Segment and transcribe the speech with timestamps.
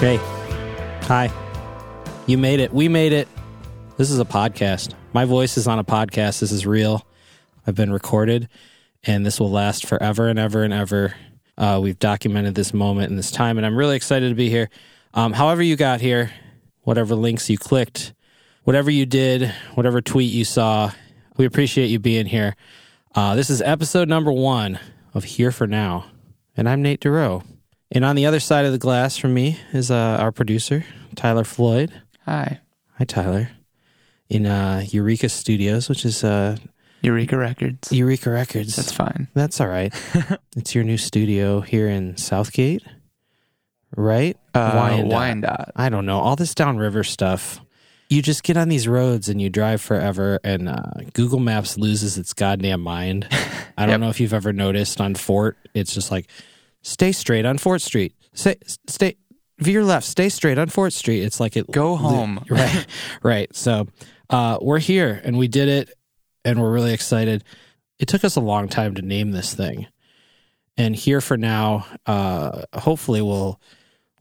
[0.00, 0.16] Hey,
[1.02, 1.30] hi.
[2.26, 2.72] You made it.
[2.72, 3.28] We made it.
[3.98, 4.94] This is a podcast.
[5.12, 6.40] My voice is on a podcast.
[6.40, 7.06] This is real.
[7.66, 8.48] I've been recorded,
[9.04, 11.14] and this will last forever and ever and ever.
[11.58, 14.70] Uh, we've documented this moment and this time, and I'm really excited to be here.
[15.12, 16.32] Um, however, you got here,
[16.80, 18.14] whatever links you clicked,
[18.64, 20.92] whatever you did, whatever tweet you saw,
[21.36, 22.56] we appreciate you being here.
[23.14, 24.78] Uh, this is episode number one
[25.12, 26.06] of Here for Now,
[26.56, 27.42] and I'm Nate Dorough.
[27.92, 30.84] And on the other side of the glass from me is uh, our producer,
[31.16, 31.92] Tyler Floyd.
[32.24, 32.60] Hi.
[32.98, 33.50] Hi, Tyler.
[34.28, 36.56] In uh, Eureka Studios, which is uh,
[37.02, 37.90] Eureka Records.
[37.90, 38.76] Eureka Records.
[38.76, 39.26] That's fine.
[39.34, 39.92] That's all right.
[40.56, 42.84] it's your new studio here in Southgate,
[43.96, 44.36] right?
[44.54, 45.12] Uh, Wyandotte.
[45.12, 45.72] Wyandotte.
[45.74, 46.20] I don't know.
[46.20, 47.60] All this downriver stuff.
[48.08, 50.82] You just get on these roads and you drive forever, and uh,
[51.12, 53.26] Google Maps loses its goddamn mind.
[53.78, 54.00] I don't Yep.
[54.00, 56.28] know if you've ever noticed on Fort, it's just like,
[56.82, 58.14] stay straight on Fort Street.
[58.32, 59.16] Stay, stay,
[59.58, 61.22] veer left, stay straight on Fort Street.
[61.22, 61.70] It's like it.
[61.70, 62.44] Go home.
[62.50, 62.86] right,
[63.22, 63.54] right.
[63.54, 63.88] So
[64.28, 65.94] uh, we're here and we did it,
[66.44, 67.44] and we're really excited.
[67.98, 69.86] It took us a long time to name this thing,
[70.76, 73.60] and here for now, uh, hopefully, will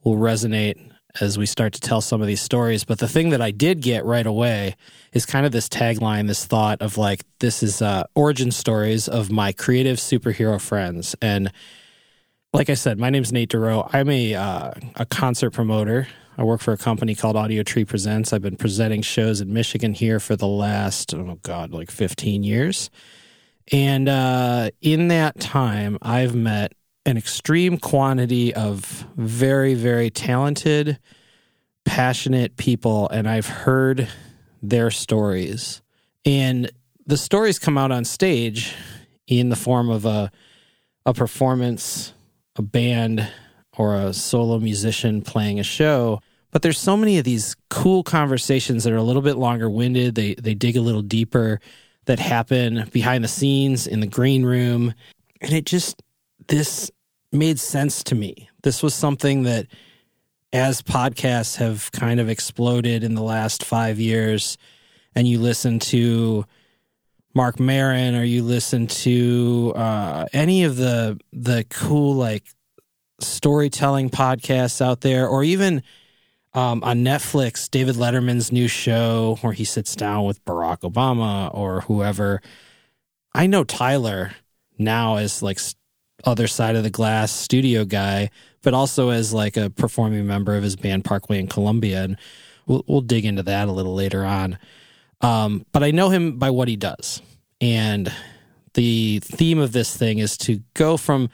[0.04, 0.90] will resonate
[1.22, 2.84] as we start to tell some of these stories.
[2.84, 4.76] But the thing that I did get right away
[5.12, 9.32] is kind of this tagline, this thought of like, this is uh, origin stories of
[9.32, 11.16] my creative superhero friends.
[11.22, 11.52] And
[12.54, 13.88] like I said, my name's Nate Dorough.
[13.94, 16.08] I'm a, uh, a concert promoter.
[16.38, 18.34] I work for a company called Audio Tree Presents.
[18.34, 22.90] I've been presenting shows in Michigan here for the last, oh God, like 15 years.
[23.72, 26.74] And uh, in that time, I've met
[27.06, 30.98] an extreme quantity of very, very talented,
[31.86, 34.08] passionate people, and I've heard
[34.62, 35.82] their stories.
[36.26, 36.72] And
[37.06, 38.76] the stories come out on stage
[39.28, 40.32] in the form of a
[41.06, 42.14] a performance,
[42.60, 43.28] a band,
[43.78, 46.20] or a solo musician playing a show.
[46.52, 50.16] But there's so many of these cool conversations that are a little bit longer winded.
[50.16, 51.62] They they dig a little deeper
[52.06, 54.94] that happen behind the scenes in the green room.
[55.42, 56.04] And it just
[56.48, 56.92] this
[57.32, 58.50] made sense to me.
[58.64, 59.68] This was something that
[60.52, 64.58] as podcasts have kind of exploded in the last five years,
[65.16, 66.46] and you listen to
[67.34, 72.44] Marc Maron or you listen to uh, any of the the cool like
[73.20, 75.84] storytelling podcasts out there, or even
[76.54, 81.82] um, on Netflix, David Letterman's new show where he sits down with Barack Obama or
[81.82, 82.42] whoever.
[83.34, 84.32] I know Tyler
[84.78, 85.60] now as like
[86.24, 88.30] other side of the glass studio guy,
[88.64, 92.18] but also as like a performing member of his band Parkway in Columbia, and
[92.66, 94.58] we'll we'll dig into that a little later on.
[95.22, 97.22] Um, but I know him by what he does,
[97.60, 98.12] and
[98.74, 101.30] the theme of this thing is to go from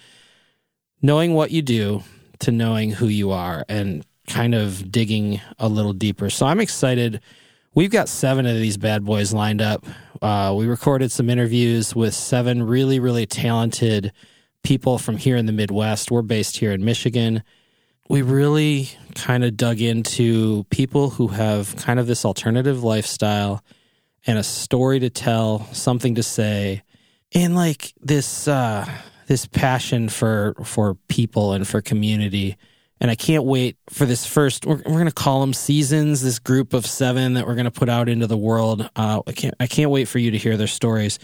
[1.02, 2.04] knowing what you do
[2.40, 6.30] to knowing who you are, and kind of digging a little deeper.
[6.30, 7.22] So I'm excited.
[7.74, 9.86] We've got seven of these bad boys lined up.
[10.22, 14.12] Uh, we recorded some interviews with seven really, really talented
[14.64, 16.10] people from here in the Midwest.
[16.10, 17.44] We're based here in Michigan.
[18.08, 23.64] We really kind of dug into people who have kind of this alternative lifestyle
[24.28, 26.84] and a story to tell, something to say,
[27.34, 28.88] and like this uh,
[29.28, 32.58] this passion for for people and for community.
[33.02, 34.66] And I can't wait for this first.
[34.66, 36.22] We're, going to call them seasons.
[36.22, 38.90] This group of seven that we're going to put out into the world.
[38.96, 39.54] Uh, I can't.
[39.60, 41.20] I can't wait for you to hear their stories.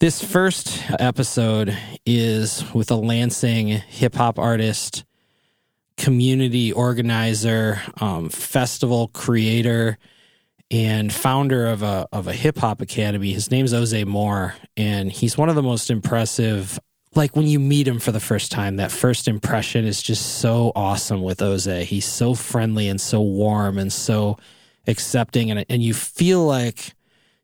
[0.00, 5.04] This first episode is with a Lansing hip hop artist,
[5.98, 9.98] community organizer, um, festival creator,
[10.70, 13.32] and founder of a of a hip hop academy.
[13.32, 16.78] His name's Ozay Moore, and he's one of the most impressive.
[17.14, 20.72] Like when you meet him for the first time, that first impression is just so
[20.76, 21.82] awesome with Ozay.
[21.82, 24.38] He's so friendly and so warm and so
[24.86, 26.94] accepting, and and you feel like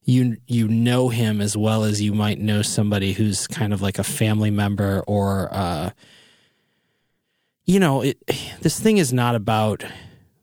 [0.04, 3.98] you you know him as well as you might know somebody who's kind of like
[3.98, 5.90] a family member or uh
[7.64, 8.18] you know it
[8.60, 9.84] this thing is not about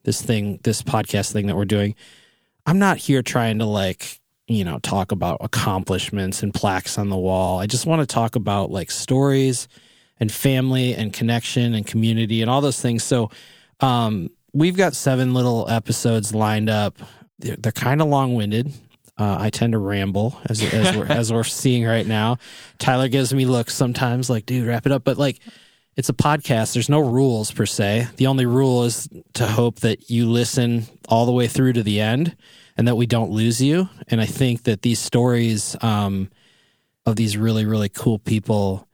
[0.03, 1.95] this thing this podcast thing that we're doing.
[2.65, 7.17] I'm not here trying to like you know talk about accomplishments and plaques on the
[7.17, 7.59] wall.
[7.59, 9.67] I just want to talk about like stories
[10.19, 13.03] and family and connection and community and all those things.
[13.03, 13.29] So
[13.79, 16.97] um we've got seven little episodes lined up.
[17.39, 18.71] They're, they're kind of long-winded.
[19.17, 22.37] Uh, I tend to ramble as as we're, as we're seeing right now.
[22.79, 25.39] Tyler gives me looks sometimes, like, "Dude, wrap it up." But like,
[25.95, 26.73] it's a podcast.
[26.73, 28.07] There's no rules per se.
[28.15, 31.99] The only rule is to hope that you listen all the way through to the
[31.99, 32.35] end,
[32.77, 33.89] and that we don't lose you.
[34.07, 36.29] And I think that these stories um,
[37.05, 38.87] of these really really cool people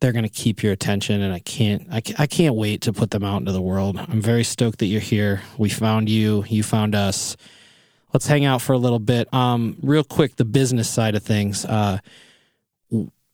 [0.00, 3.10] they're going to keep your attention and I can't I, I can't wait to put
[3.10, 3.98] them out into the world.
[3.98, 5.42] I'm very stoked that you're here.
[5.58, 7.36] We found you, you found us.
[8.12, 9.32] Let's hang out for a little bit.
[9.32, 11.64] Um real quick the business side of things.
[11.64, 11.98] Uh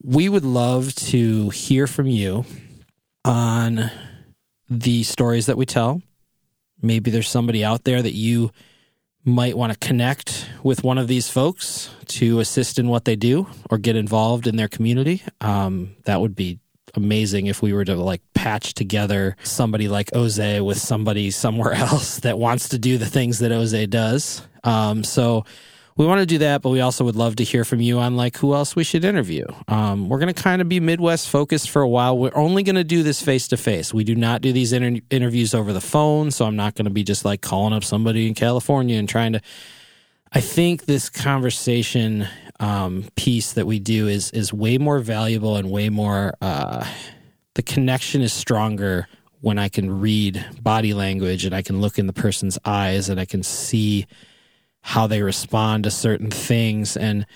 [0.02, 2.44] we would love to hear from you
[3.26, 3.90] on
[4.68, 6.02] the stories that we tell.
[6.80, 8.52] Maybe there's somebody out there that you
[9.24, 13.48] might want to connect with one of these folks to assist in what they do
[13.70, 15.22] or get involved in their community.
[15.40, 16.60] Um, that would be
[16.94, 22.20] amazing if we were to like patch together somebody like Ozay with somebody somewhere else
[22.20, 24.42] that wants to do the things that Ozay does.
[24.62, 25.44] Um, so
[25.96, 28.16] we want to do that, but we also would love to hear from you on
[28.16, 29.46] like who else we should interview.
[29.66, 32.18] Um, we're going to kind of be Midwest focused for a while.
[32.18, 33.94] We're only going to do this face to face.
[33.94, 36.90] We do not do these inter- interviews over the phone, so I'm not going to
[36.90, 39.40] be just like calling up somebody in California and trying to.
[40.32, 42.28] I think this conversation
[42.60, 46.34] um, piece that we do is is way more valuable and way more.
[46.42, 46.86] Uh,
[47.54, 49.08] the connection is stronger
[49.40, 53.18] when I can read body language and I can look in the person's eyes and
[53.18, 54.06] I can see
[54.86, 57.26] how they respond to certain things and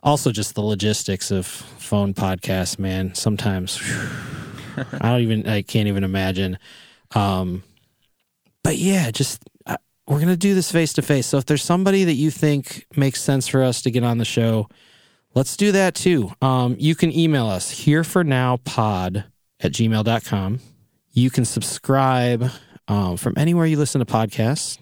[0.00, 5.88] also just the logistics of phone podcasts man sometimes whew, i don't even i can't
[5.88, 6.56] even imagine.
[7.16, 7.64] Um
[8.62, 9.76] but yeah just uh,
[10.06, 13.20] we're gonna do this face to face so if there's somebody that you think makes
[13.20, 14.68] sense for us to get on the show
[15.34, 16.30] let's do that too.
[16.40, 19.24] Um you can email us here for now pod
[19.58, 20.60] at gmail.com
[21.10, 22.52] you can subscribe
[22.86, 24.78] um, from anywhere you listen to podcasts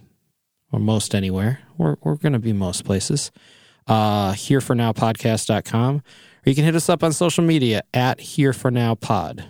[0.73, 1.61] or most anywhere.
[1.79, 3.31] We're, we're going to be most places.
[3.87, 5.97] Uh, here for now podcast.com.
[5.97, 6.03] Or
[6.45, 9.45] you can hit us up on social media at here for now pod,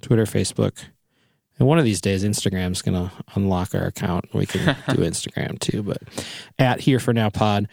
[0.00, 0.84] Twitter, Facebook.
[1.58, 4.32] And one of these days, Instagram's going to unlock our account.
[4.32, 5.98] We can do Instagram too, but
[6.58, 7.68] at here for now pod.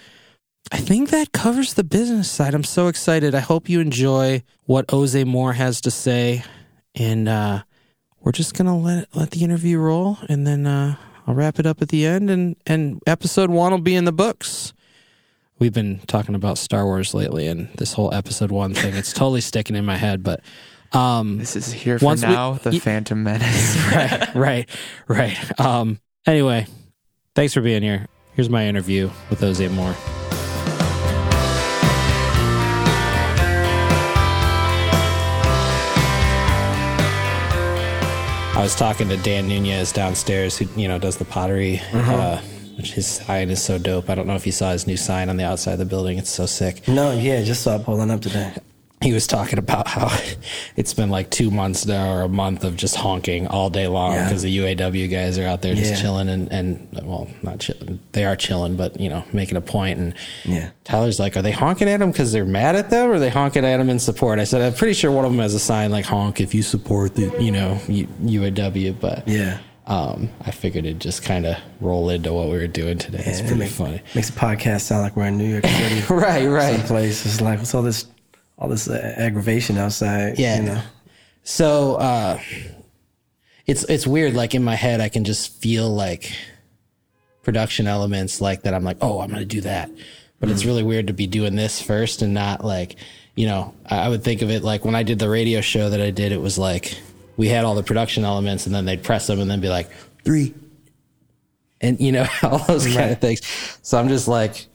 [0.72, 2.56] I think that covers the business side.
[2.56, 3.36] I'm so excited.
[3.36, 6.44] I hope you enjoy what Ozay Moore has to say.
[6.96, 7.62] And uh,
[8.20, 10.18] we're just going to let, let the interview roll.
[10.28, 10.96] And then uh,
[11.28, 14.12] I'll wrap it up at the end, and and episode one will be in the
[14.12, 14.74] books.
[15.58, 19.42] We've been talking about Star Wars lately, and this whole episode one thing, it's totally
[19.42, 20.22] sticking in my head.
[20.22, 20.42] But
[20.92, 23.78] um, this is here for now, we, the y- Phantom Menace.
[23.92, 24.70] right, right,
[25.08, 25.60] right.
[25.60, 26.68] Um, anyway,
[27.36, 28.08] thanks for being here.
[28.34, 29.96] Here's my interview with Ozay Moore.
[38.56, 41.82] I was talking to Dan Nunez downstairs, who you know does the pottery.
[41.92, 42.10] Mm-hmm.
[42.10, 42.42] Uh,
[42.78, 44.10] which his sign is so dope.
[44.10, 46.18] I don't know if you saw his new sign on the outside of the building.
[46.18, 46.86] It's so sick.
[46.90, 48.54] No, yeah, just saw it pulling up today
[49.06, 50.10] he was talking about how
[50.76, 54.14] it's been like two months now or a month of just honking all day long
[54.14, 54.74] because yeah.
[54.74, 56.02] the UAW guys are out there just yeah.
[56.02, 58.00] chilling and, and well, not chilling.
[58.14, 60.00] They are chilling, but you know, making a point.
[60.00, 60.72] And yeah.
[60.84, 63.30] Tyler's like, are they honking at them because they're mad at them or are they
[63.30, 64.40] honking at them in support?
[64.40, 66.64] I said, I'm pretty sure one of them has a sign like honk if you
[66.64, 69.60] support the, you know, UAW, but yeah.
[69.88, 73.22] Um, I figured it'd just kind of roll into what we were doing today.
[73.24, 74.02] Yeah, it's pretty it make, funny.
[74.16, 76.02] Makes the podcast sound like we're in New York City.
[76.12, 76.78] right, right.
[76.78, 77.24] Someplace.
[77.24, 78.08] It's like, what's all this
[78.58, 80.40] all this aggravation outside.
[80.40, 80.58] Yeah.
[80.58, 80.82] You know?
[81.44, 82.40] So uh,
[83.66, 84.34] it's it's weird.
[84.34, 86.32] Like in my head, I can just feel like
[87.44, 88.74] production elements like that.
[88.74, 89.90] I'm like, oh, I'm gonna do that.
[90.40, 92.98] But it's really weird to be doing this first and not like,
[93.36, 96.02] you know, I would think of it like when I did the radio show that
[96.02, 96.32] I did.
[96.32, 96.98] It was like
[97.38, 99.90] we had all the production elements, and then they'd press them, and then be like
[100.24, 100.54] three,
[101.82, 102.96] and you know all those right.
[102.96, 103.42] kind of things.
[103.82, 104.66] So I'm just like,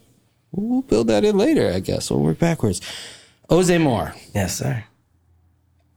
[0.52, 2.10] we'll build that in later, I guess.
[2.10, 2.80] We'll work backwards.
[3.50, 4.14] Ozay Moore.
[4.34, 4.84] Yes, sir.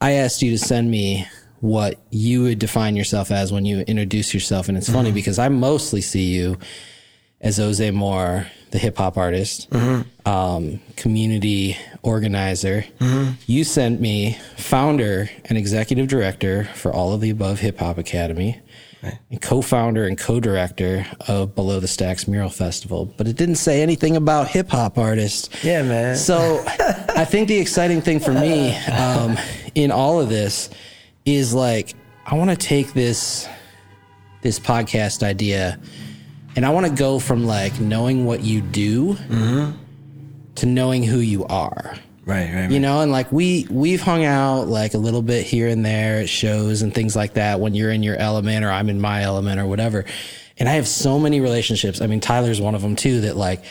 [0.01, 1.27] I asked you to send me
[1.59, 4.67] what you would define yourself as when you introduce yourself.
[4.67, 5.15] And it's funny mm-hmm.
[5.15, 6.57] because I mostly see you
[7.39, 10.27] as Ozay Moore, the hip hop artist, mm-hmm.
[10.27, 12.85] um, community organizer.
[12.99, 13.33] Mm-hmm.
[13.45, 18.59] You sent me founder and executive director for all of the above Hip Hop Academy
[19.03, 24.15] and co-founder and co-director of Below the Stacks Mural Festival, but it didn't say anything
[24.15, 25.63] about hip hop artists.
[25.63, 26.15] Yeah, man.
[26.15, 29.37] So I think the exciting thing for me um,
[29.75, 30.69] in all of this
[31.25, 31.95] is like
[32.25, 33.47] I want to take this
[34.41, 35.79] this podcast idea
[36.55, 39.77] and I want to go from like knowing what you do mm-hmm.
[40.55, 41.95] to knowing who you are.
[42.25, 45.45] Right, right, right, You know, and like we we've hung out like a little bit
[45.45, 48.71] here and there at shows and things like that when you're in your element or
[48.71, 50.05] I'm in my element or whatever.
[50.57, 51.99] And I have so many relationships.
[51.99, 53.63] I mean, Tyler's one of them too that like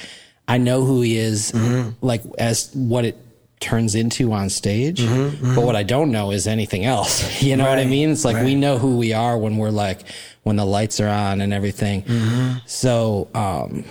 [0.47, 1.90] I know who he is mm-hmm.
[2.04, 3.16] like as what it
[3.61, 5.00] turns into on stage.
[5.00, 5.54] Mm-hmm, mm-hmm.
[5.54, 7.42] But what I don't know is anything else.
[7.42, 8.11] You know right, what I mean?
[8.11, 8.44] It's like right.
[8.44, 10.02] we know who we are when we're like
[10.42, 12.02] when the lights are on and everything.
[12.02, 12.59] Mm-hmm.
[12.66, 13.85] So, um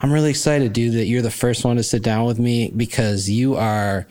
[0.00, 3.28] I'm really excited, dude, that you're the first one to sit down with me because
[3.28, 4.06] you are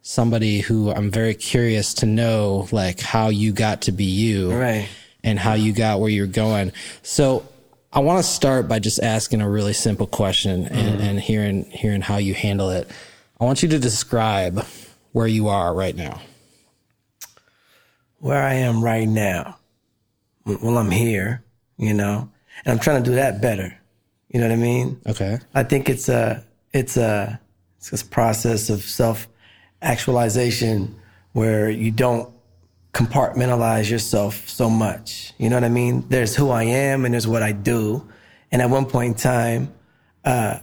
[0.00, 4.88] somebody who I'm very curious to know, like how you got to be you, right,
[5.24, 6.72] and how you got where you're going.
[7.02, 7.48] So
[7.92, 11.00] I want to start by just asking a really simple question and, mm-hmm.
[11.00, 12.88] and hearing hearing how you handle it.
[13.40, 14.64] I want you to describe
[15.10, 16.20] where you are right now.
[18.18, 19.58] Where I am right now.
[20.44, 21.42] Well, I'm here,
[21.76, 22.30] you know,
[22.64, 23.76] and I'm trying to do that better.
[24.32, 25.00] You know what I mean?
[25.06, 25.38] Okay.
[25.54, 27.38] I think it's a it's a
[27.78, 29.28] it's a process of self
[29.82, 30.98] actualization
[31.32, 32.32] where you don't
[32.92, 35.32] compartmentalize yourself so much.
[35.38, 36.06] You know what I mean?
[36.08, 38.06] There's who I am and there's what I do.
[38.50, 39.74] And at one point in time,
[40.24, 40.58] uh,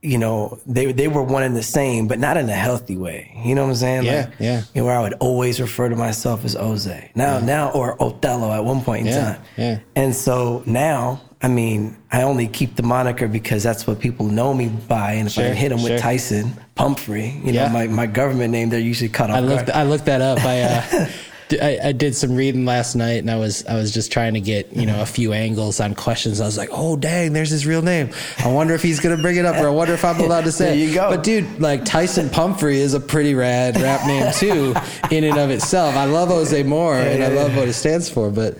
[0.00, 3.32] you know, they they were one and the same, but not in a healthy way.
[3.44, 4.04] You know what I'm saying?
[4.04, 4.62] Yeah, like, yeah.
[4.74, 7.10] You know, where I would always refer to myself as Ozay.
[7.14, 7.44] Now, yeah.
[7.44, 9.42] now, or Othello at one point in yeah, time.
[9.56, 9.78] Yeah.
[9.96, 14.54] And so now I mean, I only keep the moniker because that's what people know
[14.54, 15.12] me by.
[15.12, 15.90] And if sure, I hit them sure.
[15.90, 17.66] with Tyson Pumphrey, you yeah.
[17.66, 19.36] know, my, my government name, they're usually cut off.
[19.36, 20.42] I looked, I looked that up.
[20.42, 21.08] I, uh,
[21.62, 24.40] I, I, did some reading last night and I was, I was just trying to
[24.40, 26.40] get, you know, a few angles on questions.
[26.40, 28.08] I was like, oh, dang, there's his real name.
[28.38, 30.44] I wonder if he's going to bring it up or I wonder if I'm allowed
[30.44, 31.10] to say there you go.
[31.10, 34.74] But dude, like Tyson Pumphrey is a pretty rad rap name too,
[35.14, 35.94] in and of itself.
[35.94, 38.56] I love Ozay Moore yeah, and yeah, I love what it stands for, but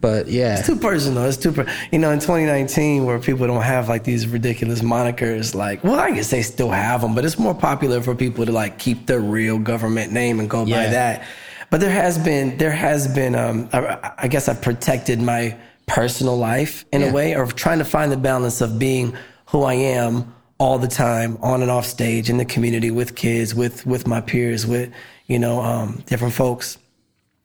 [0.00, 1.24] but yeah, it's too personal.
[1.24, 5.54] It's too, per- you know, in 2019, where people don't have like these ridiculous monikers,
[5.54, 8.52] like, well, I guess they still have them, but it's more popular for people to
[8.52, 10.84] like keep their real government name and go yeah.
[10.84, 11.26] by that.
[11.70, 16.36] But there has been, there has been, um, I, I guess I've protected my personal
[16.36, 17.10] life in yeah.
[17.10, 20.88] a way, or trying to find the balance of being who I am all the
[20.88, 24.92] time, on and off stage, in the community, with kids, with with my peers, with
[25.26, 26.78] you know, um, different folks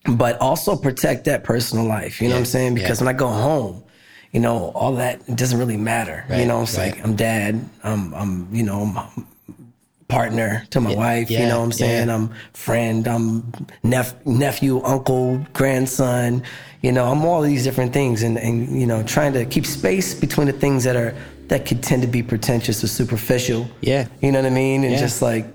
[0.05, 2.21] but also protect that personal life.
[2.21, 2.75] You know what I'm saying?
[2.75, 3.05] Because yeah.
[3.05, 3.83] when I go home,
[4.31, 6.25] you know, all that doesn't really matter.
[6.29, 6.39] Right.
[6.39, 6.93] You know, it's right.
[6.95, 9.25] like I'm dad, I'm, I'm, you know, I'm
[10.13, 10.97] partner to my yeah.
[10.97, 11.31] wife.
[11.31, 12.09] You know what I'm saying?
[12.09, 13.51] I'm friend, I'm
[13.83, 16.43] nep- nephew, uncle, grandson.
[16.81, 20.13] You know, I'm all these different things, and and you know, trying to keep space
[20.13, 21.15] between the things that are
[21.47, 23.67] that could tend to be pretentious or superficial.
[23.81, 25.45] Yeah, you know what I mean, and just like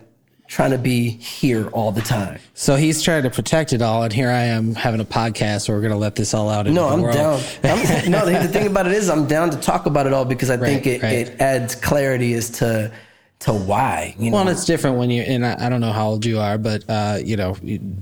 [0.48, 2.40] trying to be here all the time.
[2.54, 5.76] So he's trying to protect it all, and here I am having a podcast where
[5.76, 6.66] we're going to let this all out.
[6.66, 7.14] No, I'm world.
[7.14, 7.40] down.
[7.62, 10.24] I'm, no, the, the, thing about it is, I'm down to talk about it all
[10.24, 11.12] because I right, think it, right.
[11.12, 12.90] it adds clarity as to
[13.40, 14.16] to why.
[14.18, 14.38] You know?
[14.38, 16.82] Well, it's different when you and I, I, don't know how old you are, but
[16.88, 17.50] uh, you know,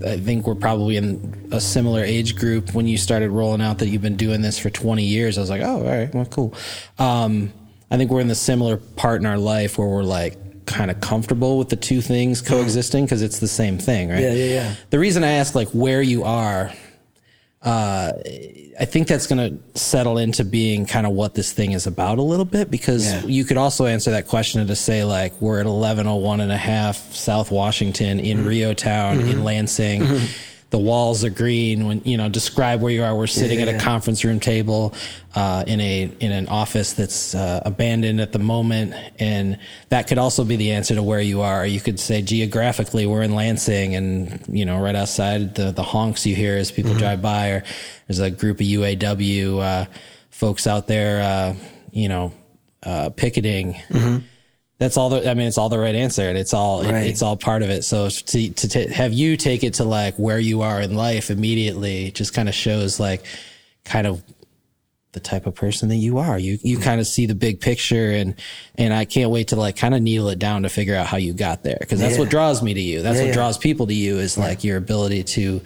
[0.07, 3.89] I think we're probably in a similar age group when you started rolling out that
[3.89, 5.37] you've been doing this for 20 years.
[5.37, 6.55] I was like, oh, all right, well, cool.
[6.99, 7.53] Um,
[7.91, 11.01] I think we're in the similar part in our life where we're like kind of
[11.01, 14.21] comfortable with the two things coexisting because it's the same thing, right?
[14.21, 14.75] Yeah, yeah, yeah.
[14.91, 16.73] The reason I ask like where you are,
[17.63, 18.13] uh,
[18.79, 22.19] I think that's going to settle into being kind of what this thing is about
[22.19, 23.25] a little bit because yeah.
[23.25, 26.97] you could also answer that question to say like we're at 1101 and a half
[27.15, 28.49] South Washington in mm-hmm.
[28.49, 29.29] REO Town mm-hmm.
[29.29, 30.03] in Lansing.
[30.03, 33.17] Mm-hmm the walls are green when you know describe where you are.
[33.17, 33.67] We're sitting yeah.
[33.67, 34.95] at a conference room table
[35.35, 38.95] uh, in a in an office that's uh, abandoned at the moment.
[39.19, 39.59] And
[39.91, 41.65] that could also be the answer to where you are.
[41.65, 46.27] You could say geographically we're in Lansing and you know right outside the the honks
[46.27, 47.01] you hear as people mm-hmm.
[47.01, 47.65] drive by or
[48.09, 49.87] there's a group of UAW uh,
[50.31, 51.55] folks out there uh,
[51.93, 52.33] you know
[52.83, 53.75] uh, picketing.
[53.91, 54.19] Mm-hmm
[54.79, 57.05] that's all the, I mean, it's all the right answer and it's all, right.
[57.05, 57.83] it, it's all part of it.
[57.83, 61.31] So to, to t- have you take it to like where you are in life
[61.31, 63.25] immediately just kind of shows like
[63.85, 64.23] kind of
[65.13, 66.39] the type of person that you are.
[66.39, 68.35] You, you kind of see the big picture and,
[68.77, 71.17] and I can't wait to like kind of needle it down to figure out how
[71.17, 71.79] you got there.
[71.89, 72.21] Cause that's yeah.
[72.21, 73.01] what draws me to you.
[73.01, 75.63] That's yeah, what draws people to you is like your ability to,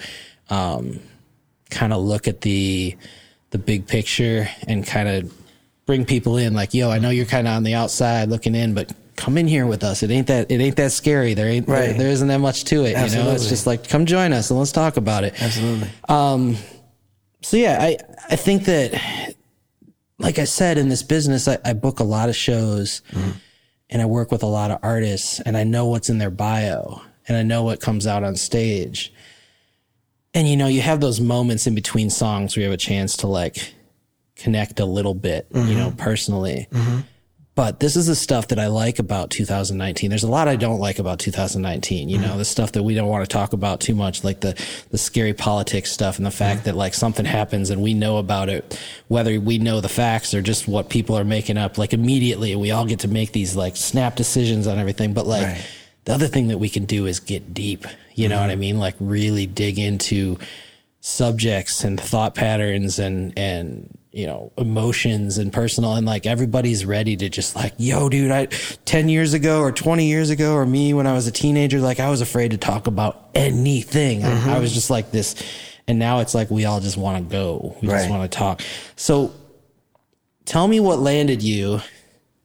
[0.51, 1.01] um,
[1.69, 2.97] kind of look at the,
[3.51, 5.33] the big picture and kind of
[5.87, 8.75] bring people in like, yo, I know you're kind of on the outside looking in,
[8.75, 10.03] but come in here with us.
[10.03, 11.35] It ain't that, it ain't that scary.
[11.35, 11.89] There ain't, right.
[11.89, 12.95] there, there isn't that much to it.
[12.95, 13.19] Absolutely.
[13.19, 15.41] You know, it's just like, come join us and let's talk about it.
[15.41, 15.89] Absolutely.
[16.09, 16.57] Um,
[17.43, 17.97] so yeah, I,
[18.31, 19.35] I think that,
[20.19, 23.31] like I said, in this business, I, I book a lot of shows mm-hmm.
[23.89, 27.01] and I work with a lot of artists and I know what's in their bio
[27.27, 29.13] and I know what comes out on stage.
[30.35, 33.17] And you know, you have those moments in between songs where you have a chance
[33.19, 33.75] to like
[34.37, 35.69] connect a little bit, mm-hmm.
[35.69, 36.67] you know, personally.
[36.71, 37.01] Mm-hmm.
[37.61, 40.09] But this is the stuff that I like about 2019.
[40.09, 42.09] There's a lot I don't like about 2019.
[42.09, 42.27] You mm-hmm.
[42.27, 44.97] know, the stuff that we don't want to talk about too much, like the, the
[44.97, 46.65] scary politics stuff and the fact mm-hmm.
[46.71, 50.41] that like something happens and we know about it, whether we know the facts or
[50.41, 53.77] just what people are making up, like immediately we all get to make these like
[53.77, 55.13] snap decisions on everything.
[55.13, 55.67] But like right.
[56.07, 57.87] the other thing that we can do is get deep.
[58.15, 58.45] You know mm-hmm.
[58.45, 58.79] what I mean?
[58.79, 60.39] Like really dig into
[61.03, 67.17] subjects and thought patterns and, and, you know, emotions and personal and like everybody's ready
[67.17, 68.47] to just like, yo, dude, I
[68.85, 72.01] 10 years ago or 20 years ago or me when I was a teenager, like
[72.01, 74.23] I was afraid to talk about anything.
[74.23, 74.51] Mm-hmm.
[74.51, 75.37] I, I, was just like this.
[75.87, 77.77] And now it's like we all just want to go.
[77.81, 77.99] We right.
[77.99, 78.63] just want to talk.
[78.97, 79.33] So
[80.45, 81.81] tell me what landed you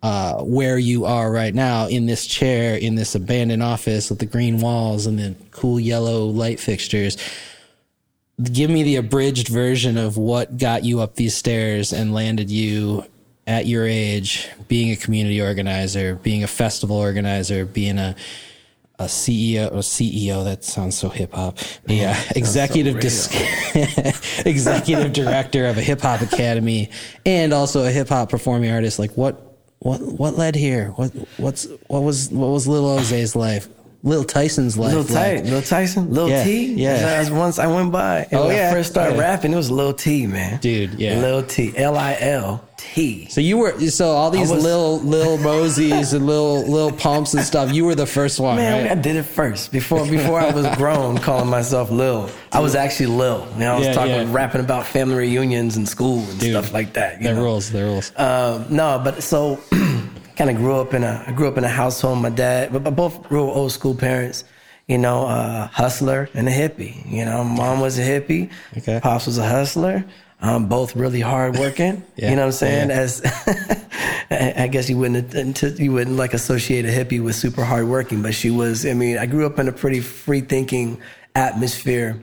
[0.03, 4.25] uh, where you are right now in this chair in this abandoned office with the
[4.27, 7.17] green walls and the cool yellow light fixtures
[8.41, 13.05] give me the abridged version of what got you up these stairs and landed you
[13.47, 18.15] at your age being a community organizer, being a festival organizer, being a
[18.97, 21.57] a CEO, a CEO that sounds so hip hop.
[21.85, 26.91] Yeah, oh, executive so dis- executive director of a hip hop academy
[27.25, 28.97] and also a hip hop performing artist.
[28.97, 30.91] Like what what what led here?
[30.95, 33.67] What what's what was what was Little Ozay's life?
[34.05, 34.93] Lil Tyson's life.
[34.93, 36.73] Lil, Ty- Lil Tyson, Lil yeah, T.
[36.75, 36.89] Yeah.
[36.91, 38.19] As once I went by.
[38.29, 38.69] And oh, when yeah.
[38.69, 39.21] I first started yeah.
[39.21, 40.59] rapping, it was Lil T, man.
[40.59, 41.19] Dude, yeah.
[41.19, 41.75] Lil T.
[41.75, 43.27] L I L T.
[43.29, 47.43] So you were so all these was, Lil Lil Moseys and Lil Lil Pumps and
[47.43, 47.73] stuff.
[47.73, 48.91] You were the first one, man, right?
[48.91, 52.29] I did it first before before I was grown, calling myself Lil.
[52.51, 53.47] I was actually Lil.
[53.53, 56.73] You know, I was yeah, talking rapping about family reunions and school and Dude, stuff
[56.73, 57.23] like that.
[57.23, 57.71] There rules.
[57.71, 58.11] There rules.
[58.15, 59.59] Um, no, but so
[60.35, 62.21] kind of grew up in a I grew up in a household.
[62.21, 64.43] My dad, but both real old school parents
[64.87, 67.09] you know, a hustler and a hippie.
[67.09, 68.99] You know, mom was a hippie, okay.
[69.01, 70.05] pops was a hustler.
[70.41, 72.03] Um, both really hardworking.
[72.17, 72.29] yeah.
[72.29, 72.89] You know what I'm saying?
[72.89, 72.95] Yeah.
[72.95, 73.21] As
[74.29, 75.33] I guess you wouldn't
[75.79, 78.85] you wouldn't like associate a hippie with super hardworking, but she was.
[78.85, 80.99] I mean, I grew up in a pretty free thinking
[81.33, 82.21] atmosphere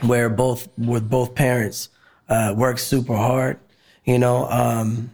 [0.00, 1.90] where both with both parents
[2.28, 3.58] uh, worked super hard.
[4.04, 5.10] You know, um,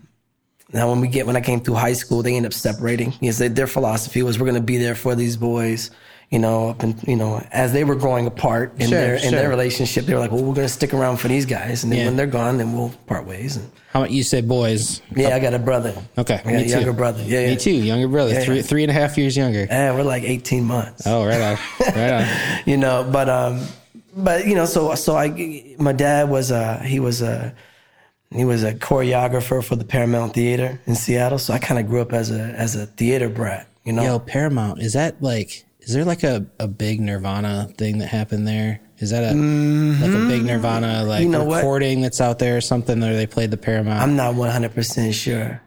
[0.72, 3.14] now when we get when I came through high school, they end up separating.
[3.20, 5.90] Yes, their philosophy was we're going to be there for these boys
[6.30, 9.48] you know, and you know, as they were growing apart in sure, their in their
[9.48, 11.98] relationship, they were like, "Well, we're going to stick around for these guys, and then
[11.98, 12.04] yeah.
[12.06, 15.02] when they're gone, then we'll part ways." And, How about you say boys?
[15.16, 15.92] Yeah, I got a brother.
[16.16, 17.24] Okay, I got a younger brother.
[17.24, 17.72] Yeah, me too.
[17.72, 19.64] Younger brother, yeah, three three and a half years younger.
[19.64, 21.02] Yeah, we're like eighteen months.
[21.04, 21.58] Oh, right on,
[21.96, 22.60] right on.
[22.64, 23.66] you know, but um,
[24.16, 27.52] but you know, so so I, my dad was uh he was a
[28.32, 32.00] he was a choreographer for the Paramount Theater in Seattle, so I kind of grew
[32.00, 33.66] up as a as a theater brat.
[33.84, 37.98] You know, yo, Paramount is that like is there like a, a big Nirvana thing
[37.98, 38.80] that happened there?
[38.98, 40.02] Is that a mm-hmm.
[40.02, 42.06] like a big Nirvana like you know recording what?
[42.06, 43.02] that's out there or something?
[43.02, 44.00] Or they played the Paramount?
[44.00, 45.60] I'm not 100 percent sure.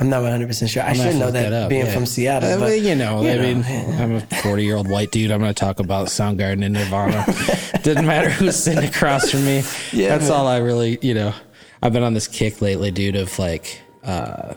[0.00, 0.82] I'm not 100 percent sure.
[0.82, 1.92] I should know that, that being yeah.
[1.92, 2.50] from Seattle.
[2.50, 5.30] Uh, but, you know, you I know, mean, I'm a 40 year old white dude.
[5.30, 7.26] I'm going to talk about Soundgarden and Nirvana.
[7.82, 9.64] Didn't matter who's sitting across from me.
[9.92, 10.38] Yeah, that's man.
[10.38, 11.34] all I really, you know.
[11.82, 13.80] I've been on this kick lately, dude, of like.
[14.02, 14.54] uh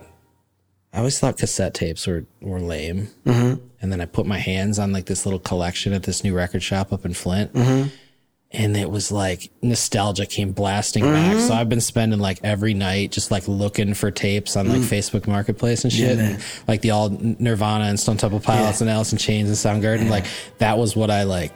[0.93, 3.07] I always thought cassette tapes were, were lame.
[3.25, 3.65] Mm-hmm.
[3.81, 6.61] And then I put my hands on like this little collection at this new record
[6.61, 7.53] shop up in Flint.
[7.53, 7.87] Mm-hmm.
[8.51, 11.37] And it was like nostalgia came blasting mm-hmm.
[11.37, 11.39] back.
[11.39, 14.83] So I've been spending like every night just like looking for tapes on like mm.
[14.83, 16.17] Facebook Marketplace and shit.
[16.17, 18.87] Yeah, and, like the all Nirvana and Stone Temple Pilots yeah.
[18.87, 20.03] and Alice in Chains and Soundgarden.
[20.03, 20.11] Yeah.
[20.11, 20.25] Like
[20.57, 21.53] that was what I like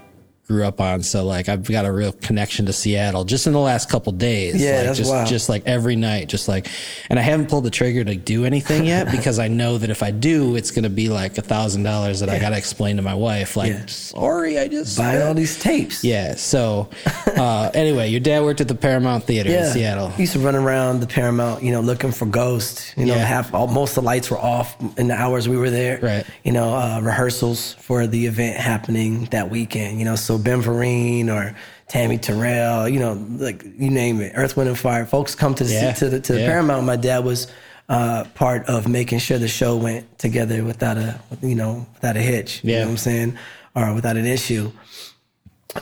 [0.48, 1.02] grew up on.
[1.02, 4.62] So like I've got a real connection to Seattle just in the last couple days.
[4.62, 5.28] Yeah, like, that's just wild.
[5.28, 6.68] just like every night, just like
[7.10, 10.04] and I haven't pulled the trigger to do anything yet because I know that if
[10.04, 12.36] I do, it's gonna be like a thousand dollars that yeah.
[12.36, 13.58] I gotta explain to my wife.
[13.58, 13.86] Like, yeah.
[13.88, 16.04] sorry, I just buy all these tapes.
[16.04, 16.36] Yeah.
[16.36, 16.90] So
[17.28, 19.68] uh, anyway, your dad worked at the Paramount Theater yeah.
[19.68, 20.10] in Seattle.
[20.10, 22.94] He used to run around the Paramount, you know, looking for ghosts.
[22.96, 25.70] You know, half all, most of the lights were off in the hours we were
[25.70, 26.00] there.
[26.00, 26.26] Right.
[26.44, 30.00] You know, uh, rehearsals for the event happening that weekend.
[30.00, 31.56] You know, so Ben Vereen or
[31.88, 35.06] Tammy Terrell, you know, like you name it, Earth, Wind and Fire.
[35.06, 35.94] Folks come to the yeah.
[35.94, 36.48] to the, to the yeah.
[36.48, 36.86] Paramount.
[36.86, 37.48] My dad was
[37.90, 42.22] uh, part of making sure the show went together without a you know without a
[42.22, 42.62] hitch.
[42.64, 42.72] Yeah.
[42.72, 43.38] You know what I'm saying,
[43.76, 44.72] or without an issue.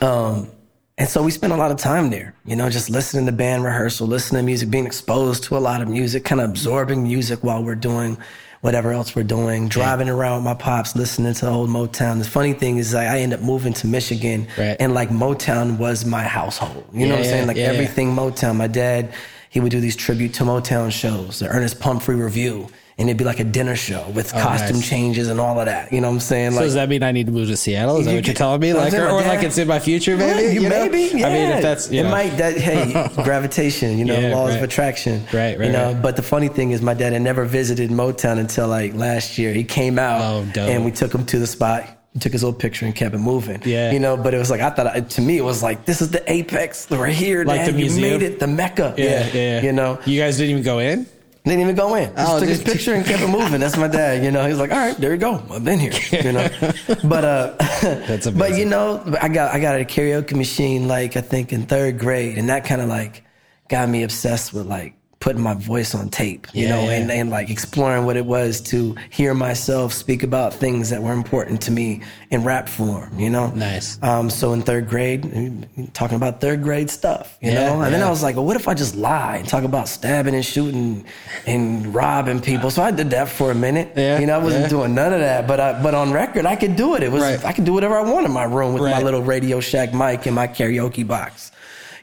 [0.01, 0.49] Um,
[0.97, 3.63] and so we spent a lot of time there, you know, just listening to band
[3.63, 7.43] rehearsal, listening to music, being exposed to a lot of music, kind of absorbing music
[7.43, 8.17] while we're doing
[8.63, 10.13] whatever else we're doing, driving yeah.
[10.13, 12.17] around with my pops, listening to old Motown.
[12.19, 14.77] The funny thing is, like, I end up moving to Michigan, right.
[14.79, 16.85] and like Motown was my household.
[16.93, 17.47] You yeah, know what I'm saying?
[17.47, 18.55] Like everything Motown.
[18.55, 19.13] My dad,
[19.49, 23.23] he would do these tribute to Motown shows, the Ernest Pumphrey Revue and it'd be
[23.23, 24.89] like a dinner show with oh, costume nice.
[24.89, 25.91] changes and all of that.
[25.91, 26.51] You know what I'm saying?
[26.51, 27.97] So like, does that mean I need to move to Seattle?
[27.97, 28.73] Is that what you're telling me?
[28.73, 30.43] Like, or, or like it's in my future, maybe?
[30.43, 31.13] Yeah, you maybe.
[31.13, 31.19] Know?
[31.19, 31.27] Yeah.
[31.27, 32.11] I mean, if that's you it know.
[32.11, 34.57] might that hey gravitation, you know, yeah, laws right.
[34.57, 35.57] of attraction, right?
[35.57, 35.65] Right.
[35.65, 36.01] You know, right.
[36.01, 39.53] but the funny thing is, my dad had never visited Motown until like last year.
[39.53, 41.99] He came out, oh, and we took him to the spot.
[42.19, 43.59] Took his old picture and kept it moving.
[43.65, 43.89] Yeah.
[43.89, 46.11] You know, but it was like, I thought, to me, it was like, this is
[46.11, 46.87] the apex.
[46.87, 47.43] We're here.
[47.43, 47.73] Like Dad.
[47.73, 48.05] the museum.
[48.05, 48.93] You made it, the Mecca.
[48.99, 49.61] Yeah, yeah, yeah.
[49.63, 51.07] You know, you guys didn't even go in?
[51.43, 52.15] Didn't even go in.
[52.15, 53.59] Just oh, took his picture and kept it moving.
[53.59, 54.23] That's my dad.
[54.23, 55.43] You know, he's like, all right, there you go.
[55.51, 55.91] I've been here.
[56.11, 56.47] You know,
[57.03, 58.37] but uh, that's amazing.
[58.37, 61.99] But you know, I got I got a karaoke machine like I think in third
[61.99, 63.25] grade, and that kind of like
[63.67, 66.97] got me obsessed with like putting my voice on tape, you yeah, know, yeah.
[66.97, 71.13] And, and like exploring what it was to hear myself speak about things that were
[71.13, 73.49] important to me in rap form, you know?
[73.51, 73.97] Nice.
[74.03, 77.81] Um, so in third grade, talking about third grade stuff, you yeah, know?
[77.83, 80.35] And then I was like, well, what if I just lie and talk about stabbing
[80.35, 81.05] and shooting
[81.47, 82.69] and robbing people?
[82.69, 83.93] So I did that for a minute.
[83.95, 86.57] Yeah, you know, I wasn't doing none of that, but I, but on record, I
[86.57, 87.03] could do it.
[87.03, 87.45] It was, right.
[87.45, 88.97] I could do whatever I want in my room with right.
[88.97, 91.52] my little Radio Shack mic and my karaoke box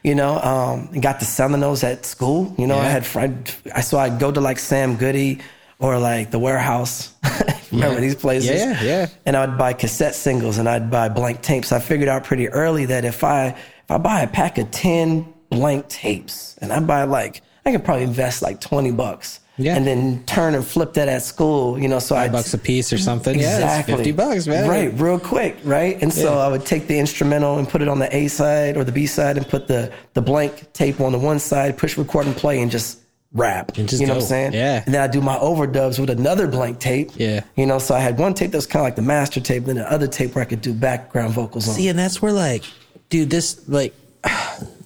[0.03, 2.53] you know, um, got the Seminoles at school.
[2.57, 2.83] You know, yeah.
[2.83, 5.39] I had, friend, I, so I'd go to like Sam Goody
[5.79, 7.13] or like the warehouse.
[7.71, 8.01] Remember yeah.
[8.01, 8.61] these places?
[8.61, 9.07] Yeah, yeah.
[9.25, 11.71] And I'd buy cassette singles and I'd buy blank tapes.
[11.71, 15.31] I figured out pretty early that if I, if I buy a pack of 10
[15.49, 19.75] blank tapes and I buy like, I could probably invest like 20 bucks yeah.
[19.75, 22.91] And then turn and flip that at school, you know, so I bucks a piece
[22.91, 23.35] or something.
[23.35, 23.93] Exactly.
[23.93, 24.69] Yeah, 50 bucks, man.
[24.69, 26.01] Right, real quick, right?
[26.01, 26.45] And so yeah.
[26.45, 29.05] I would take the instrumental and put it on the A side or the B
[29.05, 32.61] side and put the, the blank tape on the one side, push record and play
[32.61, 32.99] and just
[33.33, 33.77] rap.
[33.77, 34.17] And just you know go.
[34.17, 34.53] what I'm saying?
[34.53, 34.83] Yeah.
[34.85, 37.11] And then I do my overdubs with another blank tape.
[37.15, 37.41] Yeah.
[37.55, 39.65] You know, so I had one tape that was kind of like the master tape,
[39.65, 41.75] then the other tape where I could do background vocals on.
[41.75, 42.63] See, and that's where like,
[43.09, 43.93] dude, this like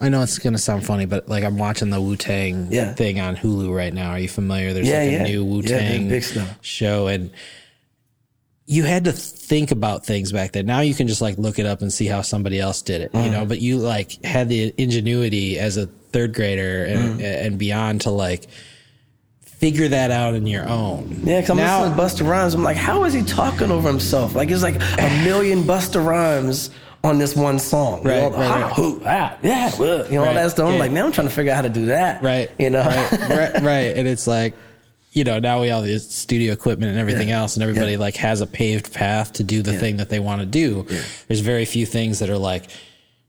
[0.06, 2.94] I know it's gonna sound funny, but like I'm watching the Wu Tang yeah.
[2.94, 4.12] thing on Hulu right now.
[4.12, 4.72] Are you familiar?
[4.72, 5.24] There's yeah, like a yeah.
[5.24, 6.22] new Wu Tang
[6.62, 7.32] show, and
[8.68, 10.68] you had to think about things back then.
[10.68, 13.14] Now you can just like look it up and see how somebody else did it,
[13.14, 13.26] mm.
[13.26, 13.46] you know.
[13.46, 17.46] But you like had the ingenuity as a third grader and, mm.
[17.46, 18.46] and beyond to like
[19.42, 21.22] figure that out in your own.
[21.24, 22.54] Yeah, because I'm now, listening to Busta Rhymes.
[22.54, 24.36] I'm like, how is he talking over himself?
[24.36, 26.70] Like it's like a million Busta Rhymes
[27.06, 28.04] on this one song.
[28.04, 28.74] Right, you know, right, right.
[28.74, 30.68] Who, ah, yeah, well, you know, right, all that stuff.
[30.68, 30.80] I'm yeah.
[30.80, 32.24] like, man, I'm trying to figure out how to do that.
[32.24, 32.52] Right.
[32.58, 32.84] You know?
[32.84, 33.98] Right, right, right.
[33.98, 34.56] And it's like,
[35.12, 37.40] you know, now we all this studio equipment and everything yeah.
[37.40, 38.00] else, and everybody yeah.
[38.00, 40.86] like has a paved path to do the thing that they want to do.
[41.28, 42.66] There's very few things that are like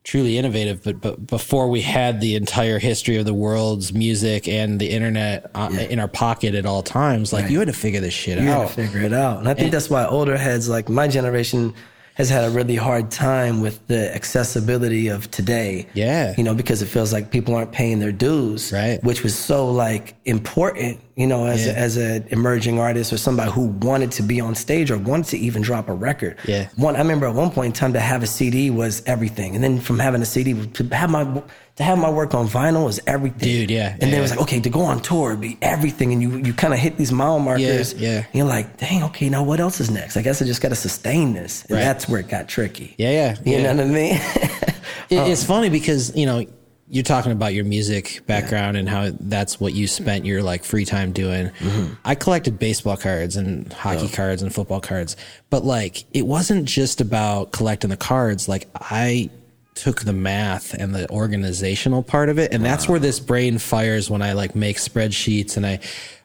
[0.02, 4.80] truly innovative, but but before we had the entire history of the world's music and
[4.80, 8.14] the internet uh, in our pocket at all times, like you had to figure this
[8.14, 8.44] shit out.
[8.44, 8.60] you out.
[8.62, 11.06] Had to figure it out, and I think and, that's why older heads like my
[11.06, 11.72] generation
[12.16, 15.86] has had a really hard time with the accessibility of today.
[15.92, 16.34] Yeah.
[16.38, 18.72] You know, because it feels like people aren't paying their dues.
[18.72, 19.04] Right.
[19.04, 21.72] Which was so like important, you know, as, yeah.
[21.72, 25.26] a, as an emerging artist or somebody who wanted to be on stage or wanted
[25.26, 26.38] to even drop a record.
[26.46, 26.70] Yeah.
[26.76, 29.54] One, I remember at one point in time to have a CD was everything.
[29.54, 31.42] And then from having a CD to have my,
[31.76, 33.38] to have my work on vinyl was everything.
[33.38, 33.92] Dude, yeah.
[33.92, 34.08] And yeah.
[34.08, 36.12] then it was like, okay, to go on tour would be everything.
[36.12, 37.92] And you, you kind of hit these mile markers.
[37.92, 38.16] Yeah, yeah.
[38.18, 40.16] And you're like, dang, okay, now what else is next?
[40.16, 41.64] I guess I just got to sustain this.
[41.66, 41.84] And right.
[41.84, 42.94] that's where it got tricky.
[42.96, 43.36] Yeah, yeah.
[43.44, 43.72] You yeah.
[43.72, 44.14] know what I mean?
[45.10, 46.46] it, it's funny because, you know,
[46.88, 50.84] you're talking about your music background and how that's what you spent your like free
[50.84, 51.48] time doing.
[51.58, 51.94] Mm-hmm.
[52.04, 54.14] I collected baseball cards and hockey oh.
[54.14, 55.16] cards and football cards,
[55.50, 58.48] but like it wasn't just about collecting the cards.
[58.48, 59.30] Like I
[59.76, 62.52] took the math and the organizational part of it.
[62.52, 62.70] And wow.
[62.70, 65.80] that's where this brain fires when I like make spreadsheets and I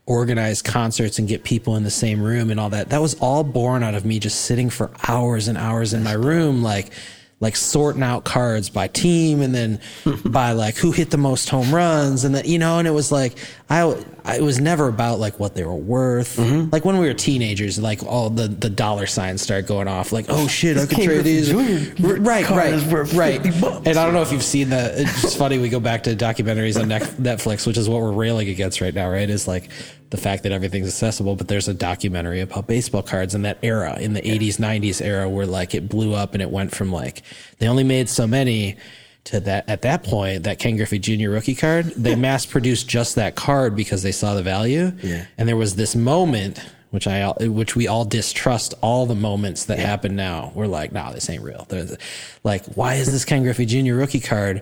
[0.06, 2.90] organize concerts and get people in the same room and all that.
[2.90, 6.14] That was all born out of me just sitting for hours and hours in my
[6.14, 6.92] room, like,
[7.42, 9.80] like sorting out cards by team and then
[10.26, 13.12] by like who hit the most home runs and that you know and it was
[13.12, 13.38] like
[13.70, 13.82] I,
[14.24, 16.38] I it was never about like what they were worth.
[16.38, 16.70] Mm-hmm.
[16.72, 20.28] like when we were teenagers like all the the dollar signs started going off like
[20.30, 21.52] oh shit I could trade these.
[21.54, 23.46] right right right.
[23.46, 26.80] and I don't know if you've seen that it's funny we go back to documentaries
[26.80, 29.30] on Netflix which is what we're railing against right now right?
[29.30, 29.70] Is like
[30.12, 33.98] the fact that everything's accessible, but there's a documentary about baseball cards in that era,
[34.00, 37.24] in the 80s, 90s era, where like it blew up and it went from like,
[37.60, 38.78] they only made so many
[39.24, 41.30] to that at that point, that Ken Griffey Jr.
[41.30, 44.92] rookie card, they mass produced just that card because they saw the value.
[45.02, 45.26] Yeah.
[45.38, 49.80] And there was this moment which I which we all distrust all the moments that
[49.80, 49.86] yeah.
[49.86, 50.52] happen now.
[50.54, 51.66] We're like, no, nah, this ain't real.
[51.70, 51.96] There's,
[52.44, 53.96] like, why is this Ken Griffey Jr.
[53.96, 54.62] rookie card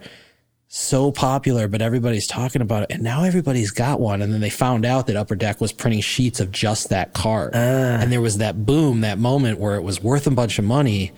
[0.71, 2.91] so popular, but everybody's talking about it.
[2.91, 4.21] And now everybody's got one.
[4.21, 7.55] And then they found out that Upper Deck was printing sheets of just that card.
[7.55, 10.65] Uh, and there was that boom, that moment where it was worth a bunch of
[10.65, 11.11] money,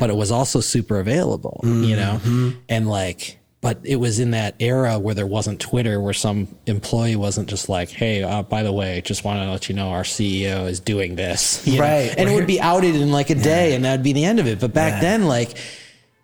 [0.00, 1.84] but it was also super available, mm-hmm.
[1.84, 2.20] you know?
[2.22, 2.58] Mm-hmm.
[2.70, 7.16] And like, but it was in that era where there wasn't Twitter, where some employee
[7.16, 10.04] wasn't just like, "Hey, uh, by the way, just want to let you know our
[10.04, 12.06] CEO is doing this," right?
[12.06, 12.14] Know?
[12.16, 14.46] And it would be outed in like a day, and that'd be the end of
[14.46, 14.60] it.
[14.60, 15.00] But back yeah.
[15.00, 15.58] then, like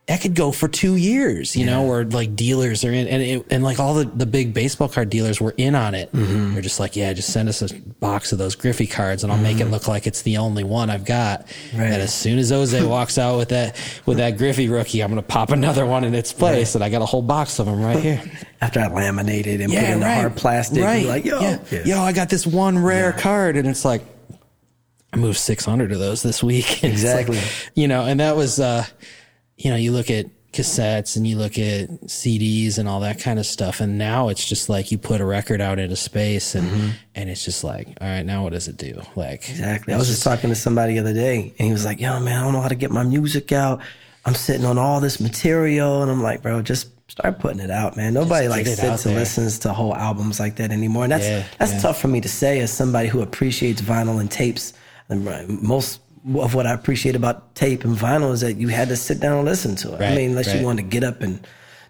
[0.06, 1.72] that could go for two years, you yeah.
[1.76, 4.88] know, or like dealers are in, and it, and like all the, the big baseball
[4.88, 6.10] card dealers were in on it.
[6.12, 6.54] Mm-hmm.
[6.54, 9.36] They're just like, yeah, just send us a box of those Griffey cards, and I'll
[9.36, 9.44] mm-hmm.
[9.44, 9.72] make it mm-hmm.
[9.72, 11.46] look like it's the only one I've got.
[11.72, 11.84] Right.
[11.84, 15.22] And as soon as Ozay walks out with that with that Griffey rookie, I'm gonna
[15.22, 16.74] pop another one in its place, right.
[16.74, 18.20] and I got a whole box of them right here.
[18.60, 20.14] After I laminated and yeah, put in right.
[20.14, 21.06] the hard plastic, right?
[21.06, 21.58] Like, yo, yeah.
[21.70, 21.84] Yeah.
[21.84, 24.02] yo, I got this one rare card, and it's like.
[25.14, 26.82] I moved 600 of those this week.
[26.84, 27.36] exactly.
[27.36, 28.86] Like, you know, and that was, uh,
[29.56, 33.38] you know, you look at cassettes and you look at CDs and all that kind
[33.38, 33.80] of stuff.
[33.80, 36.88] And now it's just like you put a record out into space and mm-hmm.
[37.14, 39.00] and it's just like, all right, now what does it do?
[39.16, 39.94] Like Exactly.
[39.94, 42.38] I was just talking to somebody the other day and he was like, Yo, man,
[42.38, 43.80] I don't know how to get my music out.
[44.24, 47.96] I'm sitting on all this material and I'm like, bro, just start putting it out,
[47.96, 48.14] man.
[48.14, 51.04] Nobody like sits and listens to whole albums like that anymore.
[51.04, 51.80] And that's yeah, that's yeah.
[51.80, 54.74] tough for me to say as somebody who appreciates vinyl and tapes.
[55.08, 55.24] And
[55.62, 56.00] Most
[56.36, 59.38] of what I appreciate about tape and vinyl is that you had to sit down
[59.38, 60.00] and listen to it.
[60.00, 60.58] Right, I mean, unless right.
[60.60, 61.44] you wanted to get up and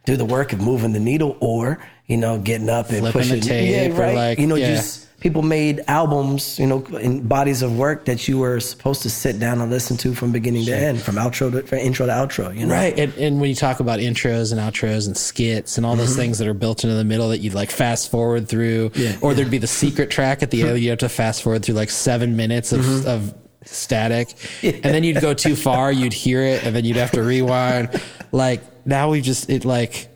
[0.05, 3.41] do the work of moving the needle or, you know, getting up and Flipping pushing
[3.41, 4.15] the tape yeah, right.
[4.15, 4.75] Like, you know, yeah.
[4.75, 9.11] just people made albums, you know, in bodies of work that you were supposed to
[9.11, 10.75] sit down and listen to from beginning sure.
[10.75, 12.75] to end, from outro to from intro to outro, you know?
[12.75, 12.99] Right.
[12.99, 16.21] And, and, when you talk about intros and outros and skits and all those mm-hmm.
[16.21, 19.35] things that are built into the middle that you'd like fast forward through, yeah, or
[19.35, 21.91] there'd be the secret track at the end, you have to fast forward through like
[21.91, 23.09] seven minutes of, mm-hmm.
[23.09, 24.35] of static.
[24.63, 24.73] Yeah.
[24.73, 28.01] And then you'd go too far, you'd hear it, and then you'd have to rewind.
[28.33, 30.09] like now we just, it like,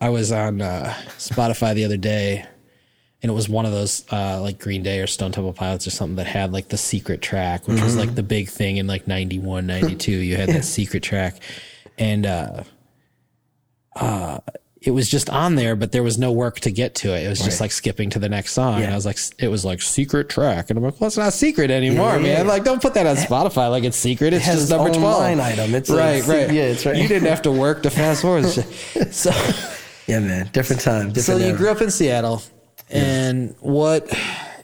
[0.00, 2.46] I was on uh, Spotify the other day
[3.22, 5.90] and it was one of those uh, like Green Day or Stone Temple Pilots or
[5.90, 7.84] something that had like the secret track, which mm-hmm.
[7.84, 10.10] was like the big thing in like 91, 92.
[10.10, 11.40] You had that secret track.
[11.98, 12.64] And uh,
[13.94, 14.38] uh,
[14.84, 17.24] it was just on there, but there was no work to get to it.
[17.24, 18.78] It was just like skipping to the next song.
[18.78, 18.86] Yeah.
[18.86, 20.70] And I was like, it was like secret track.
[20.70, 22.46] And I'm like, well, it's not secret anymore, yeah, yeah, man.
[22.48, 24.32] Like, don't put that on Spotify like it's secret.
[24.32, 25.00] It's it just number 12.
[25.00, 25.74] line item.
[25.74, 26.52] It's right, right.
[26.52, 26.96] Yeah, it's right.
[26.96, 28.44] You didn't have to work to fast forward.
[29.12, 29.30] so,
[30.08, 31.12] yeah, man, different time.
[31.12, 31.56] Different so you era.
[31.56, 32.42] grew up in Seattle
[32.90, 34.12] and what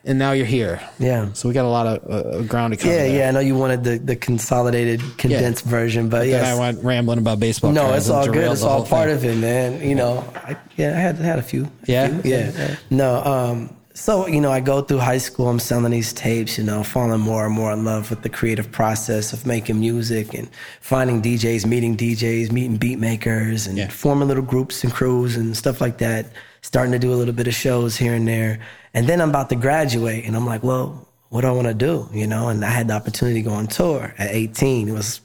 [0.04, 0.80] and now you're here.
[0.98, 1.32] Yeah.
[1.32, 2.92] So we got a lot of uh, ground to cover.
[2.92, 3.16] Yeah, there.
[3.18, 3.28] yeah.
[3.28, 5.70] I know you wanted the, the consolidated, condensed yeah.
[5.70, 6.52] version, but yeah.
[6.52, 7.72] I went rambling about baseball.
[7.72, 8.50] No, it's all good.
[8.50, 9.16] It's all part thing.
[9.16, 9.86] of it, man.
[9.86, 11.64] You know, I, yeah, I had had a few.
[11.64, 12.20] A yeah?
[12.20, 12.30] Few.
[12.30, 12.76] yeah, yeah.
[12.90, 15.48] No, um, so you know, I go through high school.
[15.48, 16.58] I'm selling these tapes.
[16.58, 20.34] You know, falling more and more in love with the creative process of making music
[20.34, 20.48] and
[20.80, 23.88] finding DJs, meeting DJs, meeting beat makers, and yeah.
[23.88, 26.26] forming little groups and crews and stuff like that
[26.62, 28.60] starting to do a little bit of shows here and there.
[28.94, 31.74] And then I'm about to graduate and I'm like, well, what do I want to
[31.74, 32.08] do?
[32.12, 34.88] You know, and I had the opportunity to go on tour at 18.
[34.88, 35.20] It was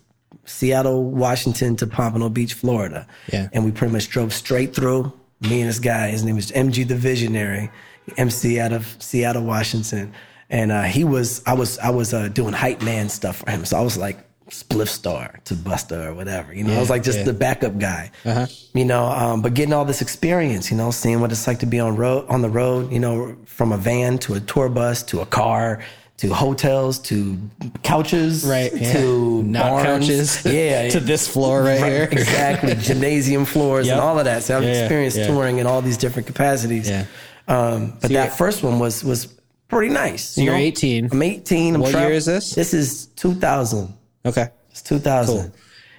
[0.45, 3.07] Seattle, Washington to Pompano Beach, Florida.
[3.31, 3.49] Yeah.
[3.53, 5.11] And we pretty much drove straight through.
[5.41, 7.69] Me and this guy, his name was MG the Visionary,
[8.17, 10.13] MC out of Seattle, Washington.
[10.49, 13.65] And uh, he was, I was, I was uh, doing hype man stuff for him.
[13.65, 16.53] So I was like Spliff Star to Busta or whatever.
[16.53, 17.25] You know, yeah, I was like just yeah.
[17.25, 18.11] the backup guy.
[18.25, 18.47] Uh-huh.
[18.73, 21.65] You know, um, but getting all this experience, you know, seeing what it's like to
[21.65, 22.91] be on road on the road.
[22.91, 25.81] You know, from a van to a tour bus to a car
[26.17, 27.37] to hotels to
[27.81, 28.71] couches, right?
[28.71, 30.07] To not barns.
[30.07, 32.75] couches, yeah, to this floor right, right here, exactly.
[32.79, 33.95] Gymnasium floors yep.
[33.95, 34.43] and all of that.
[34.43, 36.89] So I've yeah, experienced touring in all these different capacities.
[36.89, 37.05] Yeah.
[37.47, 39.33] Um, but so that first one was was
[39.67, 40.29] pretty nice.
[40.29, 41.09] So you are 18.
[41.11, 41.75] I'm 18.
[41.75, 42.55] I'm what year is this?
[42.55, 43.93] This is 2000.
[44.25, 44.49] Okay.
[44.71, 45.35] It's 2000.
[45.35, 45.51] Cool.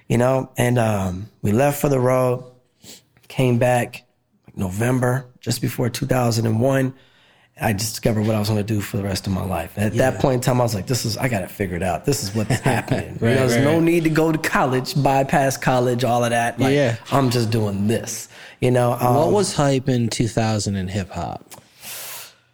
[0.09, 2.45] You know, and um, we left for the road,
[3.29, 4.05] came back
[4.55, 6.95] November, just before 2001.
[7.61, 9.79] I discovered what I was going to do for the rest of my life.
[9.79, 10.11] At yeah.
[10.11, 12.05] that point in time, I was like, "This is I got it figured out.
[12.05, 13.17] This is what's happening.
[13.21, 16.31] right, you know, there's right, no need to go to college, bypass college, all of
[16.31, 16.59] that.
[16.59, 18.29] Like, yeah, I'm just doing this.
[18.61, 21.45] You know, um, what was hype in 2000 in hip hop?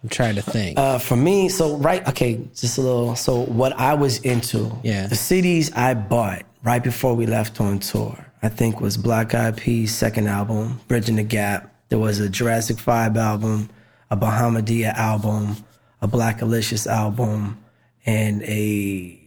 [0.03, 0.79] I'm trying to think.
[0.79, 3.17] Uh, for me, so right, okay, just a little.
[3.17, 7.79] So what I was into, yeah, the CDs I bought right before we left on
[7.81, 11.75] tour, I think was Black Eyed Peas' second album, Bridging the Gap.
[11.91, 13.69] There was a Jurassic Five album,
[14.11, 15.57] a Bahamadia album,
[16.01, 17.63] a Blackalicious album,
[18.07, 19.19] and a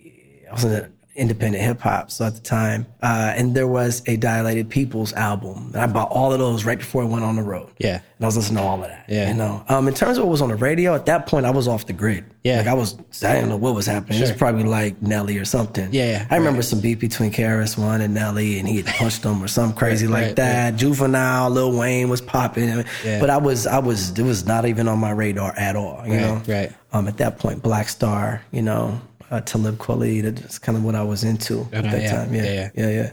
[0.50, 2.12] I was in independent hip hop.
[2.12, 5.72] So at the time, uh, and there was a Dilated Peoples album.
[5.74, 7.70] And I bought all of those right before I went on the road.
[7.78, 8.02] Yeah.
[8.18, 9.06] And I was listening to all of that.
[9.08, 9.30] Yeah.
[9.30, 11.52] You know, um, in terms of what was on the radio, at that point, I
[11.52, 12.26] was off the grid.
[12.44, 12.58] Yeah.
[12.58, 14.18] Like I was, I didn't know what was happening.
[14.18, 14.28] Sure.
[14.28, 15.90] It was probably like Nelly or something.
[15.94, 16.12] Yeah.
[16.12, 16.28] yeah.
[16.30, 16.66] I remember right.
[16.66, 20.08] some beef between KRS One and Nelly, and he had punched him or something crazy
[20.08, 20.76] right, like right, that.
[20.76, 22.86] Juvenile, Lil Wayne was popping.
[23.04, 23.20] Yeah.
[23.20, 26.18] But I was, I was, it was not even on my radar at all, you
[26.18, 26.42] know?
[26.48, 26.72] Right.
[26.92, 29.02] Um, at that point, Black Star, you know,
[29.34, 30.22] uh, Talib Kweli.
[30.22, 32.34] That's kind of what I was into at that yeah, time.
[32.34, 33.12] Yeah, yeah, yeah, yeah.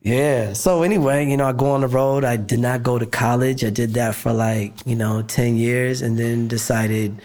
[0.00, 0.52] Yeah.
[0.54, 2.24] So anyway, you know, I go on the road.
[2.24, 3.64] I did not go to college.
[3.64, 7.20] I did that for like you know ten years, and then decided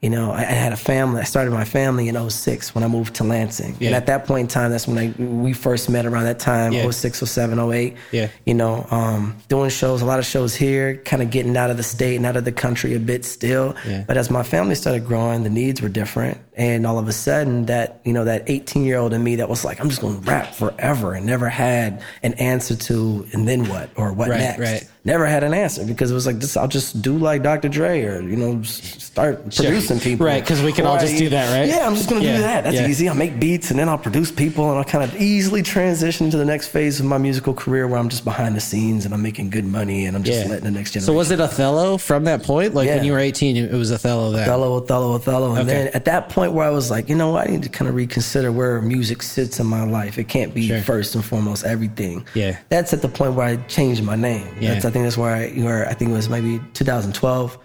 [0.00, 1.20] you know, I, I, had a family.
[1.20, 3.76] I started my family in 06 when I moved to Lansing.
[3.80, 3.88] Yeah.
[3.88, 6.72] And at that point in time, that's when I, we first met around that time,
[6.72, 6.88] yeah.
[6.88, 7.96] 06, 07, 08.
[8.12, 8.28] Yeah.
[8.46, 11.78] You know, um, doing shows, a lot of shows here, kind of getting out of
[11.78, 13.74] the state and out of the country a bit still.
[13.84, 14.04] Yeah.
[14.06, 16.38] But as my family started growing, the needs were different.
[16.58, 19.48] And all of a sudden, that you know, that 18 year old in me that
[19.48, 23.46] was like, I'm just going to rap forever, and never had an answer to, and
[23.48, 24.58] then what or what Right, next?
[24.60, 24.88] right.
[25.04, 27.68] Never had an answer because it was like, this, I'll just do like Dr.
[27.70, 31.28] Dre or you know, start producing people, Right, because we can all just I- do
[31.30, 31.68] that, right?
[31.68, 32.64] Yeah, I'm just going to Yeah, do that.
[32.64, 32.88] That's yeah.
[32.88, 33.08] easy.
[33.08, 36.36] I'll make beats and then I'll produce people, and I'll kind of easily transition to
[36.36, 39.22] the next phase of my musical career where I'm just behind the scenes and I'm
[39.22, 41.06] making good money and I'm just letting the next generation.
[41.06, 42.74] So was it Othello from that point?
[42.74, 42.96] Like Yeah.
[42.96, 44.42] when you were 18, it was Othello then?
[44.42, 45.50] Othello, Othello, Othello.
[45.54, 45.84] And Okay.
[45.84, 47.88] then at that point where I was like, you know what, I need to kind
[47.88, 50.18] of reconsider where music sits in my life.
[50.18, 50.80] It can't be Sure.
[50.80, 52.26] first and foremost everything.
[52.34, 52.58] Yeah.
[52.68, 54.46] That's at the point where I changed my name.
[54.60, 54.74] Yeah.
[54.74, 57.58] That's, I think that's where I, where I think it was maybe 2012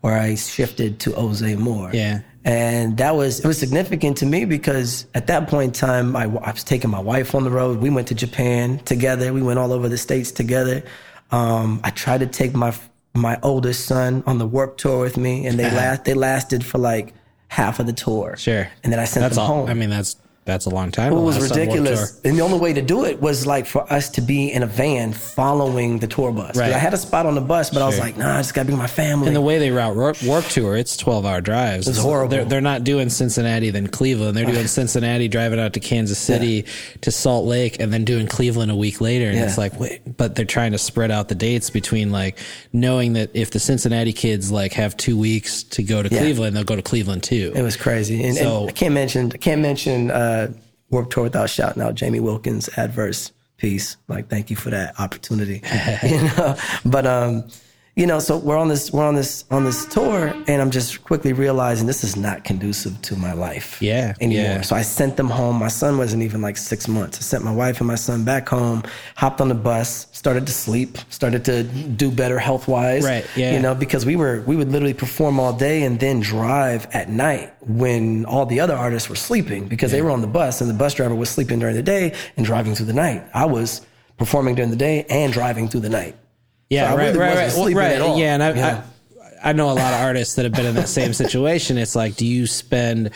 [0.00, 1.90] where I shifted to Ozay Moore.
[1.92, 2.20] Yeah.
[2.44, 6.22] And that was, it was significant to me because at that point in time, I,
[6.22, 7.78] I was taking my wife on the road.
[7.80, 9.32] We went to Japan together.
[9.32, 10.82] We went all over the States together.
[11.30, 12.74] Um, I tried to take my,
[13.14, 16.78] my oldest son on the Warped Tour with me and they last, they lasted for
[16.78, 17.12] like
[17.48, 18.36] half of the tour.
[18.36, 18.68] Sure.
[18.84, 19.48] And then I sent That's them all.
[19.60, 19.68] home.
[19.68, 20.16] I mean, that's
[20.48, 21.12] that's a long time.
[21.12, 22.20] It was last on Warped ridiculous.
[22.24, 24.66] And the only way to do it was like for us to be in a
[24.66, 26.56] van following the tour bus.
[26.56, 26.72] Right.
[26.72, 28.66] I had a spot on the bus, but I was like, nah, I just gotta
[28.66, 29.28] be with my family.
[29.28, 31.86] And the way they route Warped, Warped Tour, it's 12 hour drives.
[31.86, 32.30] It's horrible.
[32.30, 34.36] They're, they're not doing Cincinnati, then Cleveland.
[34.36, 36.64] They're doing Cincinnati, driving out to Kansas City
[37.02, 39.26] to Salt Lake, and then doing Cleveland a week later.
[39.26, 39.44] And Yeah.
[39.44, 42.38] it's like, wait, but they're trying to spread out the dates between like
[42.72, 46.20] knowing that if the Cincinnati kids like have two weeks to go to Yeah.
[46.20, 47.52] Cleveland, they'll go to Cleveland too.
[47.54, 48.24] It was crazy.
[48.24, 50.37] And, So- and I can't mention I can't mention uh
[50.90, 53.96] Warped Tour without shouting out Jamie Wilkins adverse piece.
[54.08, 55.62] Like thank you for that opportunity.
[56.02, 56.56] you know?
[56.84, 57.48] But um
[57.98, 61.02] you know, so we're on this we're on this on this tour and I'm just
[61.02, 64.44] quickly realizing this is not conducive to my life Yeah, anymore.
[64.44, 64.60] yeah.
[64.60, 65.56] So I sent them home.
[65.56, 67.18] My son wasn't even like six months.
[67.18, 68.84] I sent my wife and my son back home,
[69.16, 73.04] hopped on the bus, started to sleep, started to do better health wise.
[73.04, 73.52] Right, yeah.
[73.54, 77.08] You know, because we were we would literally perform all day and then drive at
[77.10, 80.70] night when all the other artists were sleeping because they were on the bus and
[80.70, 83.24] the bus driver was sleeping during the day and driving through the night.
[83.34, 83.84] I was
[84.18, 86.14] performing during the day and driving through the night.
[86.70, 88.18] Yeah, So I right, really right, right, right.
[88.18, 88.82] Yeah, and I, know?
[89.42, 91.78] I, I know a lot of artists that have been in that same situation.
[91.78, 93.10] It's like, do you spend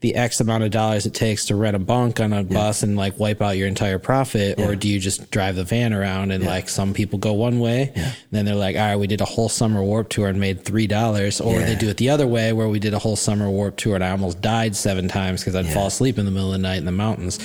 [0.00, 2.96] the X amount of dollars it takes to rent a bunk on a bus and
[2.96, 6.44] like wipe out your entire profit, or do you just drive the van around and
[6.44, 7.92] like some people go one way,
[8.30, 10.86] then they're like, all right, we did a whole summer Warped Tour and made three
[10.86, 11.66] dollars, or Yeah.
[11.66, 14.04] they do it the other way where we did a whole summer Warped Tour and
[14.04, 16.76] I almost died seven times because I'd fall asleep in the middle of the night
[16.78, 17.38] in the mountains.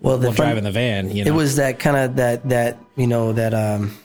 [0.00, 2.48] Well, the While fun- driving the van, you know, it was that kind of that
[2.48, 3.96] that you know that um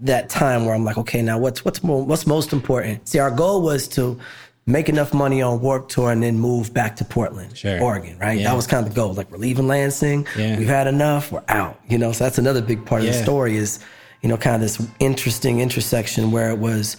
[0.00, 3.06] that time where I'm like, okay, now what's what's more, what's most important?
[3.08, 4.18] See, our goal was to
[4.66, 7.80] make enough money on Warped Tour and then move back to Portland, Sure.
[7.82, 8.38] Oregon, right?
[8.40, 8.48] Yeah.
[8.48, 9.12] That was kind of the goal.
[9.12, 10.58] Like we're leaving Lansing, Yeah.
[10.58, 11.78] we've had enough, we're out.
[11.88, 13.78] You know, so that's another big part of the story is,
[14.22, 16.96] you know, kind of this interesting intersection where it was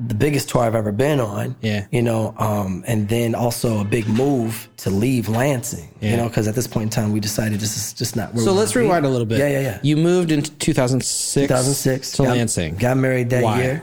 [0.00, 1.54] the biggest tour I've ever been on.
[1.60, 1.86] Yeah.
[1.90, 5.88] You know, um, and then also a big move to leave Lansing.
[6.00, 8.42] You know, because at this point in time we decided this is just not where
[8.42, 8.88] So we let's wanna be.
[8.88, 9.38] rewind a little bit.
[9.38, 9.80] Yeah, yeah, yeah.
[9.82, 11.34] You moved in 2006.
[11.34, 12.76] 2006 to got, Lansing.
[12.76, 13.62] Got married that Why?
[13.62, 13.82] year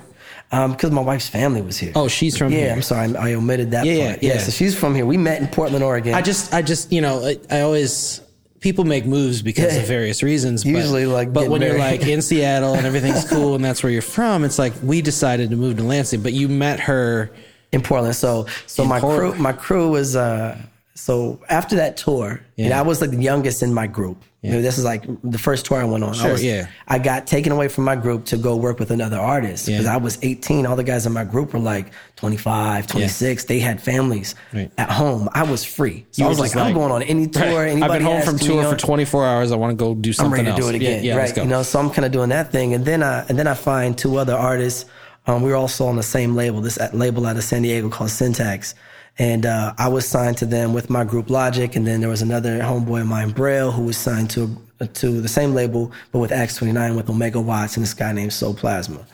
[0.49, 1.91] because my wife's family was here.
[1.95, 2.59] Oh, she's from yeah.
[2.59, 2.71] here.
[2.71, 4.23] I'm sorry, I, I omitted that Yeah, yeah, part.
[4.23, 4.37] yeah.
[4.39, 5.05] so she's from here.
[5.05, 6.13] We met in Portland, Oregon.
[6.15, 8.21] I just, I just, you know, I, I always
[8.59, 9.81] people make moves because Yeah.
[9.81, 10.65] of various reasons.
[10.65, 13.91] Usually, but, like, but when you're like in Seattle and everything's cool and that's where
[13.91, 17.29] you're from, it's like we decided to move to Lansing, but you met her.
[17.73, 18.15] in Portland.
[18.15, 19.33] So so In my Portland.
[19.33, 20.57] crew my crew was uh
[20.97, 24.23] so after that tour, and I was like the youngest in my group.
[24.41, 26.11] You know, this is like the first tour I went on.
[26.11, 26.67] I Sure, was, yeah.
[26.87, 29.93] I got taken away from my group to go work with another artist because Yeah.
[29.93, 30.65] I was 18.
[30.65, 33.43] All the guys in my group were like 25, 26.
[33.45, 34.71] They had families Right.
[34.77, 35.27] at home.
[35.33, 36.05] I was free.
[36.11, 37.43] So You I was like, just I'm going on any tour.
[37.43, 37.81] Right.
[37.83, 39.51] I've been home from tour for 24 hours.
[39.51, 40.27] I want to go do something.
[40.39, 40.59] I'm ready to else.
[40.61, 41.03] do it again.
[41.03, 41.37] Yeah, yeah, right.
[41.37, 43.53] You know, so I'm kind of doing that thing, and then I and then I
[43.53, 44.85] find two other artists.
[45.25, 47.89] Um, we were also on the same label, this at- label out of San Diego
[47.89, 48.75] called Syntax,
[49.19, 52.21] and uh, I was signed to them with my group Logic, and then there was
[52.21, 54.55] another homeboy of mine, Braille, who was signed to
[54.93, 58.53] to the same label, but with X29 with Ohmega Watts and this guy named Soul
[58.53, 59.05] Plasma.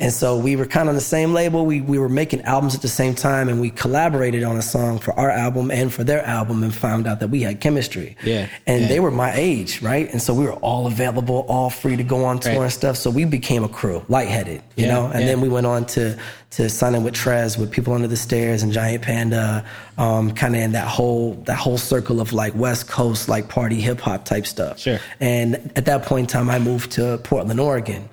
[0.00, 1.66] And so we were kind of on the same label.
[1.66, 4.98] We we were making albums at the same time, and we collaborated on a song
[4.98, 8.16] for our album and for their album, and found out that we had chemistry.
[8.24, 8.88] Yeah, and yeah.
[8.88, 10.10] they were my age, right?
[10.10, 12.62] And so we were all available, all free to go on tour Right.
[12.62, 12.96] and stuff.
[12.96, 15.06] So we became a crew, lightheaded, you Yeah, know.
[15.06, 15.26] And yeah.
[15.26, 16.16] then we went on to
[16.52, 19.64] to sign in with Tres, with People Under the Stairs and Giant Panda,
[19.98, 23.80] um, kind of in that whole that whole circle of like West Coast like party
[23.80, 24.78] hip hop type stuff.
[24.78, 24.98] Sure.
[25.20, 28.08] And at that point in time, I moved to Portland, Oregon.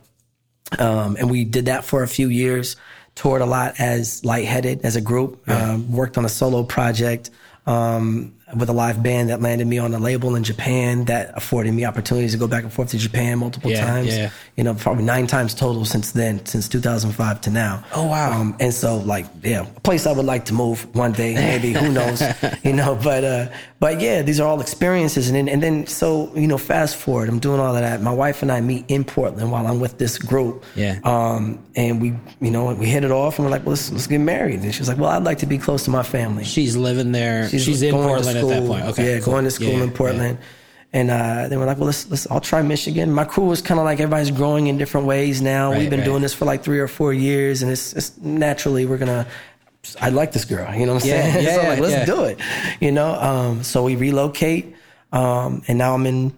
[0.79, 2.75] Um, and we did that for a few years,
[3.15, 7.29] toured a lot as Lightheaded as a group, um, worked on a solo project.
[7.65, 11.73] Um, with a live band that landed me on a label in Japan that afforded
[11.73, 14.15] me opportunities to go back and forth to Japan multiple Yeah, times.
[14.15, 14.29] yeah.
[14.55, 17.83] You know, probably nine times total since then, since 2005 to now.
[17.93, 18.31] Oh, wow.
[18.39, 21.73] Um, and so, like, yeah, a place I would like to move one day, maybe.
[21.73, 22.23] who knows?
[22.63, 23.47] You know, but uh,
[23.79, 27.29] but yeah, these are all experiences, and then and then so you know, fast forward,
[27.29, 28.01] I'm doing all of that.
[28.01, 30.65] My wife and I meet in Portland while I'm with this group.
[30.75, 30.99] Yeah.
[31.05, 34.07] Um, and we, you know, we hit it off, and we're like, well, let's let's
[34.07, 34.59] get married.
[34.61, 36.43] And she's like, well, I'd like to be close to my family.
[36.43, 37.47] She's living there.
[37.49, 38.67] She's, in Portland school.
[38.67, 38.85] point.
[38.85, 39.13] Okay.
[39.15, 39.33] Yeah, cool.
[39.33, 40.37] going to school Yeah, in Portland.
[40.93, 43.11] And uh, then we're like, well, let's, let's, I'll try Michigan.
[43.11, 45.71] My crew was kind of like everybody's growing in different ways now.
[45.71, 46.05] Right, We've been right.
[46.05, 49.27] doing this for like three or four years, and it's, it's naturally we're gonna.
[50.01, 51.45] I like this girl, you know what I'm Yeah, saying?
[51.45, 52.05] yeah, so I'm like, let's yeah.
[52.05, 52.39] do it,
[52.81, 53.13] you know.
[53.15, 54.75] Um, so we relocate,
[55.11, 56.36] um, and now I'm in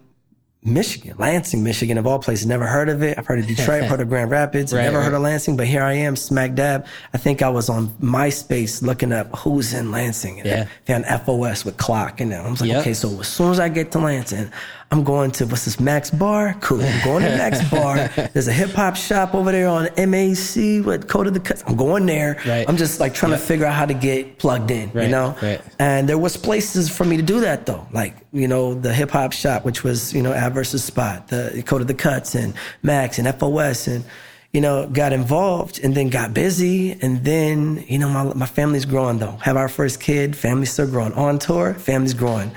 [0.62, 2.44] Michigan, Lansing, Michigan, of all places.
[2.46, 3.16] Never heard of it.
[3.16, 4.74] I've heard of Detroit, I've heard of Grand Rapids.
[4.74, 5.04] Right, never right.
[5.04, 6.86] heard of Lansing, but here I am, smack dab.
[7.14, 10.66] I think I was on MySpace looking up who's in Lansing, and Yeah.
[10.68, 12.80] I found FOS with Clock, and I was like, Yep.
[12.82, 14.50] okay, so as soon as I get to Lansing,
[14.92, 16.56] I'm going to what's this Mac's Bar?
[16.60, 16.82] Cool.
[16.82, 18.08] I'm going to Mac's Bar.
[18.32, 21.62] There's a hip hop shop over there on MAC with Code of the Cuts.
[21.64, 22.40] I'm going there.
[22.44, 22.68] Right.
[22.68, 23.40] I'm just like trying Yep.
[23.40, 25.36] to figure out how to get plugged in, Right, you know?
[25.40, 25.60] right.
[25.78, 29.10] And there was places for me to do that though, like you know the hip
[29.12, 32.52] hop shop, which was you know Ad versus Spot, the Code of the Cuts, and
[32.82, 34.04] Mac's and FOS, and
[34.52, 38.86] you know got involved, and then got busy, and then you know my my family's
[38.86, 39.36] growing though.
[39.42, 41.12] Have our first kid, family's still growing.
[41.12, 42.50] On tour, family's growing.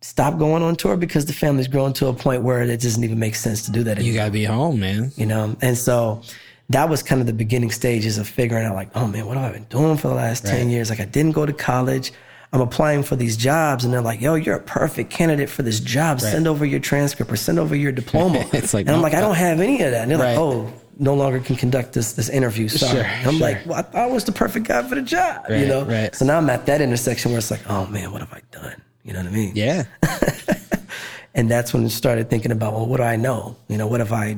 [0.00, 3.18] Stop going on tour because the family's grown to a point where it doesn't even
[3.18, 5.10] make sense to do that anymore You gotta be home, man.
[5.16, 5.56] you know?
[5.60, 6.22] And so
[6.70, 9.50] that was kind of the beginning stages of figuring out like oh man what have
[9.50, 10.90] i been doing for the last 10 years?
[10.90, 12.12] Like i didn't go to college.
[12.52, 15.80] I'm applying for these jobs and they're like yo you're a perfect candidate for this
[15.80, 16.20] job.
[16.20, 18.44] Send over your transcript or send over your diploma.
[18.52, 20.02] It's like, and i'm no, like i don't have any of that.
[20.02, 20.30] And they're Right.
[20.36, 22.68] like oh no longer can conduct this this interview.
[22.68, 22.92] Sorry.
[23.02, 23.40] Sure, i'm sure.
[23.48, 25.84] like well i I was the perfect guy for the job you know?
[25.84, 26.14] right.
[26.14, 28.80] so now i'm at that intersection where it's like oh man what have i done
[29.08, 29.84] you know what i mean Yeah.
[31.34, 33.56] and that's when I started thinking about, well, what do I know?
[33.68, 34.36] You know, what if I,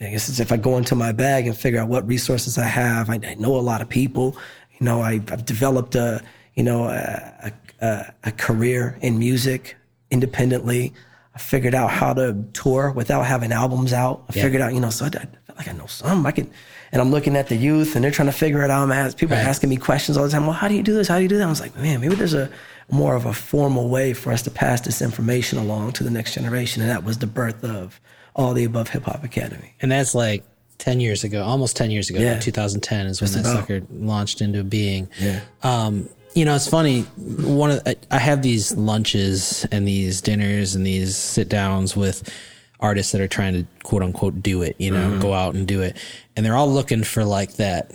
[0.00, 2.64] I guess it's if I go into my bag and figure out what resources I
[2.66, 3.08] have.
[3.10, 4.36] I, I know a lot of people.
[4.78, 6.22] You know, I, I've developed a,
[6.54, 9.76] you know, a, a, a career in music
[10.10, 10.92] independently.
[11.34, 14.24] I figured out how to tour without having albums out.
[14.28, 14.42] I Yeah.
[14.44, 16.26] figured out, you know, so I, I feel like I know some.
[16.26, 16.50] I can,
[16.92, 18.82] and I'm looking at the youth and they're trying to figure it out.
[18.82, 20.44] I'm ask, people are asking me questions all the time.
[20.44, 21.08] Well, how do you do this?
[21.08, 21.46] How do you do that?
[21.46, 22.50] I was like, man, maybe there's a
[22.90, 26.34] more of a formal way for us to pass this information along to the next
[26.34, 26.82] generation.
[26.82, 28.00] And that was the birth of
[28.34, 29.74] all the above Hip Hop Academy.
[29.82, 30.44] And that's like
[30.78, 32.20] 10 years ago, almost 10 years ago.
[32.20, 32.38] Yeah.
[32.38, 33.56] 2010 is when that about.
[33.60, 35.08] sucker launched into being.
[35.18, 35.40] Yeah.
[35.62, 37.00] Um, you know, it's funny.
[37.16, 42.30] One of I- I have these lunches and these dinners and these sit downs with
[42.78, 44.76] artists that are trying to quote unquote do it.
[44.78, 45.96] You know, go out and do it,
[46.36, 47.90] and they're all looking for like that.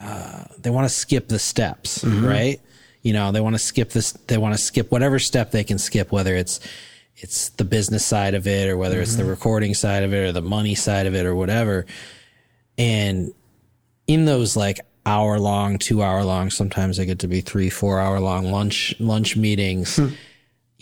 [0.00, 2.58] Uh, they want to skip the steps, right?
[3.02, 4.12] You know, they want to skip this.
[4.12, 6.60] They want to skip whatever step they can skip, whether it's
[7.16, 9.30] it's the business side of it or whether it's the mm-hmm.
[9.30, 11.86] recording side of it or the money side of it or whatever.
[12.78, 13.32] And
[14.06, 18.00] in those like hour long, two hour long, sometimes they get to be three, four
[18.00, 19.96] hour long lunch lunch meetings.
[19.96, 20.08] Hmm.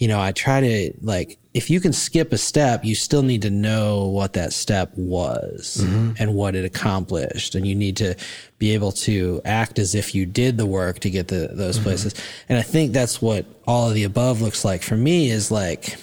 [0.00, 3.42] You know, I try to like if you can skip a step, you still need
[3.42, 6.12] to know what that step was mm-hmm.
[6.18, 8.14] and what it accomplished, and you need to
[8.58, 11.84] be able to act as if you did the work to get the those mm-hmm.
[11.84, 12.14] places.
[12.48, 15.96] And I think that's what all of the above looks like for me is like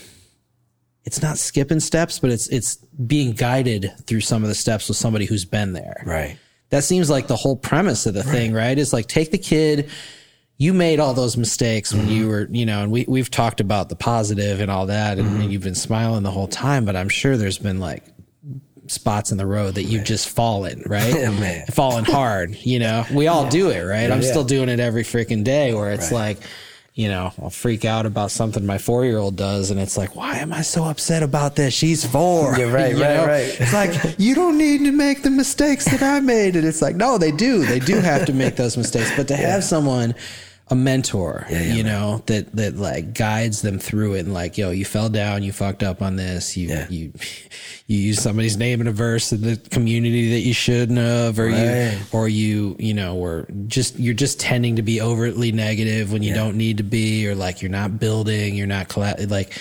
[1.03, 4.97] it's not skipping steps, but it's it's being guided through some of the steps with
[4.97, 6.03] somebody who's been there.
[6.05, 6.37] Right.
[6.69, 8.77] That seems like the whole premise of the thing, right?
[8.77, 9.89] Is like take the kid.
[10.59, 12.31] You made all those mistakes when you mm-hmm.
[12.31, 15.51] were, you know, and we we've talked about the positive and all that, and, and
[15.51, 16.83] you've been smiling the whole time.
[16.83, 18.03] But I'm sure there's been like
[18.87, 21.13] spots in the road that you've just fallen, right?
[21.13, 21.65] Yeah, man.
[21.67, 22.57] fallen hard.
[22.61, 24.11] You know, we all do it, right?
[24.11, 24.29] I'm yeah.
[24.29, 25.73] still doing it every freaking day.
[25.73, 26.39] Where it's like,
[26.93, 30.15] you know, I'll freak out about something my four year old does, and it's like,
[30.15, 31.73] why am I so upset about this?
[31.73, 32.57] She's four.
[32.57, 33.25] You're right, You right, know?
[33.27, 33.55] right.
[33.59, 36.95] It's like you don't need to make the mistakes that I made, and it's like,
[36.95, 37.65] no, they do.
[37.65, 40.15] They do have to make those mistakes, but to have someone.
[40.69, 44.69] A mentor, yeah, you know, that that like guides them through it, and like, yo,
[44.71, 46.87] you fell down, you fucked up on this, you Yeah.
[46.89, 47.13] you
[47.87, 51.47] you use somebody's name in a verse in the community that you shouldn't have, or
[51.47, 51.97] you Right.
[52.11, 56.33] or you you know were just you're just tending to be overtly negative when you
[56.33, 59.57] don't need to be or like you're not building you're not colla- like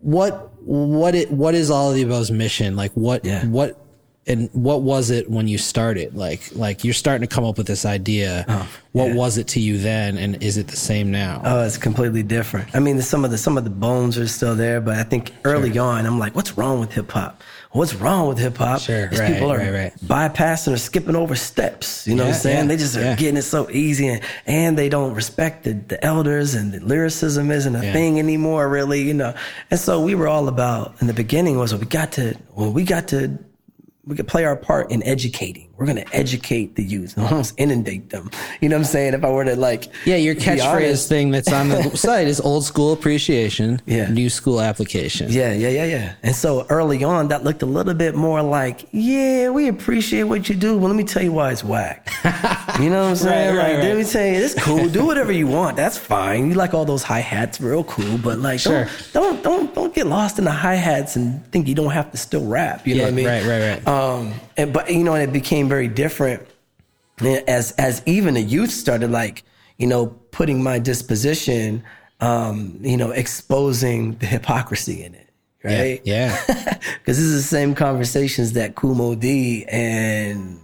[0.00, 3.44] what what it what is all of the above's mission like what Yeah.
[3.46, 3.78] what
[4.26, 7.66] and what was it when you started like like you're starting to come up with
[7.66, 9.14] this idea oh, what Oh, yeah.
[9.14, 12.68] was it to you then and is it the same now Oh, it's completely different.
[12.74, 15.32] I mean, some of the some of the bones are still there, but I think
[15.44, 17.42] early on, I'm like, what's wrong with hip hop?
[17.72, 18.80] what's wrong with hip hop?
[18.82, 19.92] Sure, These right, people are right, right.
[20.04, 22.06] bypassing or skipping over steps.
[22.06, 22.56] You know what I'm saying?
[22.58, 23.16] yeah, they just are yeah.
[23.16, 27.50] getting it so easy and, and they don't respect the, the elders and the lyricism
[27.50, 27.92] isn't a Yeah.
[27.94, 29.32] thing anymore, really, you know.
[29.70, 32.84] And so we were all about in the beginning was we got to well, we
[32.84, 33.38] got to
[34.04, 35.71] we could play our part in educating.
[35.82, 38.30] We're going to educate the youth and almost inundate them.
[38.60, 39.14] You know what I'm saying?
[39.14, 42.64] If I were to like, Yeah, your catchphrase thing that's on the site is old
[42.64, 44.08] school appreciation, Yeah.
[44.08, 45.26] new school application.
[45.32, 46.14] Yeah, yeah, yeah, yeah.
[46.22, 50.48] And so early on, that looked a little bit more like, yeah, we appreciate what
[50.48, 50.78] you do.
[50.78, 52.08] Well, let me tell you why it's whack.
[52.80, 53.54] You know what I'm saying?
[53.54, 54.10] Right, right, like, let me right.
[54.10, 54.88] tell you, it's cool.
[54.88, 55.76] Do whatever you want.
[55.76, 56.48] That's fine.
[56.48, 58.16] You like all those hi hats, real cool.
[58.16, 58.88] But like, Sure.
[59.12, 62.10] don't, don't, don't, don't get lost in the hi hats and think you don't have
[62.12, 62.86] to still rap.
[62.86, 63.26] You know what I mean?
[63.26, 63.86] right, right, right.
[63.86, 66.46] Um, and, but you know, and it became very different
[67.48, 69.42] as as even the youth started like
[69.78, 71.82] you know putting my disposition,
[72.20, 75.30] um, you know, exposing the hypocrisy in it,
[75.64, 76.02] right?
[76.04, 76.38] Yeah.
[76.98, 80.60] Because this is the same conversations that Kool Moe Dee and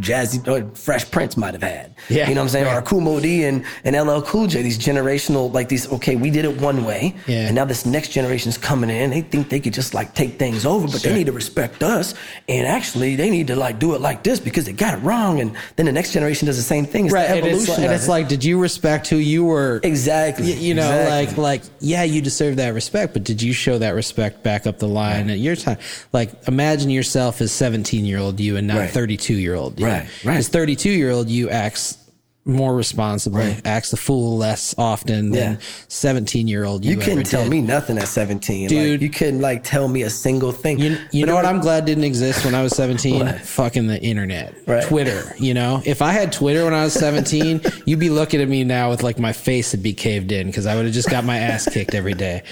[0.00, 1.94] Jazzy or Fresh Prince might have had.
[2.08, 2.66] Yeah, You know what I'm saying?
[2.66, 2.76] right.
[2.76, 6.30] Or Kool Moe Dee and, and LL Cool J, these generational, like these, okay, we
[6.30, 7.14] did it one way.
[7.26, 7.46] Yeah.
[7.46, 9.10] And now this next generation is coming in.
[9.10, 11.12] They think they could just like take things over, but Sure.
[11.12, 12.14] they need to respect us.
[12.48, 15.40] And actually, they need to like do it like this because they got it wrong.
[15.40, 17.06] And then the next generation does the same thing.
[17.06, 17.30] It's right.
[17.30, 17.84] And it's, evolution.
[17.84, 18.10] and it's it.
[18.10, 19.80] like, did you respect who you were?
[19.82, 20.46] exactly.
[20.52, 21.42] Y- You know, exactly.
[21.42, 24.78] like, like, yeah, you deserve that respect, but did you show that respect back up
[24.78, 25.78] the line at your time?
[26.12, 29.14] Like, imagine yourself as 17 year old you and not 32 Right.
[29.14, 29.80] 32 year old.
[29.80, 30.36] Right, right.
[30.36, 31.98] As 32 year old you acts
[32.46, 33.60] more responsibly, Right.
[33.64, 35.40] acts the fool less often Yeah.
[35.40, 37.50] than 17 year old you, You couldn't tell did.
[37.50, 38.68] me nothing at 17.
[38.68, 38.92] Dude.
[38.92, 40.78] Like, you couldn't like tell me a single thing.
[40.78, 43.26] You, you know what I'm glad didn't exist when I was 17?
[43.42, 44.52] Fucking the internet.
[44.66, 44.84] Right.
[44.84, 45.80] Twitter, you know?
[45.86, 49.02] If I had Twitter when I was 17, you'd be looking at me now with
[49.02, 51.66] like my face would be caved in because I would have just got my ass
[51.66, 52.42] kicked every day.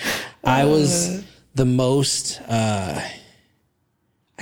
[0.43, 1.23] I was
[1.55, 2.99] the most, uh,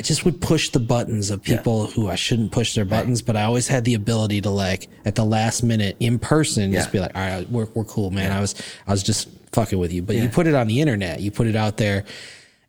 [0.00, 3.36] I just would push the buttons of people who I shouldn't push their buttons, but
[3.36, 7.00] I always had the ability to like at the last minute in person just be
[7.00, 8.32] like, all right, we're, we're cool, man.
[8.32, 8.54] I was,
[8.86, 11.46] I was just fucking with you, but you put it on the internet, you put
[11.48, 12.06] it out there.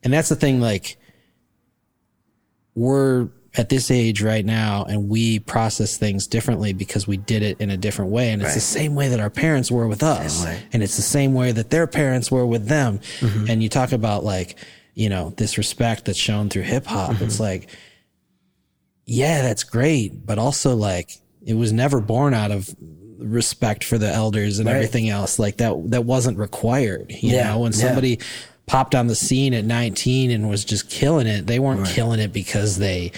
[0.03, 0.97] And that's the thing, like,
[2.75, 7.61] we're at this age right now and we process things differently because we did it
[7.61, 8.31] in a different way.
[8.31, 8.55] And it's Right.
[8.55, 10.43] the same way that our parents were with us.
[10.73, 12.99] And it's the same way that their parents were with them.
[13.21, 13.45] Mm-hmm.
[13.49, 14.57] And you talk about like,
[14.93, 17.11] you know, this respect that's shown through hip hop.
[17.11, 17.23] Mm-hmm.
[17.23, 17.69] It's like,
[19.05, 20.25] yeah, that's great.
[20.25, 21.11] But also like,
[21.45, 22.69] it was never born out of
[23.17, 24.75] respect for the elders and Right.
[24.75, 25.39] everything else.
[25.39, 27.11] Like that, that wasn't required.
[27.11, 27.77] You Yeah, know, when yeah.
[27.79, 28.19] somebody
[28.67, 32.31] popped on the scene at 19 and was just killing it, they weren't killing it
[32.31, 33.11] because they,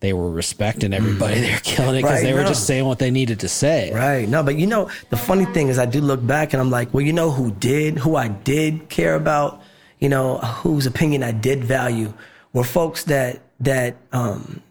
[0.00, 1.40] they were respecting everybody.
[1.40, 2.48] They were killing it because Right, they were no.
[2.48, 3.92] just saying what they needed to say.
[3.92, 4.28] Right.
[4.28, 6.94] No, but you know, the funny thing is I do look back and I'm like,
[6.94, 9.60] well, you know who did, who I did care about,
[10.00, 12.12] you know, whose opinion I did value
[12.52, 14.62] were folks that, that, um,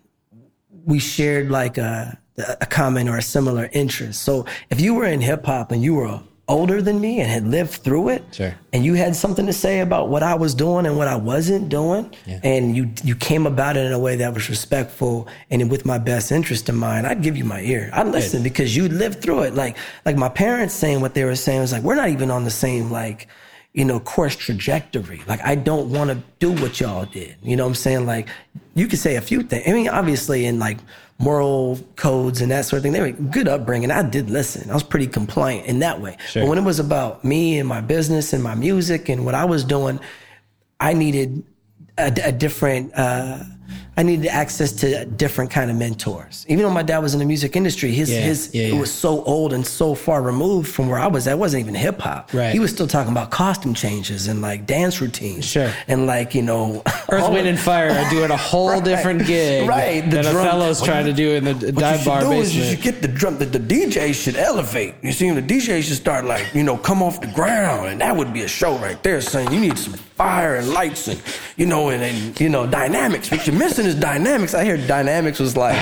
[0.85, 2.17] we shared like a,
[2.61, 4.23] a common or a similar interest.
[4.23, 7.45] So if you were in hip hop and you were older than me and had
[7.47, 8.55] lived through it, Sure.
[8.73, 11.69] and you had something to say about what I was doing and what I wasn't
[11.69, 12.39] doing, Yeah.
[12.43, 15.99] and you you came about it in a way that was respectful and with my
[15.99, 17.91] best interest in mind, I'd give you my ear.
[17.93, 19.53] I'd listen because you lived through it.
[19.53, 19.77] Like
[20.07, 22.51] like my parents saying what they were saying was like, we're not even on the
[22.65, 23.27] same like
[23.73, 25.21] you know, course trajectory.
[25.27, 27.35] Like, I don't want to do what y'all did.
[27.43, 28.05] You know what I'm saying?
[28.05, 28.27] Like,
[28.73, 29.67] you could say a few things.
[29.67, 30.77] I mean, obviously, in like
[31.19, 33.91] moral codes and that sort of thing, they were good upbringing.
[33.91, 34.69] I did listen.
[34.71, 36.17] I was pretty compliant in that way.
[36.27, 36.43] Sure.
[36.43, 39.45] But when it was about me and my business and my music and what I
[39.45, 39.99] was doing,
[40.79, 41.43] I needed
[41.97, 42.91] a, a different.
[42.95, 43.43] Uh,
[43.99, 46.45] I needed access to different kind of mentors.
[46.47, 48.89] Even though my dad was in the music industry, his Yeah, his yeah, it was
[48.93, 51.25] so old and so far removed from where I was.
[51.25, 52.33] That wasn't even hip hop.
[52.33, 52.53] Right.
[52.53, 55.43] He was still talking about costume changes and like dance routines.
[55.45, 55.69] Sure.
[55.89, 56.81] And like you know,
[57.11, 58.83] Earth, Wind, and Fire are doing a whole Right.
[58.85, 62.21] different gig Right, the that drum- Othello's trying you- to do in the dive bar
[62.21, 63.37] do is you should get the drum.
[63.37, 64.95] The, the DJ should elevate.
[65.01, 68.15] You see, the DJ should start like you know come off the ground, and that
[68.15, 69.19] would be a show right there.
[69.19, 71.19] Saying you need some fire and lights and
[71.55, 73.31] you know and, and you know dynamics.
[73.31, 74.53] What you're missing is dynamics.
[74.53, 75.77] I hear dynamics was like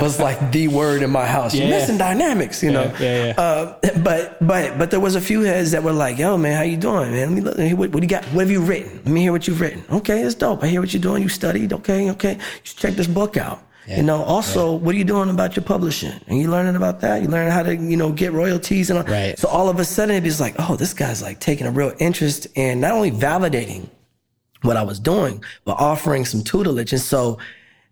[0.00, 1.50] was like the word in my house.
[1.54, 1.78] You're Yeah.
[1.78, 2.62] missing dynamics.
[2.62, 2.84] You know.
[3.00, 3.40] Yeah, yeah, yeah.
[3.46, 3.78] Uh,
[4.08, 4.22] but
[4.52, 7.10] but but there was a few heads that were like, "Yo, man, how you doing,
[7.10, 7.26] man?
[7.28, 7.56] Let me look.
[7.78, 8.24] What, what do you got?
[8.26, 8.92] What have you written?
[9.04, 9.82] Let me hear what you've written.
[9.90, 10.62] Okay, it's dope.
[10.62, 11.22] I hear what you're doing.
[11.24, 11.72] You studied.
[11.72, 12.34] Okay, okay.
[12.34, 13.58] You should check this book out.
[13.86, 14.22] You know.
[14.22, 16.12] Also, what are you doing about your publishing?
[16.28, 17.22] And you learning about that?
[17.22, 19.04] You learning how to you know get royalties and all.
[19.04, 19.38] Right.
[19.38, 21.92] So all of a sudden, it was like, oh, this guy's like taking a real
[21.98, 23.88] interest in not only validating
[24.62, 26.92] what I was doing, but offering some tutelage.
[26.92, 27.38] And so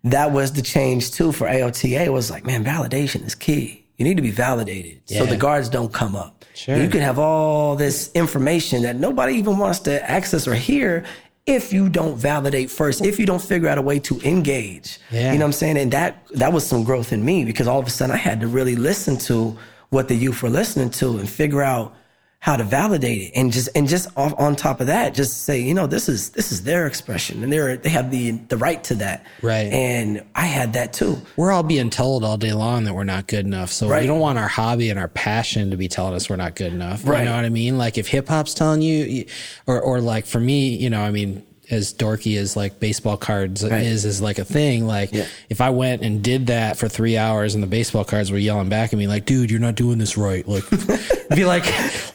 [0.03, 2.05] that was the change too for AOTA.
[2.05, 3.85] It was like, man, validation is key.
[3.97, 6.45] You need to be validated so the guards don't come up.
[6.53, 6.77] Sure.
[6.77, 11.03] You can have all this information that nobody even wants to access or hear.
[11.49, 14.99] If you don't validate first, if you don't figure out a way to engage.
[15.11, 15.33] Yeah.
[15.33, 15.77] You know what I'm saying?
[15.77, 18.39] And that that was some growth in me because all of a sudden I had
[18.41, 19.57] to really listen to
[19.89, 21.95] what the youth were listening to and figure out
[22.41, 25.59] how to validate it and just and just off, on top of that just say
[25.59, 28.81] you know this is this is their expression and they're they have the the right
[28.85, 29.67] to that Right.
[29.73, 33.27] and i had that too We're all being told all day long that we're not
[33.27, 33.71] good enough.
[33.71, 34.01] So Right.
[34.01, 36.71] we don't want our hobby and our passion to be telling us we're not good
[36.71, 37.05] enough.
[37.05, 37.19] Right.
[37.19, 37.77] You know what I mean?
[37.77, 39.25] Like if hip hop's telling you-
[39.67, 43.63] or, or like for me, you know, I mean, as dorky as like baseball cards
[43.63, 43.83] Right.
[43.83, 44.85] is, is like a thing.
[44.87, 45.25] Like Yeah.
[45.49, 48.69] if I went and did that for three hours and the baseball cards were yelling
[48.69, 50.47] back at me like, dude, you're not doing this right.
[50.47, 50.63] Like,
[51.35, 51.65] be like,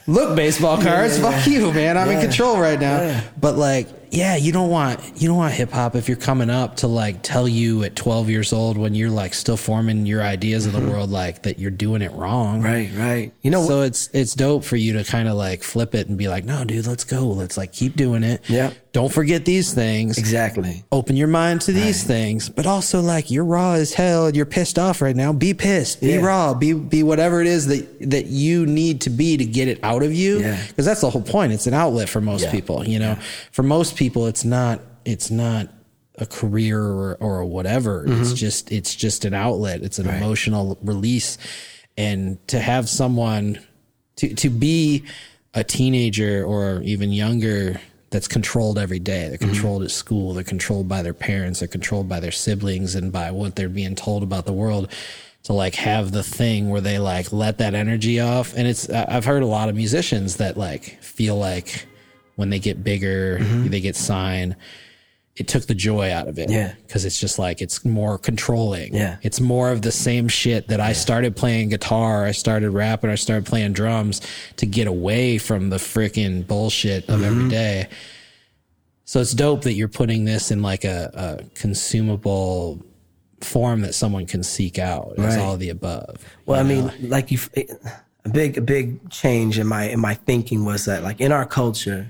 [0.07, 1.97] look, baseball cards, fuck you, man.
[1.97, 3.21] I'm in control right now.
[3.39, 6.77] But like, yeah, you don't want you don't want hip hop if you're coming up
[6.77, 10.65] to like tell you at 12 years old when you're like still forming your ideas
[10.65, 10.89] of the mm-hmm.
[10.89, 12.61] world like that you're doing it wrong.
[12.61, 15.93] right right you know So it's it's dope for you to kind of like flip
[15.95, 17.27] it and be like, no, dude, let's go.
[17.27, 18.41] Let's like keep doing it.
[18.49, 18.71] Yeah.
[18.93, 20.17] Don't forget these things.
[20.17, 24.27] exactly Open your mind to these things, but also like you're raw as hell.
[24.27, 25.33] and You're pissed off right now.
[25.33, 25.99] Be pissed.
[25.99, 26.21] Be Yeah.
[26.25, 26.53] raw.
[26.53, 30.01] Be be whatever it is that that you need to be to get it out
[30.01, 30.39] of you.
[30.39, 30.57] Yeah.
[30.67, 31.51] Because that's the whole point.
[31.51, 32.51] It's an outlet for most Yeah.
[32.51, 32.87] people.
[32.87, 33.17] You know,
[33.51, 34.81] for most people, it's not.
[35.05, 35.69] It's not
[36.17, 38.03] a career or, or whatever.
[38.03, 38.35] It's mm-hmm.
[38.35, 39.81] just it's just an outlet.
[39.81, 41.37] It's an emotional release,
[41.97, 43.59] and to have someone
[44.17, 45.03] to to be
[45.53, 47.79] a teenager or even younger
[48.09, 49.27] that's controlled every day.
[49.27, 49.51] They're mm-hmm.
[49.51, 50.33] controlled at school.
[50.33, 51.59] They're controlled by their parents.
[51.59, 54.91] They're controlled by their siblings and by what they're being told about the world.
[55.43, 59.25] To like have the thing where they like let that energy off, and it's I've
[59.25, 61.85] heard a lot of musicians that like feel like
[62.35, 63.67] when they get bigger, mm-hmm.
[63.69, 64.55] they get signed.
[65.35, 66.49] It took the joy out of it.
[66.49, 66.75] Yeah.
[66.87, 68.95] Because it's just like, it's more controlling.
[68.95, 69.17] Yeah.
[69.21, 73.15] It's more of the same shit that I started playing guitar, I started rapping, I
[73.15, 74.21] started playing drums
[74.57, 77.49] to get away from the freaking bullshit of every mm-hmm.
[77.49, 77.87] day.
[79.03, 82.81] So it's dope that you're putting this in like a, a consumable
[83.41, 85.11] form that someone can seek out.
[85.17, 85.39] It's Right.
[85.39, 86.15] all the above.
[86.45, 86.87] Well, I know?
[86.87, 87.39] mean, like you,
[88.23, 91.45] a big, a big change in my in my thinking was that, like in our
[91.45, 92.09] culture,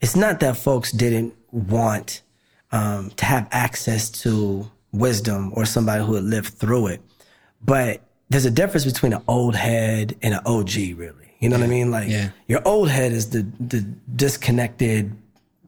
[0.00, 2.22] it's not that folks didn't want
[2.72, 7.00] um, to have access to wisdom or somebody who had lived through it,
[7.64, 11.14] but there's a difference between an old head and an OG, really.
[11.40, 11.90] You know what I mean?
[11.90, 12.30] Like Yeah.
[12.46, 13.80] your old head is the the
[14.14, 15.16] disconnected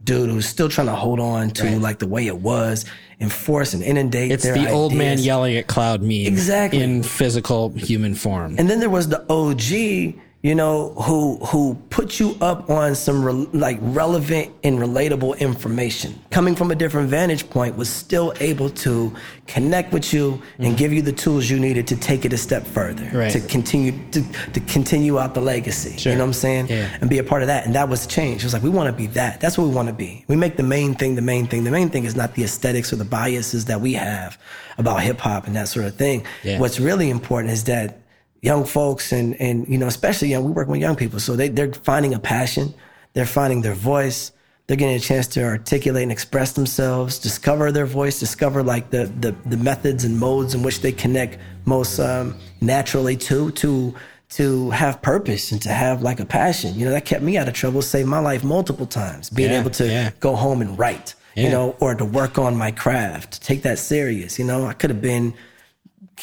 [0.04, 2.84] dude who's still trying to hold on to like the way it was,
[3.20, 4.30] and force and inundate.
[4.32, 6.82] it's the old man yelling at cloud meme Exactly.
[6.82, 8.56] in physical human form.
[8.58, 13.22] And then there was the OG, you know, who who put you up on some
[13.22, 16.18] re- like relevant and relatable information.
[16.30, 19.14] Coming from a different vantage point, was still able to
[19.46, 22.66] connect with you and give you the tools you needed to take it a step
[22.66, 23.16] further, Mm-hmm.
[23.18, 23.32] Right.
[23.32, 24.22] to continue to,
[24.54, 25.98] to continue out the legacy.
[25.98, 26.12] Sure.
[26.12, 26.68] You know what I'm saying?
[26.68, 26.88] Yeah.
[27.00, 27.66] And be a part of that.
[27.66, 28.40] And that was the change.
[28.42, 29.40] It was like we want to be that.
[29.42, 30.24] That's what we want to be.
[30.26, 31.64] We make the main thing the main thing.
[31.64, 34.38] The main thing is not the aesthetics or the biases that we have
[34.78, 36.24] about hip hop and that sort of thing.
[36.42, 36.58] Yeah.
[36.60, 37.98] What's really important is that
[38.42, 41.20] young folks and and you know especially young we work with young people.
[41.20, 42.74] So they they're finding a passion.
[43.12, 44.32] They're finding their voice.
[44.66, 49.06] They're getting a chance to articulate and express themselves discover their voice discover like the
[49.18, 53.94] the, the methods and modes in which they connect most um, naturally to to
[54.30, 56.76] to have purpose and to have like a passion.
[56.76, 59.60] You know that kept me out of trouble saved my life multiple times being Yeah,
[59.60, 60.10] able to yeah.
[60.20, 63.78] go home and write you know or to work on my craft to take that
[63.78, 64.66] serious you know.
[64.66, 65.34] I could have been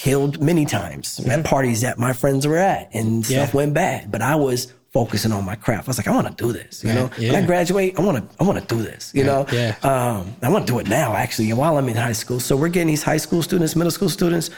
[0.03, 3.27] killed many times at parties that my friends were at and.
[3.27, 3.43] Yeah.
[3.43, 4.11] stuff went bad.
[4.11, 5.87] But I was focusing on my craft.
[5.87, 6.83] I was like, I want to do this.
[6.83, 6.95] You Right.
[6.99, 7.33] know, Yeah.
[7.33, 9.11] when I graduate, I want to, I want to do this.
[9.13, 9.75] You know, Yeah.
[9.83, 12.39] um, I want to do it now actually while I'm in high school.
[12.39, 14.49] So we're getting these high school students, middle school students,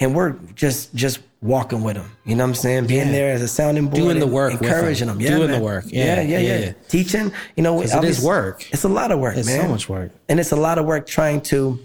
[0.00, 2.10] and we're just, just walking with them.
[2.24, 2.86] You know what I'm saying?
[2.86, 3.12] Being Yeah.
[3.18, 5.18] there as a sounding board, Doing the work encouraging them.
[5.18, 5.84] them, Yeah, Doing the work.
[5.86, 6.72] Yeah, yeah, yeah, yeah.
[6.88, 8.64] Teaching, you know, it is work.
[8.72, 9.62] It's a lot of work, It's man.
[9.62, 10.10] so much work.
[10.28, 11.78] and it's a lot of work trying to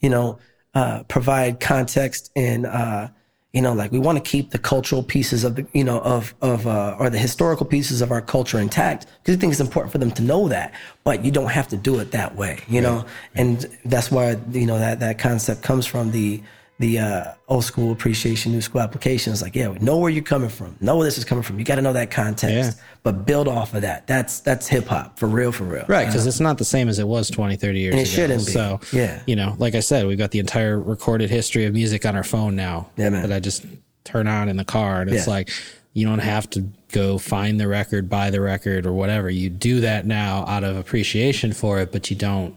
[0.00, 0.38] you know
[0.76, 3.08] uh, provide context and uh,
[3.54, 6.34] you know like we want to keep the cultural pieces of the you know of
[6.42, 9.90] of uh, or the historical pieces of our culture intact because I think it's important
[9.90, 12.82] for them to know that but you don't have to do it that way you
[12.82, 13.06] know?
[13.34, 16.42] And that's why you know that that concept comes from the
[16.78, 20.22] the uh, old school appreciation new school application is like yeah we know where you're
[20.22, 22.84] coming from know where this is coming from you got to know that context Yeah.
[23.02, 26.26] but build off of that that's that's hip hop for real for real Right, because
[26.26, 28.10] it's not the same as it was 20, 30 years And it ago.
[28.14, 28.52] shouldn't be.
[28.52, 29.20] So, Yeah.
[29.26, 32.24] you know, like I said, we've got the entire recorded history of music on our
[32.24, 33.22] phone now Yeah, man.
[33.28, 33.64] that I just
[34.04, 35.00] turn on in the car.
[35.00, 35.32] And it's Yeah.
[35.32, 35.50] like,
[35.94, 36.60] you don't have to
[36.92, 39.30] go find the record, buy the record, or whatever.
[39.30, 42.54] You do that now out of appreciation for it, but you don't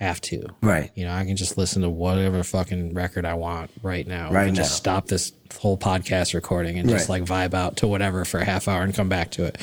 [0.00, 0.46] have to.
[0.62, 0.90] Right.
[0.94, 4.32] You know, I can just listen to whatever fucking record I want right now.
[4.32, 7.20] Right and just stop this whole podcast recording and just Right.
[7.20, 9.58] like vibe out to whatever for a half hour and come back to it.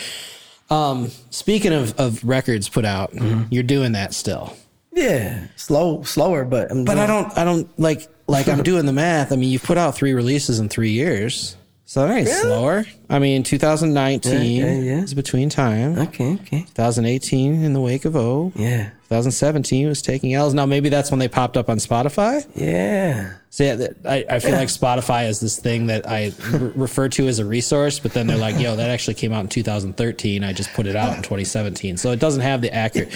[0.70, 3.44] Um, speaking of, of records put out, mm-hmm.
[3.50, 4.56] you're doing that still.
[4.94, 6.98] Yeah, slow, slower, but I'm but.
[6.98, 9.32] I don't, I don't like, like I'm doing the math.
[9.32, 11.56] I mean, you've put out three releases in three years.
[11.86, 12.42] So that ain't really?
[12.42, 12.86] slower.
[13.10, 15.03] I mean, 2019 yeah, yeah, yeah.
[15.03, 15.97] is between time.
[15.97, 16.62] Okay, okay.
[16.76, 18.51] 2018 in the wake of O.
[18.55, 18.89] Yeah.
[19.10, 20.53] 2017 was taking L's.
[20.53, 22.45] Now maybe that's when they popped up on Spotify.
[22.55, 23.36] Yeah.
[23.49, 27.28] So yeah, I, I feel like Spotify is this thing that I re- refer to
[27.28, 30.43] as a resource, but then they're like, "Yo, that actually came out in 2013.
[30.43, 33.10] I just put it out in 2017." So it doesn't have the accurate.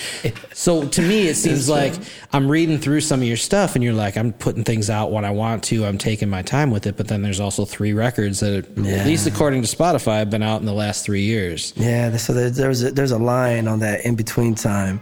[0.53, 1.93] So to me, it seems like
[2.31, 5.25] I'm reading through some of your stuff, and you're like, "I'm putting things out when
[5.25, 5.85] I want to.
[5.85, 9.27] I'm taking my time with it." But then there's also three records that, at least
[9.27, 11.73] according to Spotify, have been out in the last three years.
[11.75, 12.15] Yeah.
[12.17, 15.01] So there's a, there's a line on that in between time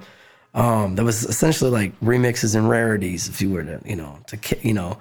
[0.54, 4.38] um, that was essentially like remixes and rarities, if you were to, you know, to,
[4.62, 4.98] you know,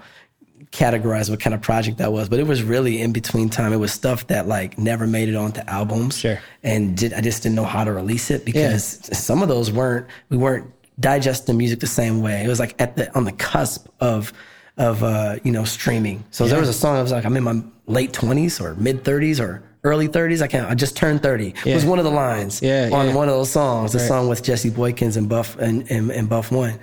[0.71, 2.29] categorize what kind of project that was.
[2.29, 3.73] But it was really in between time.
[3.73, 6.19] It was stuff that like never made it onto albums.
[6.19, 6.39] Sure.
[6.63, 9.15] And did, I just didn't know how to release it because yeah.
[9.15, 10.71] some of those weren't, we weren't
[11.01, 12.45] digesting music the same way.
[12.45, 14.33] It was like at the, on the cusp of,
[14.77, 16.23] of, uh, you know, streaming.
[16.31, 16.51] So yeah.
[16.51, 19.41] there was a song I was like, I'm in my late twenties or mid thirties
[19.41, 20.43] or early 30s.
[20.43, 20.71] I can't.
[20.71, 21.55] I just turned 30.
[21.65, 21.75] Yeah.
[21.75, 23.15] Was one of the lines yeah, on yeah.
[23.15, 23.93] one of those songs.
[23.93, 24.09] The right.
[24.09, 26.79] song with Jesse Boykins and Buff and, and, and Buff One.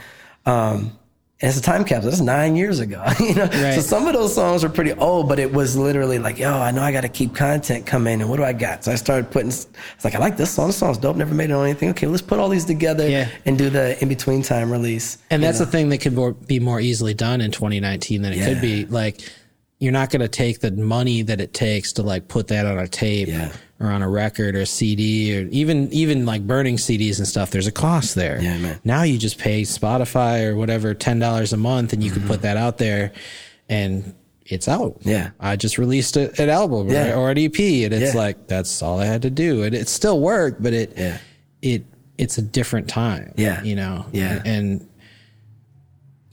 [0.46, 0.98] Um,
[1.42, 2.10] and it's a time capsule.
[2.10, 3.04] That's nine years ago.
[3.20, 3.74] you know, right.
[3.74, 6.72] so some of those songs were pretty old, but it was literally like, yo, I
[6.72, 8.86] know I got to keep content coming, and what do I got?
[8.86, 9.50] So I started putting.
[9.50, 9.68] It's
[10.04, 10.68] like I like this song.
[10.68, 11.18] This song's dope.
[11.18, 11.90] Never made it on anything.
[11.90, 13.30] Okay, let's put all these together yeah.
[13.46, 15.18] and do the in between time release.
[15.30, 15.66] And that's know?
[15.66, 18.46] the thing that could be more easily done in 2019 than it yeah.
[18.46, 18.86] could be.
[18.86, 19.20] Like
[19.80, 22.80] you're not going to take the money that it takes to like put that on
[22.80, 23.52] a tape yeah.
[23.80, 27.52] or on a record or a CD or even even like burning CDs and stuff.
[27.52, 28.42] There's a cost there.
[28.42, 28.80] Yeah, man.
[28.84, 32.22] Now you just pay Spotify or whatever ten dollars a month, and you mm-hmm.
[32.22, 33.12] can put that out there,
[33.68, 34.16] and
[34.46, 34.98] it's out.
[35.02, 37.16] Yeah, I just released a, an album yeah.
[37.16, 38.20] or an EP, and it's yeah.
[38.20, 41.18] like that's all I had to do, and it still worked, but it yeah.
[41.62, 41.86] it
[42.18, 43.34] it's a different time.
[43.36, 44.06] Yeah, you know.
[44.14, 44.88] Yeah, and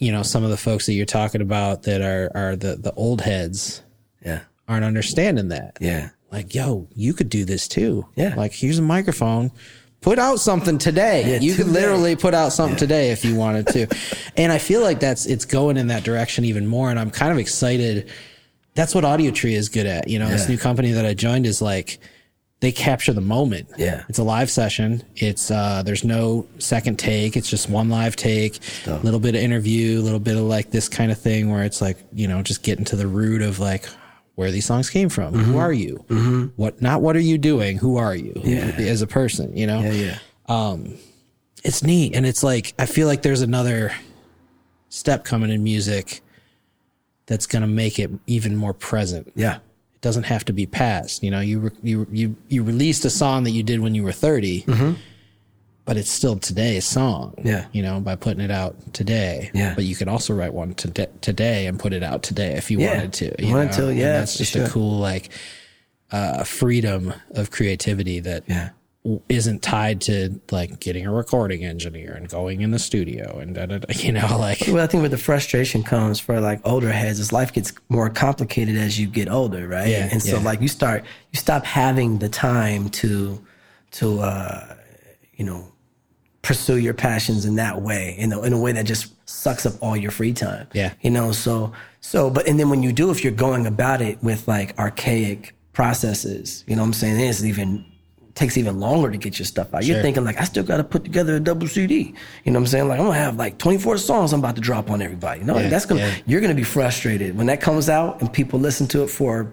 [0.03, 2.93] you know some of the folks that you're talking about that are are the the
[2.95, 3.83] old heads
[4.25, 4.41] yeah.
[4.67, 5.79] aren't understanding that.
[5.81, 6.11] Yeah.
[6.33, 8.07] Like yo you could do this too.
[8.17, 8.35] Yeah.
[8.35, 9.53] Like here's a microphone.
[10.01, 11.21] Put out something today.
[11.21, 11.63] Yeah, you today.
[11.63, 12.81] could literally put out something yeah.
[12.81, 13.87] today if you wanted to.
[14.37, 17.31] And i feel like that's it's going in that direction even more and i'm kind
[17.31, 18.11] of excited.
[18.75, 20.33] That's what Audiotree is good at you know yeah.
[20.33, 21.99] this new company that i joined is like
[22.63, 23.69] they capture the moment.
[23.77, 24.05] Yeah.
[24.09, 25.03] It's a live session.
[25.17, 27.37] It's uh there's no second take.
[27.37, 30.71] It's just one live take, a little bit of interview, a little bit of like
[30.71, 33.59] this kind of thing where it's like, you know, just getting to the root of
[33.59, 33.87] like
[34.37, 35.35] where these songs came from.
[35.35, 35.43] Mm-hmm.
[35.43, 36.05] Who are you?
[36.09, 36.45] Mm-hmm.
[36.55, 37.79] What not what are you doing?
[37.79, 38.33] Who are you?
[38.45, 38.71] Yeah.
[38.79, 39.81] As a person, you know?
[39.81, 40.19] Yeah, yeah.
[40.47, 40.95] Um
[41.65, 43.91] it's neat and it's like I feel like there's another
[44.89, 46.21] step coming in music
[47.27, 49.33] that's going to make it even more present.
[49.35, 49.59] Yeah
[50.03, 51.23] doesn't have to be past.
[51.23, 54.13] You know, you you you you released a song that you did when you were
[54.13, 54.93] 30, mm-hmm.
[55.85, 57.35] but it's still today's song.
[57.43, 59.51] Yeah, you know, by putting it out today.
[59.55, 60.91] Yeah, but you could also write one to
[61.23, 62.95] today and put it out today if you yeah.
[62.95, 63.45] wanted to.
[63.47, 63.87] You wanted know?
[63.89, 64.07] to, yeah.
[64.07, 65.31] And that's just a cool like
[66.11, 68.71] uh, freedom of creativity that yeah
[69.29, 73.67] isn't tied to like getting a recording engineer and going in the studio and da,
[73.67, 76.93] da, da, you know like well i think where the frustration comes for like older
[76.93, 79.89] heads is life gets more complicated as you get older right?
[79.89, 80.43] Yeah, and so yeah.
[80.43, 83.43] like you start you stop having the time to
[83.93, 84.77] to uh
[85.35, 85.73] you know
[86.43, 89.75] pursue your passions in that way in a, in a way that just sucks up
[89.81, 90.67] all your free time.
[90.73, 90.93] Yeah.
[91.01, 94.23] You know so so but and then when you do if you're going about it
[94.23, 97.21] with like archaic processes you know what i'm saying?
[97.21, 97.85] It's even
[98.35, 99.85] takes even longer to get your stuff out.
[99.85, 99.95] Sure.
[99.95, 102.14] You're thinking like, I still got to put together a double CD.
[102.45, 102.89] You know what I'm saying?
[102.89, 105.41] Like I'm gonna have like 24 songs I'm about to drop on everybody.
[105.41, 106.14] You know, yeah, that's gonna yeah.
[106.26, 109.53] you're gonna be frustrated when that comes out and people listen to it for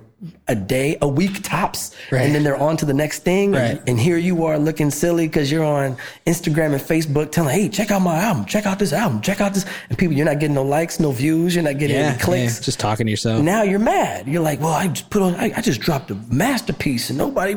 [0.49, 2.23] a day, a week tops, right.
[2.23, 3.53] and then they're on to the next thing.
[3.53, 3.81] Right.
[3.87, 7.91] And, here you are looking silly because you're on Instagram and Facebook telling, "Hey, check
[7.91, 10.55] out my album, check out this album, check out this," and people, you're not getting
[10.55, 12.59] no likes, no views, you're not getting yeah, any clicks.
[12.59, 13.43] Yeah, just talking to yourself.
[13.43, 14.27] Now you're mad.
[14.27, 17.55] You're like, "Well, I just put on, I, I just dropped a masterpiece, and nobody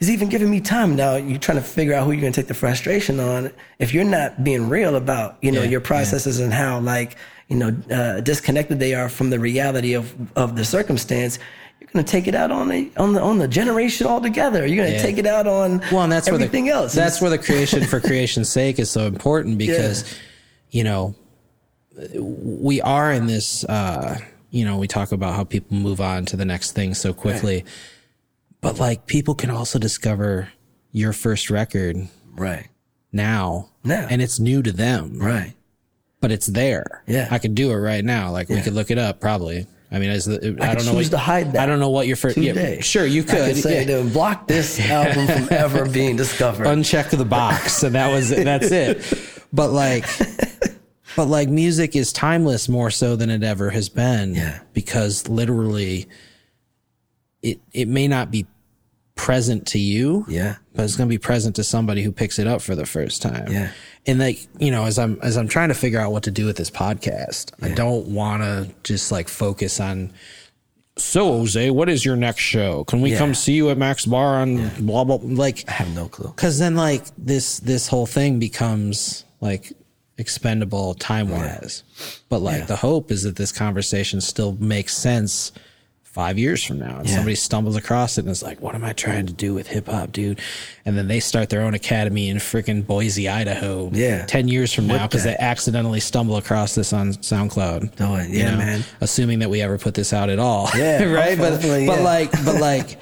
[0.00, 2.40] is even giving me time." Now you're trying to figure out who you're going to
[2.40, 3.50] take the frustration on.
[3.78, 7.16] If you're not being real about, you know, yeah, your processes and how like
[7.48, 11.38] you know uh, disconnected they are from the reality of of the circumstance
[11.92, 14.66] going to take it out on the on the on the generation altogether.
[14.66, 15.02] You're going to yeah.
[15.02, 16.92] take it out on well, and that's everything where the, else.
[16.94, 20.18] That's where the creation for creation's sake is so important because yeah.
[20.70, 21.14] you know
[22.18, 23.64] we are in this.
[23.64, 24.18] Uh,
[24.50, 27.56] you know, we talk about how people move on to the next thing so quickly,
[27.56, 27.64] right.
[28.60, 30.50] but like people can also discover
[30.92, 31.96] your first record
[32.34, 32.68] right
[33.12, 35.54] now, now, and it's new to them, right.
[36.20, 37.02] But it's there.
[37.06, 38.30] Yeah, I could do it right now.
[38.30, 38.56] Like yeah.
[38.56, 39.66] we could look it up probably.
[39.92, 41.62] I mean, as the, I, I don't know what, to hide that.
[41.62, 42.38] I don't know what your first.
[42.38, 43.98] Yeah, sure, you could, I could say yeah.
[43.98, 46.66] to block this album from ever being discovered.
[46.66, 49.28] Uncheck the box, and that was that's it.
[49.54, 50.06] But like,
[51.14, 54.34] but like, music is timeless more so than it ever has been.
[54.34, 54.60] Yeah.
[54.72, 56.08] Because literally,
[57.42, 58.46] it it may not be
[59.14, 60.24] present to you.
[60.28, 60.56] Yeah.
[60.74, 63.20] But it's going to be present to somebody who picks it up for the first
[63.20, 63.52] time.
[63.52, 63.70] Yeah.
[64.06, 66.46] And like, you know, as I'm as I'm trying to figure out what to do
[66.46, 70.12] with this podcast, I don't want to just like focus on
[70.98, 72.84] so Ozay, what is your next show?
[72.84, 73.18] Can we Yeah.
[73.18, 76.32] come see you at Mac's Bar on blah blah like I have no clue.
[76.36, 79.72] cuz then like this this whole thing becomes like
[80.18, 81.82] expendable time wise.
[82.28, 82.66] But like Yeah.
[82.66, 85.52] the hope is that this conversation still makes sense
[86.12, 87.14] five years from now and Yeah.
[87.16, 89.86] somebody stumbles across it and is like, what am I trying to do with hip
[89.88, 90.38] hop, dude?
[90.84, 93.90] And then they start their own academy in freaking Boise, Idaho.
[93.94, 94.26] Yeah.
[94.26, 97.96] 10 years from now because they accidentally stumble across this on SoundCloud.
[97.96, 98.28] Do it.
[98.28, 98.84] you Yeah, man.
[99.00, 100.68] Assuming that we ever put this out at all.
[100.76, 101.38] Yeah, right.
[101.38, 102.98] But, hopefully, but like, but like,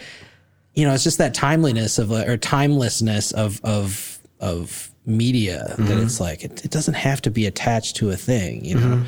[0.75, 6.03] you know, it's just that timeliness of, or timelessness of, of, of media that Mm-hmm.
[6.05, 9.05] it's like, it, it doesn't have to be attached to a thing, you know?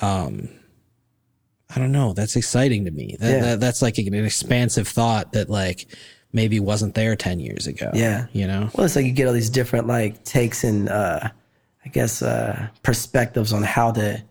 [0.00, 0.04] Mm-hmm.
[0.04, 0.48] Um,
[1.74, 2.12] I don't know.
[2.12, 3.16] That's exciting to me.
[3.18, 3.40] That, Yeah.
[3.40, 5.86] that that's like an expansive thought that like
[6.32, 7.90] maybe wasn't there 10 years ago.
[7.94, 8.26] Yeah.
[8.32, 8.70] You know?
[8.74, 11.28] Well, it's like you get all these different like takes and uh,
[11.84, 14.22] I guess uh, perspectives on how to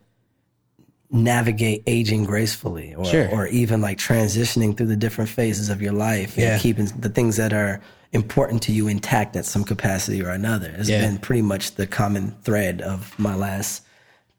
[1.11, 3.29] navigate aging gracefully, or Sure.
[3.29, 6.53] or even like transitioning through the different phases of your life Yeah.
[6.53, 7.81] and keeping the things that are
[8.13, 10.71] important to you intact at some capacity or another.
[10.71, 11.01] Has Yeah.
[11.01, 13.83] been pretty much the common thread of my last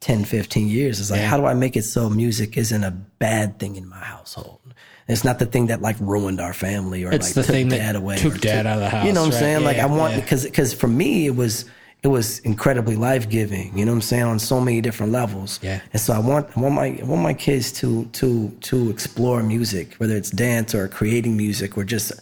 [0.04, 1.00] 10, 15 years.
[1.00, 1.28] Is like, Yeah.
[1.28, 4.60] how do I make it so music isn't a bad thing in my household?
[5.08, 7.68] It's not the thing that like ruined our family or It's like the took thing
[7.70, 9.06] that dad away took dad out of the house.
[9.06, 9.40] You know what I'm right?
[9.40, 9.64] saying?
[9.64, 10.20] like I want yeah.
[10.20, 11.64] because because for me it was
[12.02, 13.78] it was incredibly life giving.
[13.78, 15.58] You know what I'm saying on so many different levels.
[15.62, 15.80] Yeah.
[15.94, 19.42] And so I want I want my I want my kids to to to explore
[19.42, 22.12] music, whether it's dance or creating music or just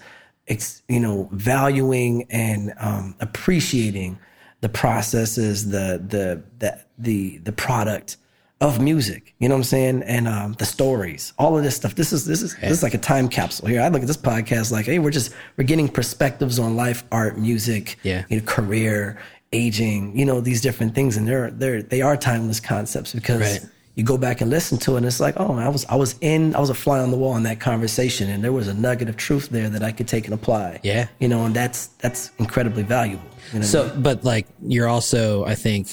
[0.47, 4.19] it's you know valuing and um, appreciating
[4.63, 8.17] the processes, the the the the the product
[8.61, 9.35] of music.
[9.41, 10.03] You know what I'm saying?
[10.05, 11.95] And um, the stories, all of this stuff.
[11.97, 13.83] This is this is this is like a time capsule here.
[13.83, 17.37] I look at this podcast like, hey, we're just we're getting perspectives on life, art,
[17.39, 18.25] music, Yeah.
[18.31, 19.19] you know, career,
[19.53, 23.41] aging, you know, these different things, and they're they're they are timeless concepts because.
[23.41, 23.61] Right.
[23.95, 26.15] You go back and listen to it, and it's like, oh, I was I was
[26.23, 28.73] in, I was a fly on the wall in that conversation, and there was a
[28.73, 30.81] nugget of truth there that I could take and apply.
[30.83, 31.09] Yeah.
[31.21, 33.27] you know, and that's that's incredibly valuable.
[33.53, 34.03] You know what I So, mean?
[34.03, 35.89] but like you're also, I think,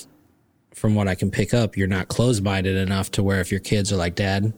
[0.73, 3.59] from what I can pick up, you're not closed minded enough to where if your
[3.59, 4.53] kids are like, Dad,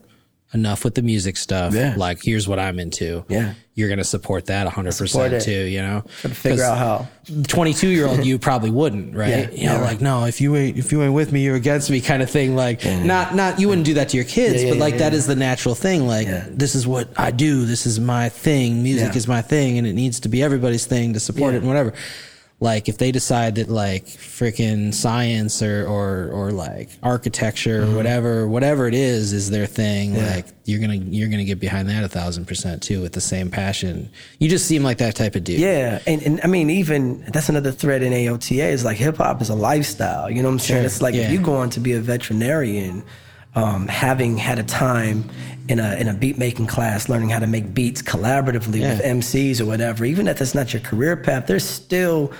[0.54, 1.74] enough with the music stuff.
[1.74, 1.94] Yeah.
[1.96, 3.24] Like, here's what I'm into.
[3.28, 3.54] Yeah.
[3.74, 6.02] You're going to support that 100% Support too, you know?
[6.12, 7.08] figure out how.
[7.48, 9.30] 22 year old you probably wouldn't, right?
[9.30, 9.80] Yeah, you know, yeah.
[9.80, 12.30] like, no, if you ain't, if you ain't with me, you're against me kind of
[12.30, 12.54] thing.
[12.54, 14.98] Like, not, not, you wouldn't do that to your kids, Yeah, yeah, but like yeah,
[14.98, 15.18] that yeah.
[15.18, 16.06] is the natural thing.
[16.06, 16.46] Like, Yeah.
[16.50, 17.64] this is what I do.
[17.64, 18.82] This is my thing.
[18.82, 19.16] Music Yeah.
[19.16, 21.56] is my thing and it needs to be everybody's thing to support Yeah.
[21.56, 21.94] it and whatever.
[22.62, 28.46] Like, if they decide that like freaking science or, or, or like architecture or whatever,
[28.46, 30.16] whatever it is, is their thing, Mm-hmm.
[30.24, 30.34] Yeah.
[30.36, 33.20] like, you're going to, you're to get behind that a thousand percent too with the
[33.20, 34.08] same passion.
[34.38, 35.58] You just seem like that type of dude.
[35.58, 39.42] Yeah, and, and I mean, even that's another thread in AOTA is like hip hop
[39.42, 40.30] is a lifestyle.
[40.30, 40.80] You know what I'm saying?
[40.82, 41.22] Sure, It's like yeah.
[41.22, 43.02] if you go on to be a veterinarian,
[43.56, 45.28] um, having had a time
[45.68, 48.94] in a in a beat making class, learning how to make beats collaboratively Yeah.
[48.94, 52.32] with MCs or whatever, even if that's not your career path, there's still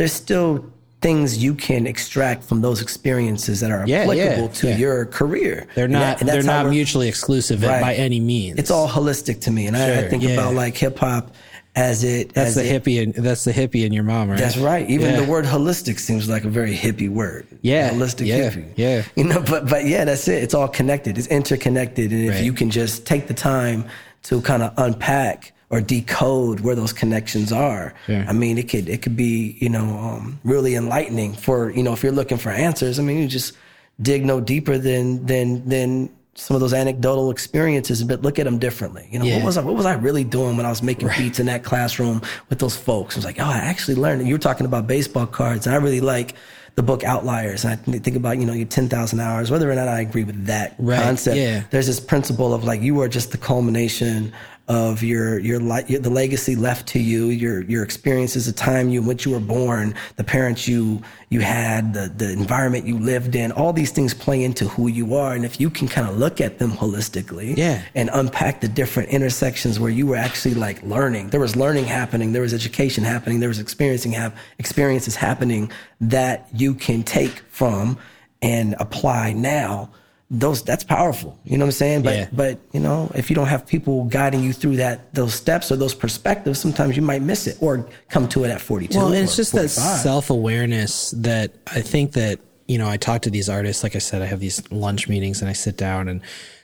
[0.00, 0.64] there's still
[1.02, 4.76] things you can extract from those experiences that are Yeah, yeah, applicable to yeah.
[4.76, 5.66] your career.
[5.74, 6.00] They're And not.
[6.00, 7.82] that- and they're not mutually exclusive Right.
[7.82, 8.58] by any means.
[8.58, 10.30] It's all holistic to me, and I, I think yeah.
[10.30, 11.34] about like hip hop
[11.76, 13.02] as it That's as the it, hippie.
[13.02, 14.38] And, that's the hippie in your mom, right?
[14.38, 14.88] That's right.
[14.90, 15.20] Even Yeah.
[15.20, 17.46] the word holistic seems like a very hippie word.
[17.62, 18.64] Yeah, Holistic yeah, hippie.
[18.76, 19.02] yeah.
[19.16, 20.42] You know, but but yeah, that's it.
[20.42, 21.16] It's all connected.
[21.18, 22.10] It's interconnected.
[22.12, 22.44] And if Right.
[22.44, 23.84] you can just take the time
[24.24, 28.24] to kind of unpack or decode where those connections are, Sure.
[28.28, 31.92] I mean, it could it could be, you know, um, really enlightening for, you know,
[31.92, 32.98] if you're looking for answers.
[32.98, 33.54] I mean, you just
[34.02, 38.58] dig no deeper than than than some of those anecdotal experiences, but look at them
[38.58, 39.06] differently.
[39.10, 39.36] You know, Yeah.
[39.36, 41.62] what was I, what was I really doing when I was making beats in that
[41.64, 43.14] classroom with those folks?
[43.14, 44.26] I was like, oh, I actually learned.
[44.26, 46.34] You were talking about baseball cards, and I really like
[46.76, 47.64] the book Outliers.
[47.64, 50.24] And I think about you know your ten thousand hours, whether or not I agree
[50.24, 51.36] with that Right, concept.
[51.36, 51.62] yeah.
[51.70, 54.32] There's this principle of like you are just the culmination
[54.70, 59.00] of your your li- the legacy left to you, your your experiences, the time you
[59.00, 63.34] in which you were born, the parents you you had, the the environment you lived
[63.34, 63.50] in.
[63.50, 66.40] All these things play into who you are, and if you can kind of look
[66.40, 67.82] at them holistically, Yeah.
[67.96, 71.30] and unpack the different intersections where you were actually like learning.
[71.30, 76.46] There was learning happening, there was education happening, there was experiencing hap- experiences happening that
[76.54, 77.98] you can take from
[78.40, 79.90] and apply now.
[80.30, 81.36] Those that's powerful.
[81.44, 82.02] You know what I'm saying?
[82.02, 82.26] But Yeah.
[82.32, 85.76] but you know, if you don't have people guiding you through that those steps or
[85.76, 88.96] those perspectives, sometimes you might miss it or come to it at 42.
[88.96, 93.22] Well, and it's just that self awareness that I think that, you know, I talk
[93.22, 96.06] to these artists, like I said, I have these lunch meetings and I sit down
[96.06, 96.20] and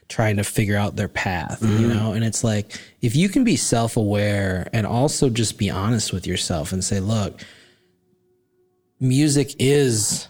[0.08, 1.88] trying to figure out their path, you mm-hmm.
[1.88, 6.12] know, and it's like, if you can be self aware and also just be honest
[6.12, 7.40] with yourself and say, look,
[9.00, 10.28] music is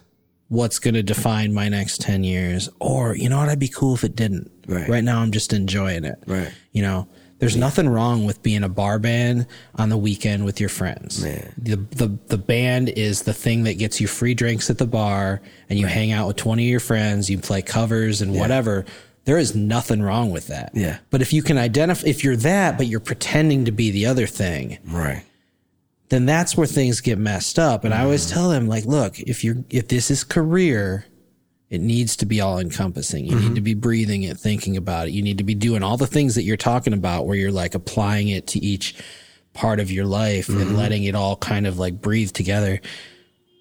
[0.49, 2.69] what's going to define my next 10 years.
[2.81, 3.49] Or, you know what?
[3.49, 4.51] I'd be cool if it didn't.
[4.67, 4.89] Right.
[4.89, 6.23] Right now, I'm just enjoying it.
[6.27, 6.53] Right.
[6.73, 10.69] You know, there's nothing wrong with being a bar band on the weekend with your
[10.71, 11.23] friends.
[11.23, 11.53] Man.
[11.59, 15.43] The, the, the band is the thing that gets you free drinks at the bar
[15.69, 18.87] and you hang out with 20 of your friends, you play covers and whatever.
[19.25, 20.71] There is nothing wrong with that.
[20.73, 20.99] Yeah.
[21.11, 24.27] But if you can identify, if you're that, but you're pretending to be the other
[24.27, 25.25] thing, right.
[26.09, 27.85] Then that's where things get messed up.
[27.85, 28.05] And I Mm.
[28.05, 31.05] always tell them, like, look, if you're, if this is career,
[31.69, 33.25] it needs to be all encompassing.
[33.25, 33.49] You Mm-hmm.
[33.49, 35.13] need to be breathing it, thinking about it.
[35.15, 37.75] You need to be doing all the things that you're talking about where you're like
[37.75, 38.95] applying it to each
[39.53, 40.61] part of your life Mm-hmm.
[40.61, 42.81] and letting it all kind of like breathe together.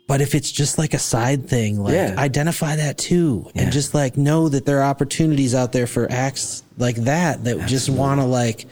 [0.07, 2.13] But if it's just like a side thing, like Yeah.
[2.15, 6.61] identify that too and just like know that there are opportunities out there for acts
[6.77, 8.67] like that that just want to like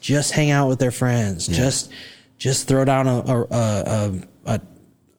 [0.00, 1.90] just hang out with their friends, just
[2.38, 4.12] just throw down a a, a
[4.46, 4.60] a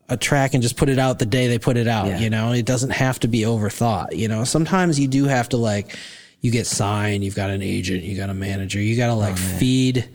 [0.09, 2.07] a track and just put it out the day they put it out.
[2.07, 2.19] Yeah.
[2.19, 4.15] You know, it doesn't have to be overthought.
[4.17, 5.95] You know, sometimes you do have to like
[6.41, 9.37] you get signed, you've got an agent, you got a manager, you got to like
[9.37, 10.09] feed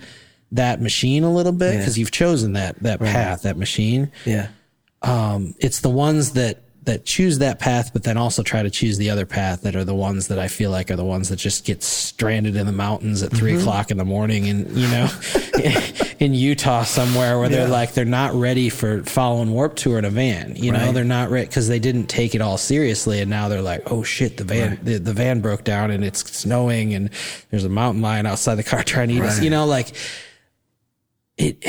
[0.53, 4.49] that machine a little bit because you've chosen that that path, that machine Yeah.
[5.03, 8.99] um, it's the ones that that choose that path, but then also try to choose
[8.99, 11.37] the other path that are the ones that I feel like are the ones that
[11.37, 13.61] just get stranded in the mountains at 3 mm-hmm.
[13.61, 15.09] o'clock in the morning, and you know,
[16.21, 20.11] in Utah somewhere where they're like they're not ready for following Warped Tour in a
[20.11, 20.57] van.
[20.57, 23.63] You know, they're not ready because they didn't take it all seriously, and now they're
[23.63, 27.11] like, oh shit, the van the, the van broke down and it's snowing, and
[27.51, 29.41] there's a mountain lion outside the car trying to eat us.
[29.41, 29.93] You know, like
[31.37, 31.65] it.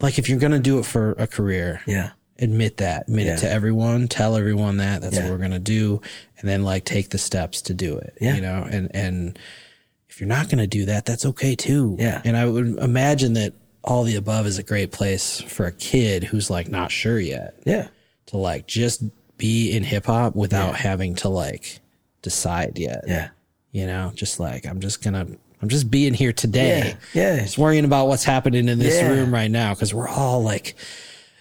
[0.00, 2.10] Like if you're gonna do it for a career, Yeah.
[2.38, 3.34] Admit that admit Yeah.
[3.34, 5.22] it to everyone tell everyone that that's Yeah.
[5.24, 6.00] what we're going to do
[6.38, 8.36] and then like take the steps to do it Yeah.
[8.36, 9.38] you know and and
[10.08, 12.22] if you're not going to do that that's okay too Yeah.
[12.24, 16.22] and i would imagine that all the above is a great place for a kid
[16.24, 17.88] who's like not sure yet Yeah.
[18.26, 19.02] to like just
[19.36, 21.80] be in hip hop without having to like
[22.22, 23.28] decide yet Yeah.
[23.72, 25.26] you know just like i'm just gonna
[25.62, 27.34] i'm just being here today Yeah.
[27.36, 27.42] Yeah.
[27.42, 29.08] just worrying about what's happening in this Yeah.
[29.08, 30.74] room right now because we're all like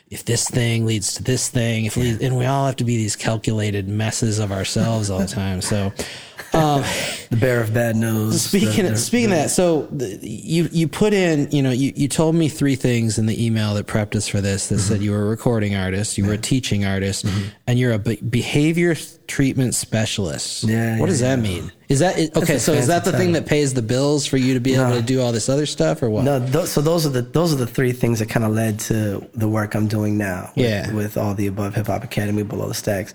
[0.09, 3.15] if this thing leads to this thing if and we all have to be these
[3.15, 5.91] calculated messes of ourselves all the time so
[6.53, 8.41] The bear of bad news.
[8.41, 11.91] speaking the, of, speaking of that so the, you you put in you know you,
[11.95, 14.83] you told me three things in the email that prepped us for this that Mm-hmm.
[14.93, 17.25] said you were a recording artist you were a teaching artist
[17.67, 18.95] and you're a be- behavior
[19.27, 20.63] treatment specialist.
[20.63, 23.45] Yeah, what does yeah, that mean is that okay so is that the thing that
[23.45, 26.09] pays the bills for you to be able to do all this other stuff or
[26.09, 28.51] what No, th- so those are the those are the three things that kind of
[28.51, 30.51] led to the work I'm doing now.
[30.55, 30.91] With, Yeah.
[30.93, 33.13] with all the above Hip Hop Academy below the stacks.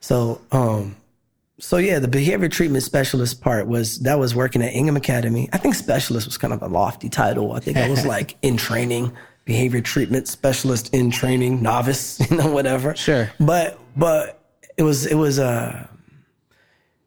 [0.00, 0.96] So, um,
[1.58, 5.48] so yeah, the behavior treatment specialist part was that was working at Ingham Academy.
[5.52, 7.52] I think specialist was kind of a lofty title.
[7.52, 9.12] I think I was like in training,
[9.44, 12.94] behavior treatment specialist in training, novice, you know, whatever.
[12.96, 13.30] Sure.
[13.40, 14.38] But but
[14.76, 15.86] it was it was uh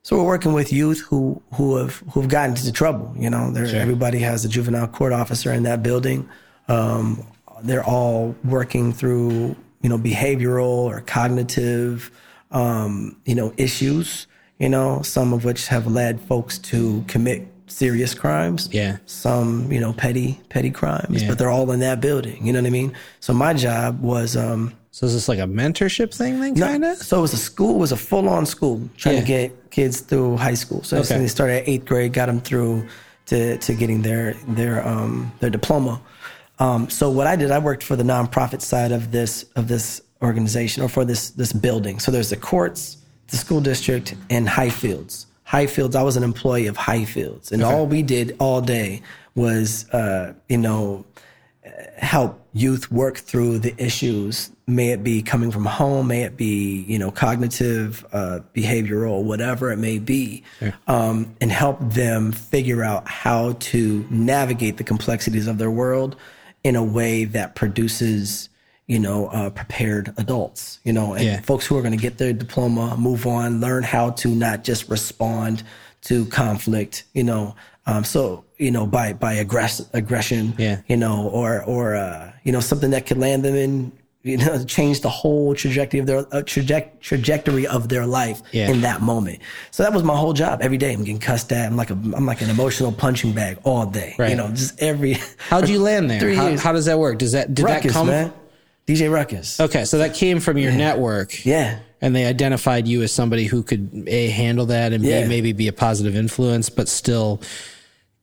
[0.05, 3.11] so we're working with youth who who have who have gotten into trouble.
[3.17, 6.29] You know, They're, everybody has a juvenile court officer in that building.
[6.67, 7.25] Um,
[7.63, 12.11] they're all working through you know behavioral or cognitive
[12.51, 14.27] um, you know issues.
[14.59, 18.69] You know, some of which have led folks to commit serious crimes.
[18.71, 18.97] Yeah.
[19.07, 21.29] Some you know petty petty crimes, Yeah.
[21.29, 22.45] but they're all in that building.
[22.45, 22.93] You know what I mean?
[23.21, 24.37] So my job was.
[24.37, 26.95] Um, So is this like a mentorship thing then kind of?
[26.99, 29.21] So it was a school, it was a full on school trying Yeah.
[29.21, 30.83] to get kids through high school.
[30.83, 31.17] So Okay.
[31.17, 32.87] they started at eighth grade, got them through
[33.25, 35.99] to, to getting their their um, their diploma.
[36.59, 39.99] Um, so what I did, I worked for the nonprofit side of this of this
[40.21, 41.99] organization or for this this building.
[41.99, 42.95] So there's the courts,
[43.27, 45.25] the school district, and Highfields.
[45.45, 49.01] Highfields, I was an employee of Highfields, and all we did all day
[49.35, 51.03] was, uh, you know,
[51.97, 56.83] help youth work through the issues may it be coming from home may it be
[56.87, 60.43] you know cognitive uh, behavioral whatever it may be
[60.87, 66.15] um, and help them figure out how to navigate the complexities of their world
[66.63, 68.49] in a way that produces
[68.87, 71.41] you know uh, prepared adults you know and Yeah.
[71.41, 74.87] folks who are going to get their diploma move on learn how to not just
[74.89, 75.63] respond
[76.01, 77.55] to conflict you know
[77.87, 80.81] um, so you know by by aggress- aggression Yeah.
[80.87, 83.91] you know, or or uh, you know something that could land them in
[84.23, 88.71] you know, change the whole trajectory of their uh, traje- trajectory of their life Yeah.
[88.71, 89.37] in that moment.
[89.69, 90.61] So that was my whole job.
[90.63, 91.67] Every day I'm getting cussed at.
[91.67, 94.15] I'm like a, I'm like an emotional punching bag all day.
[94.17, 94.31] Right.
[94.31, 95.17] You know, just every.
[95.49, 96.19] How'd you land there?
[96.25, 96.63] Three How, years.
[96.63, 97.19] how does that work?
[97.19, 98.07] Does that did that come?
[98.07, 98.33] man.
[98.87, 99.59] DJ Ruckus.
[99.59, 101.45] Okay, so that came from your network.
[101.45, 101.79] Yeah.
[102.01, 105.21] And they identified you as somebody who could a handle that and Yeah.
[105.23, 107.41] b maybe be a positive influence, but still,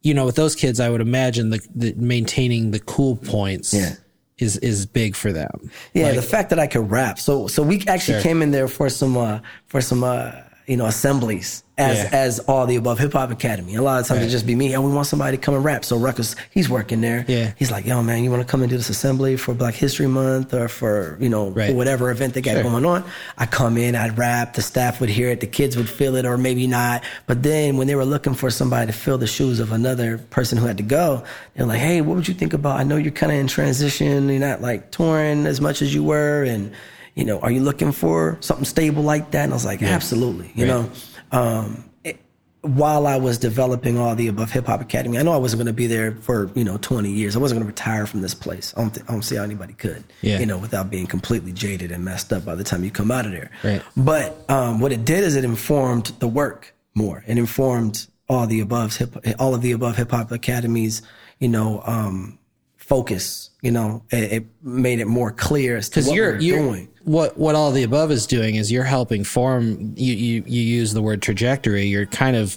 [0.02, 3.94] you know, with those kids, I would imagine the, the maintaining the cool points Yeah.
[4.38, 5.70] is is big for them.
[5.94, 7.18] Yeah, Like, the fact that I could rap.
[7.18, 8.22] So so we actually Sure.
[8.22, 10.32] came in there for some uh for some uh
[10.66, 12.08] you know assemblies as Yeah.
[12.12, 13.74] as all the above hip hop academy.
[13.76, 14.28] A lot of times Right.
[14.28, 14.74] it just be me.
[14.74, 15.86] And we want somebody to come and rap.
[15.86, 17.24] So Ruckus, he's working there.
[17.26, 17.52] Yeah.
[17.56, 20.06] He's like, yo man, you want to come and do this assembly for Black History
[20.06, 21.74] Month or for you know Right.
[21.74, 22.62] whatever event they got Sure.
[22.64, 23.04] going on.
[23.38, 24.52] I come in, I'd rap.
[24.54, 25.40] The staff would hear it.
[25.40, 27.02] The kids would feel it or maybe not.
[27.26, 30.58] But then when they were looking for somebody to fill the shoes of another person
[30.58, 31.22] who had to go,
[31.56, 32.78] they're like, hey, what would you think about?
[32.78, 34.28] I know you're kind of in transition.
[34.28, 36.70] You're not like touring as much as you were, and
[37.14, 39.44] you know, are you looking for something stable like that?
[39.44, 40.50] And I was like, absolutely.
[40.54, 40.68] You Right.
[40.70, 40.90] know,
[41.38, 42.18] um, it,
[42.62, 45.66] while I was developing all the above hip hop academy, I know I wasn't going
[45.66, 47.36] to be there for you know 20 years.
[47.36, 48.72] I wasn't going to retire from this place.
[48.76, 50.04] I don't, th- I don't see how anybody could.
[50.22, 50.38] Yeah.
[50.38, 53.26] You know, without being completely jaded and messed up by the time you come out
[53.26, 53.50] of there.
[53.64, 53.82] Right.
[53.96, 57.24] But um, what it did is it informed the work more.
[57.26, 61.02] It informed all the above hip, all of the above hip hop academies.
[61.40, 62.38] You know, um,
[62.76, 63.50] focus.
[63.60, 66.88] You know, it, it made it more clear as to what you're we're you're doing.
[67.04, 69.94] What what all the above is doing is you're helping form.
[69.96, 71.84] You you you use the word trajectory.
[71.86, 72.56] You're kind of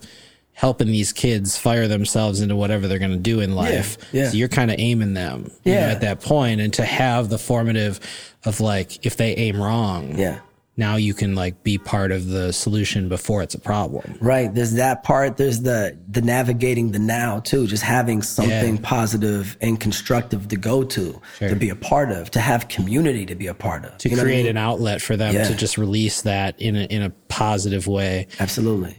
[0.54, 3.98] helping these kids fire themselves into whatever they're going to do in life.
[4.14, 4.30] yeah.
[4.30, 5.52] So you're kind of aiming them.
[5.66, 5.88] you know, Yeah.
[5.90, 8.00] at that point, and to have the formative
[8.46, 10.18] of like if they aim wrong.
[10.18, 10.40] Yeah.
[10.78, 14.18] Now you can like be part of the solution before it's a problem.
[14.20, 14.54] Right.
[14.54, 15.38] There's that part.
[15.38, 17.66] There's the the navigating the now too.
[17.66, 18.82] Just having something Yeah.
[18.84, 21.50] positive and constructive to go to, Sure.
[21.50, 23.98] to be a part of, to have community to be a part of.
[24.00, 24.52] To You know what I create mean?
[24.52, 25.46] an outlet for them Yeah.
[25.48, 28.28] to just release that in a, in a positive way.
[28.40, 28.98] Absolutely.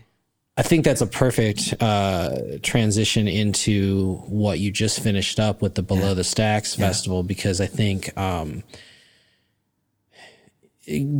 [0.58, 5.82] I think that's a perfect uh, transition into what you just finished up with the
[5.82, 8.62] Below the Stacks festival because I think um,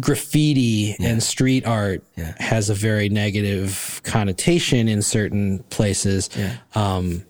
[0.00, 2.34] graffiti and street art Yeah.
[2.38, 6.30] has a very negative connotation in certain places.
[6.74, 7.24] Um,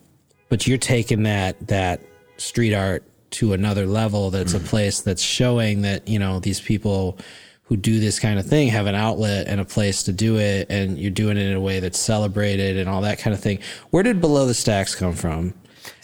[0.49, 2.01] but you're taking that that
[2.37, 4.31] street art to another level.
[4.31, 4.65] That's Mm-hmm.
[4.65, 7.19] a place that's showing that you know these people
[7.65, 10.69] who do this kind of thing have an outlet and a place to do it,
[10.71, 13.59] and you're doing it in a way that's celebrated and all that kind of thing.
[13.91, 15.53] Where did Below the Stacks come from?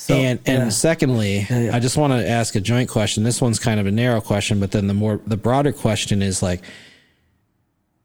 [0.09, 0.69] And and yeah.
[0.69, 1.71] secondly, yeah.
[1.73, 3.25] I just want to ask a joint question.
[3.25, 6.43] This one's kind of a narrow question, but then the more the broader question is
[6.43, 6.63] like,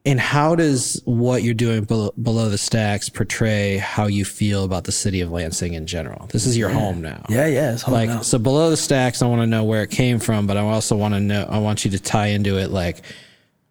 [0.06, 4.86] and how does what you're doing below, below the stacks portray how you feel about
[4.86, 6.28] the city of Lansing in general?
[6.28, 7.26] This is your home now.
[7.30, 7.74] Yeah, yeah.
[7.74, 8.22] It's home Like now.
[8.22, 10.96] so below the stacks, I want to know where it came from, but I also
[10.96, 11.46] want to know.
[11.50, 13.02] I want you to tie into it like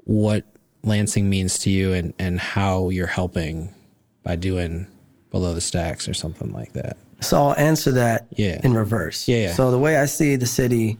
[0.04, 0.44] what
[0.82, 3.74] Lansing means to you and and how you're helping
[4.22, 4.86] by doing
[5.30, 6.96] below the stacks or something like that.
[7.20, 8.60] So I'll answer that Yeah.
[8.62, 9.26] in reverse.
[9.28, 9.52] Yeah, yeah.
[9.54, 10.98] So the way I see the city,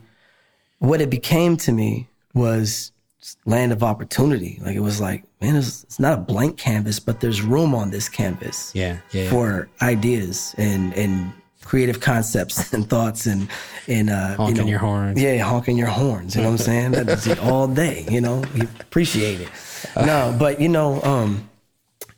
[0.78, 2.92] what it became to me was
[3.44, 4.58] land of opportunity.
[4.64, 7.90] Like it was like, man, it's, it's not a blank canvas, but there's room on
[7.90, 8.70] this canvas.
[8.74, 9.28] Yeah, yeah.
[9.30, 11.32] For ideas and and
[11.64, 13.48] creative concepts and thoughts and
[13.88, 15.20] and uh, Honking you know, your horns.
[15.20, 16.36] Yeah, honking your horns.
[16.36, 16.92] You know what I'm saying?
[16.92, 18.06] That's it all day.
[18.08, 19.48] You know, you appreciate it.
[19.96, 21.48] No, but you know, um,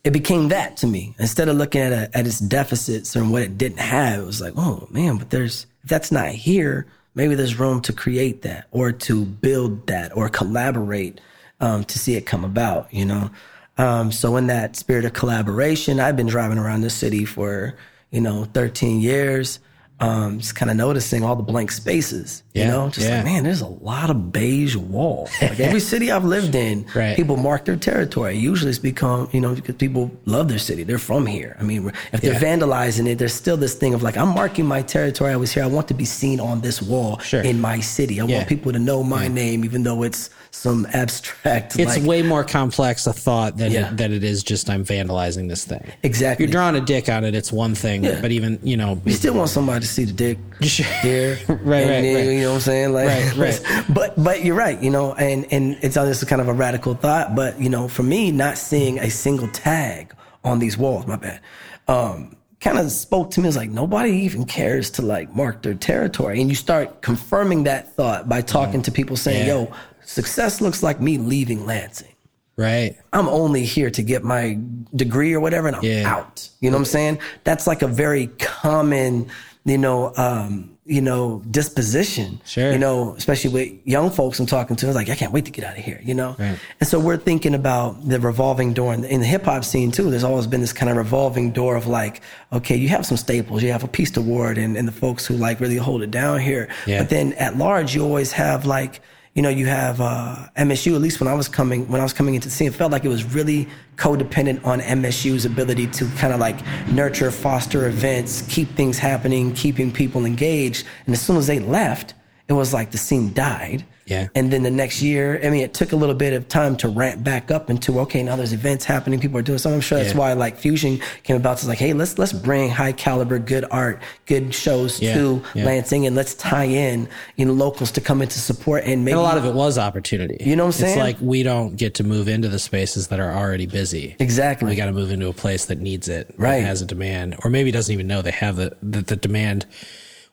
[0.04, 1.14] it became that to me.
[1.18, 4.40] Instead of looking at a, at its deficits and what it didn't have, it was
[4.40, 8.66] like, oh man, but there's if that's not here, maybe there's room to create that
[8.70, 11.20] or to build that or collaborate
[11.60, 12.92] um, to see it come about.
[12.92, 13.30] You know,
[13.76, 17.76] um, so in that spirit of collaboration, I've been driving around the city for
[18.10, 19.60] you know 13 years.
[20.00, 23.16] Um, just kind of noticing all the blank spaces, you know, just yeah.
[23.16, 25.28] like, man, there's a lot of beige walls.
[25.42, 27.16] Like every city I've lived in, Right.
[27.16, 28.36] people mark their territory.
[28.38, 30.84] Usually it's become, you know, because people love their city.
[30.84, 31.56] They're from here.
[31.58, 32.38] I mean, if they're Yeah.
[32.40, 35.32] vandalizing it, there's still this thing of like, I'm marking my territory.
[35.32, 35.64] I was here.
[35.64, 37.40] I want to be seen on this wall Sure.
[37.42, 38.20] in my city.
[38.20, 38.36] I Yeah.
[38.36, 41.78] want people to know my name, even though it's some abstract.
[41.78, 43.90] It's like, way more complex a thought than Yeah.
[43.90, 45.84] it, that it is just I'm vandalizing this thing.
[46.02, 46.44] exactly.
[46.46, 47.34] You're drawing a dick on it.
[47.34, 48.20] It's one thing, Yeah.
[48.20, 50.38] but even you know, You still want somebody to see the dick
[51.02, 52.24] there, Right, and right, then, right.
[52.34, 52.92] You know what I'm saying?
[52.92, 53.84] Like, Right, right.
[53.94, 54.80] But but you're right.
[54.82, 57.34] You know, and and it's this is kind of a radical thought.
[57.34, 60.12] But you know, for me, not seeing a single tag
[60.44, 61.40] on these walls, my bad,
[61.88, 63.48] um, kind of spoke to me.
[63.48, 67.94] It's like nobody even cares to like mark their territory, and you start confirming that
[67.96, 69.54] thought by talking to people saying, Yeah.
[69.54, 69.72] "Yo,
[70.08, 72.14] success looks like me leaving Lansing."
[72.56, 72.96] Right.
[73.12, 74.58] I'm only here to get my
[74.96, 76.12] degree or whatever and I'm Yeah.
[76.12, 76.48] out.
[76.60, 77.18] You know what I'm saying?
[77.44, 79.28] That's like a very common,
[79.64, 82.40] you know, um, you know, disposition.
[82.44, 82.72] Sure.
[82.72, 84.86] You know, especially with young folks I'm talking to.
[84.88, 86.34] It's like, I can't wait to get out of here, you know?
[86.36, 86.58] Right.
[86.80, 89.92] And so we're thinking about the revolving door in the, in the hip hop scene
[89.92, 90.10] too.
[90.10, 92.22] There's always been this kind of revolving door of like,
[92.52, 95.36] okay, you have some staples, you have a Peace Award and, and the folks who
[95.36, 96.68] like really hold it down here.
[96.88, 97.02] Yeah.
[97.02, 99.00] But then at large, you always have like,
[99.38, 100.96] you know, you have uh, MSU.
[100.96, 102.90] At least when I was coming, when I was coming into the scene, it felt
[102.90, 106.56] like it was really codependent on MSU's ability to kind of like
[106.88, 110.88] nurture, foster events, keep things happening, keeping people engaged.
[111.06, 112.14] And as soon as they left,
[112.48, 113.84] it was like the scene died.
[114.08, 114.28] Yeah.
[114.34, 116.88] And then the next year, I mean, it took a little bit of time to
[116.88, 119.76] ramp back up into okay, now there's events happening, people are doing something.
[119.76, 120.18] I'm sure that's Yeah.
[120.18, 121.58] why like Fusion came about.
[121.58, 125.14] It's like, hey, let's let's bring high caliber, good art, good shows Yeah.
[125.14, 125.64] to Yeah.
[125.66, 129.20] Lansing, and let's tie in you know locals to come into support and maybe And
[129.20, 130.38] a lot of it was opportunity.
[130.40, 130.98] You know what I'm saying?
[130.98, 134.16] It's like we don't get to move into the spaces that are already busy.
[134.18, 136.62] exactly We got to move into a place that needs it, Right.
[136.64, 139.66] has a demand, or maybe doesn't even know they have the that the demand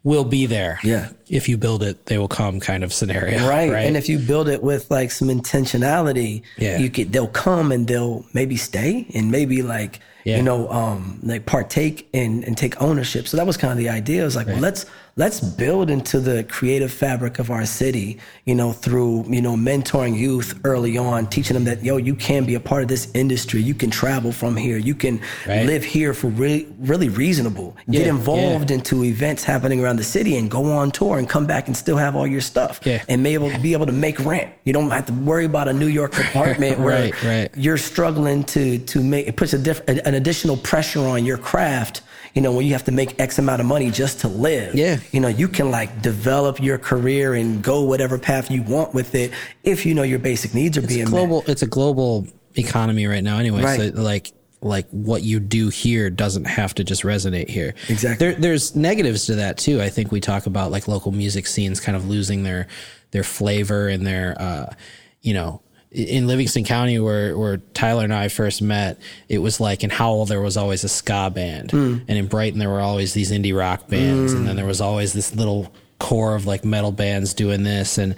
[0.05, 0.79] will be there.
[0.83, 1.09] Yeah.
[1.27, 3.39] If you build it, they will come kind of scenario.
[3.49, 3.69] Right.
[3.71, 3.87] Right.
[3.87, 6.77] And if you build it with like some intentionality, Yeah.
[6.77, 10.37] you could they'll come and they'll maybe stay and maybe like Yeah.
[10.37, 13.27] you know, um like partake and, and take ownership.
[13.27, 14.21] So that was kind of the idea.
[14.23, 14.85] It was like, well let's
[15.17, 20.17] let's build into the creative fabric of our city, you know, through, you know, mentoring
[20.17, 23.61] youth early on, teaching them that, yo, you can be a part of this industry.
[23.61, 24.77] You can travel from here.
[24.77, 25.65] You can Right.
[25.65, 27.75] live here for really really reasonable.
[27.89, 28.77] Get involved yeah.
[28.77, 31.97] into events happening around the city and go on tour and come back and still
[31.97, 33.03] have all your stuff Yeah.
[33.07, 34.49] and be able be able to make rent.
[34.65, 37.49] You don't have to worry about a New York apartment where Right, right.
[37.55, 39.81] you're struggling to to make it puts a diff,
[40.15, 42.01] an additional pressure on your craft.
[42.33, 44.75] You know, when you have to make X amount of money just to live.
[44.75, 44.97] Yeah.
[45.13, 49.15] You know, you can like develop your career and go whatever path you want with
[49.15, 49.31] it
[49.63, 51.43] if you know your basic needs are it's being global.
[51.47, 53.37] It's a global economy right now.
[53.37, 53.93] Anyway, Right.
[53.93, 54.31] so like
[54.61, 57.73] like what you do here doesn't have to just resonate here.
[57.87, 58.27] Exactly.
[58.31, 59.81] There, there's negatives to that too.
[59.81, 62.67] I think we talk about like local music scenes kind of losing their
[63.11, 64.73] their flavor and their uh,
[65.21, 65.61] you know.
[65.95, 68.99] In Livingston County, where where Tyler and I first met,
[69.29, 71.97] it was like in Howell there was always a ska band, Hmm.
[72.07, 75.13] and in Brighton there were always these indie rock bands, and then there was always
[75.13, 78.15] this little core of like metal bands doing this, and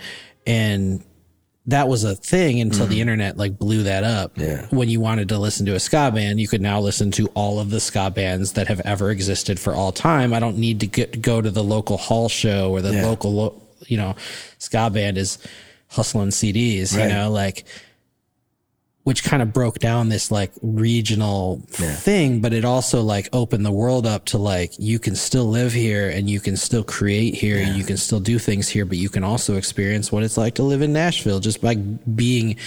[0.48, 1.04] and
[1.68, 4.32] that was a thing until the internet like blew that up.
[4.38, 4.66] Yeah.
[4.72, 7.60] When you wanted to listen to a ska band, you could now listen to all
[7.60, 10.34] of the ska bands that have ever existed for all time.
[10.34, 13.06] I don't need to get, go to the local hall show or the Yeah.
[13.06, 14.16] local, lo- you know,
[14.60, 15.40] ska band is
[15.88, 17.04] hustling CDs, Right.
[17.08, 17.66] you know, like,
[19.04, 23.72] which kind of broke down this like regional thing, but it also like opened the
[23.72, 27.58] world up to like, you can still live here and you can still create here
[27.58, 30.56] and you can still do things here, but you can also experience what it's like
[30.56, 32.58] to live in Nashville just by being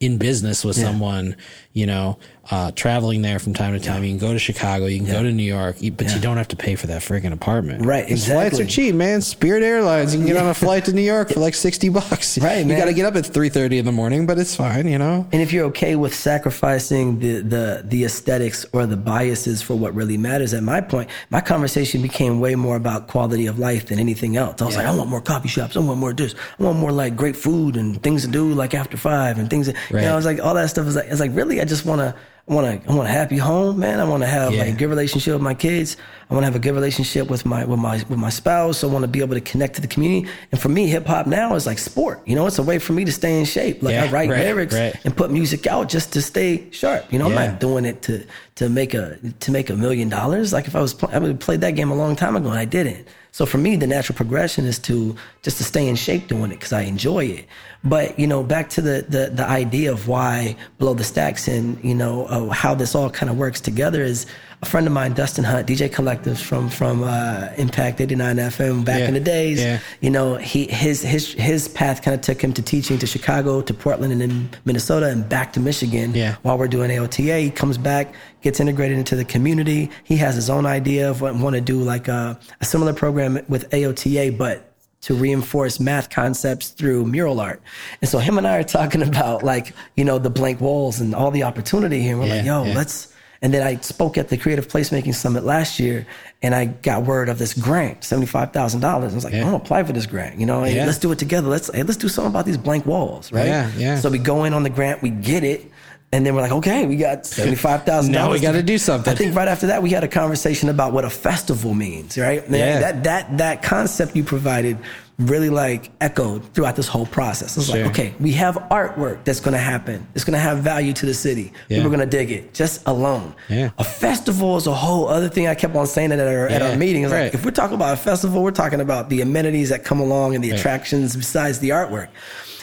[0.00, 1.36] in business with someone,
[1.74, 2.16] you know,
[2.50, 4.04] uh, traveling there from time to time.
[4.04, 6.36] You can go to Chicago, you can go to New York, you- but you don't
[6.36, 7.84] have to pay for that friggin' apartment.
[7.84, 9.22] Right, These Flights are cheap, man.
[9.22, 12.38] Spirit Airlines, you can get on a flight to New York for like 60 bucks.
[12.38, 12.78] Right, You man.
[12.78, 15.26] got to get up at 3.30 in the morning, but it's fine, you know?
[15.32, 19.94] And if you're okay with sacrificing the, the the aesthetics or the biases for what
[19.94, 23.98] really matters, at my point, my conversation became way more about quality of life than
[23.98, 24.60] anything else.
[24.62, 26.92] I was like, I want more coffee shops, I want more this, I want more
[26.92, 29.66] like great food and things to do like after five and things.
[29.66, 30.04] That, You Right.
[30.04, 32.00] know, I was like, all that stuff is like, it's like really, I just want
[32.02, 32.14] to.
[32.46, 32.90] I want to.
[32.90, 34.00] I want a happy home, man.
[34.00, 34.64] I want to have Yeah.
[34.64, 35.96] like a good relationship with my kids.
[36.28, 38.84] I want to have a good relationship with my with my with my spouse.
[38.84, 40.28] I want to be able to connect to the community.
[40.52, 42.20] And for me, hip hop now is like sport.
[42.26, 43.82] You know, it's a way for me to stay in shape.
[43.82, 44.94] Like Yeah, I write right, lyrics right.
[45.04, 47.10] and put music out just to stay sharp.
[47.10, 48.26] You know, I'm not doing it to
[48.56, 50.52] to make a to make a million dollars.
[50.52, 52.50] Like if I was pl- I would have played that game a long time ago
[52.50, 53.08] and I didn't.
[53.34, 56.60] So for me, the natural progression is to just to stay in shape doing it
[56.60, 57.46] because I enjoy it.
[57.82, 61.82] But you know, back to the the the idea of why Below the Stacks and
[61.82, 64.26] you know uh, how this all kind of works together is
[64.64, 69.00] a friend of mine, Dustin Hunt, DJ Collectives from from uh, Impact 89 FM back
[69.00, 69.78] Yeah, in the days yeah.
[70.00, 73.60] you know, he his his his path kind of took him to teaching to Chicago,
[73.60, 76.14] to Portland, and then Minnesota, and back to Michigan.
[76.14, 76.36] Yeah.
[76.42, 79.90] While we're doing AOTA, he comes back, gets integrated into the community.
[80.02, 83.38] He has his own idea of what want to do like a, a similar program
[83.48, 84.72] with AOTA, but
[85.02, 87.60] to reinforce math concepts through mural art.
[88.00, 91.14] And so him and I are talking about like you know the blank walls and
[91.14, 92.12] all the opportunity here.
[92.12, 92.74] And we're like, yo, yeah.
[92.74, 93.13] let's.
[93.44, 96.06] And then I spoke at the Creative Placemaking Summit last year,
[96.42, 99.12] and I got word of this grant, seventy five thousand dollars.
[99.12, 99.40] I was like, Yeah.
[99.40, 100.40] I'm gonna apply for this grant.
[100.40, 100.86] You know, Hey, Yeah.
[100.86, 101.48] let's do it together.
[101.48, 103.44] Let's hey, let's do something about these blank walls, right?
[103.46, 104.00] Yeah, yeah.
[104.00, 105.70] So we go in on the grant, we get it,
[106.10, 108.12] And then we're like, okay, we got seventy five thousand.
[108.12, 109.12] now we got to do something.
[109.12, 112.42] I think right after that we had a conversation about what a festival means, right?
[112.48, 112.78] Yeah.
[112.80, 114.78] That that that concept you provided
[115.18, 117.56] really like echoed throughout this whole process.
[117.56, 117.76] It's Sure.
[117.82, 120.06] like, okay, we have artwork that's going to happen.
[120.14, 121.52] It's going to have value to the city.
[121.68, 121.78] Yeah.
[121.78, 123.32] People are going to dig it just alone.
[123.48, 123.70] Yeah.
[123.78, 125.46] A festival is a whole other thing.
[125.46, 126.70] I kept on saying that at our, at Yeah.
[126.70, 127.12] our meetings.
[127.12, 127.24] Right.
[127.26, 130.34] Like, if we're talking about a festival, we're talking about the amenities that come along
[130.34, 130.58] and the Right.
[130.58, 132.08] attractions besides the artwork.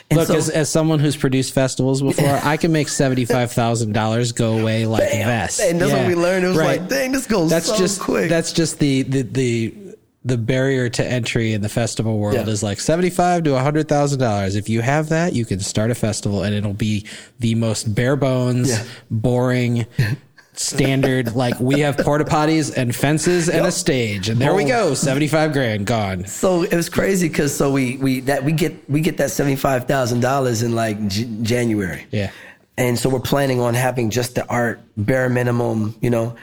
[0.10, 3.54] And Look, so- as, as someone who's produced festivals before, I can make seventy five
[3.54, 5.46] thousand dollars go away like Bam.
[5.46, 5.62] this.
[5.62, 6.44] And that's what we learned.
[6.44, 8.30] It was like, dang, this goes that's so just, quick.
[8.30, 9.74] That's just the the the
[10.24, 12.46] the barrier to entry in the festival world Yeah.
[12.48, 14.56] is like seventy five to hundred thousand dollars.
[14.56, 17.06] If you have that, you can start a festival, and it'll be
[17.40, 18.84] the most bare bones, Yeah.
[19.10, 19.86] boring.
[20.54, 24.90] Standard, like we have porta potties and fences and a stage, and there we go,
[24.90, 24.94] oh.
[24.94, 26.26] seventy five grand gone.
[26.28, 29.56] So it was crazy because so we we that we get we get that seventy
[29.56, 32.06] five thousand dollars in like J- January.
[32.12, 32.32] Yeah.
[32.78, 36.36] and so we're planning on having just the art bare minimum, you know,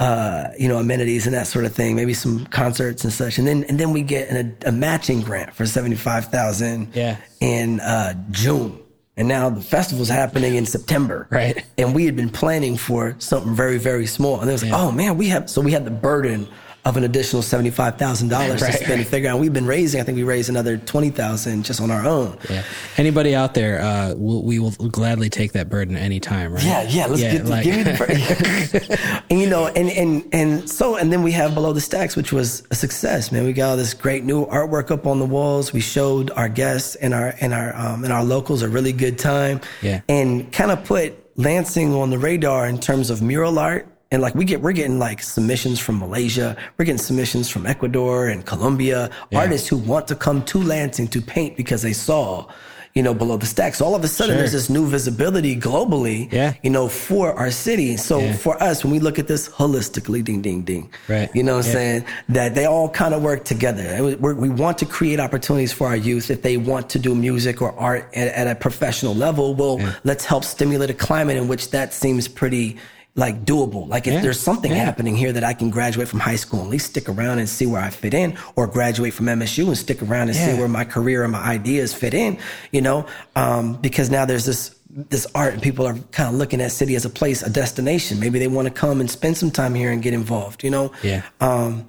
[0.00, 3.46] uh, you know amenities and that sort of thing, maybe some concerts and such, and
[3.46, 6.90] then and then we get an, a, a matching grant for seventy five thousand.
[6.94, 7.16] Yeah.
[7.40, 8.78] in uh, June.
[9.16, 11.26] And now the festival's happening in September.
[11.30, 11.62] Right.
[11.76, 14.40] And we had been planning for something very, very small.
[14.40, 16.48] And it was like, oh man, we have, so we had the burden
[16.84, 19.38] of an additional $75,000 Right, to spend and figure out.
[19.38, 22.38] We've been raising, I think we raised another 20000 just on our own.
[22.48, 22.62] Yeah.
[22.96, 26.64] Anybody out there, uh, we'll, we will gladly take that burden anytime, right?
[26.64, 27.06] Yeah, yeah.
[27.06, 31.22] Let's get like- give me the and you know, and and and so and then
[31.22, 33.44] we have below the stacks, which was a success, man.
[33.44, 35.72] We got all this great new artwork up on the walls.
[35.72, 39.18] We showed our guests and our and our um, and our locals a really good
[39.18, 39.60] time.
[39.82, 40.00] Yeah.
[40.08, 43.86] and kind of put Lansing on the radar in terms of mural art.
[44.12, 48.26] And like we get, we're getting like submissions from Malaysia, we're getting submissions from Ecuador
[48.28, 52.48] and Colombia, artists who want to come to Lansing to paint because they saw,
[52.94, 53.78] you know, below the stacks.
[53.78, 54.38] So all of a sudden, Sure.
[54.38, 56.54] there's this new visibility globally, Yeah.
[56.64, 57.96] you know, for our city.
[57.96, 58.32] So Yeah.
[58.32, 61.30] for us, when we look at this holistically, ding, ding, ding, Right.
[61.32, 62.04] You know what I'm saying?
[62.30, 63.96] That they all kind of work together.
[64.02, 67.14] We- we're, we want to create opportunities for our youth if they want to do
[67.14, 69.54] music or art at, at a professional level.
[69.54, 72.76] Well, let's help stimulate a climate in which that seems pretty
[73.16, 73.88] like doable.
[73.88, 74.20] Like if Yeah.
[74.20, 74.84] there's something Yeah.
[74.84, 77.48] happening here that I can graduate from high school and at least stick around and
[77.48, 80.52] see where I fit in, or graduate from MSU and stick around and Yeah.
[80.52, 82.38] see where my career and my ideas fit in,
[82.70, 83.06] you know,
[83.36, 84.70] um, because now there's this
[85.08, 88.18] this art and people are kind of looking at city as a place, a destination.
[88.18, 90.90] Maybe they want to come and spend some time here and get involved, you know.
[91.04, 91.22] Yeah.
[91.40, 91.84] Um,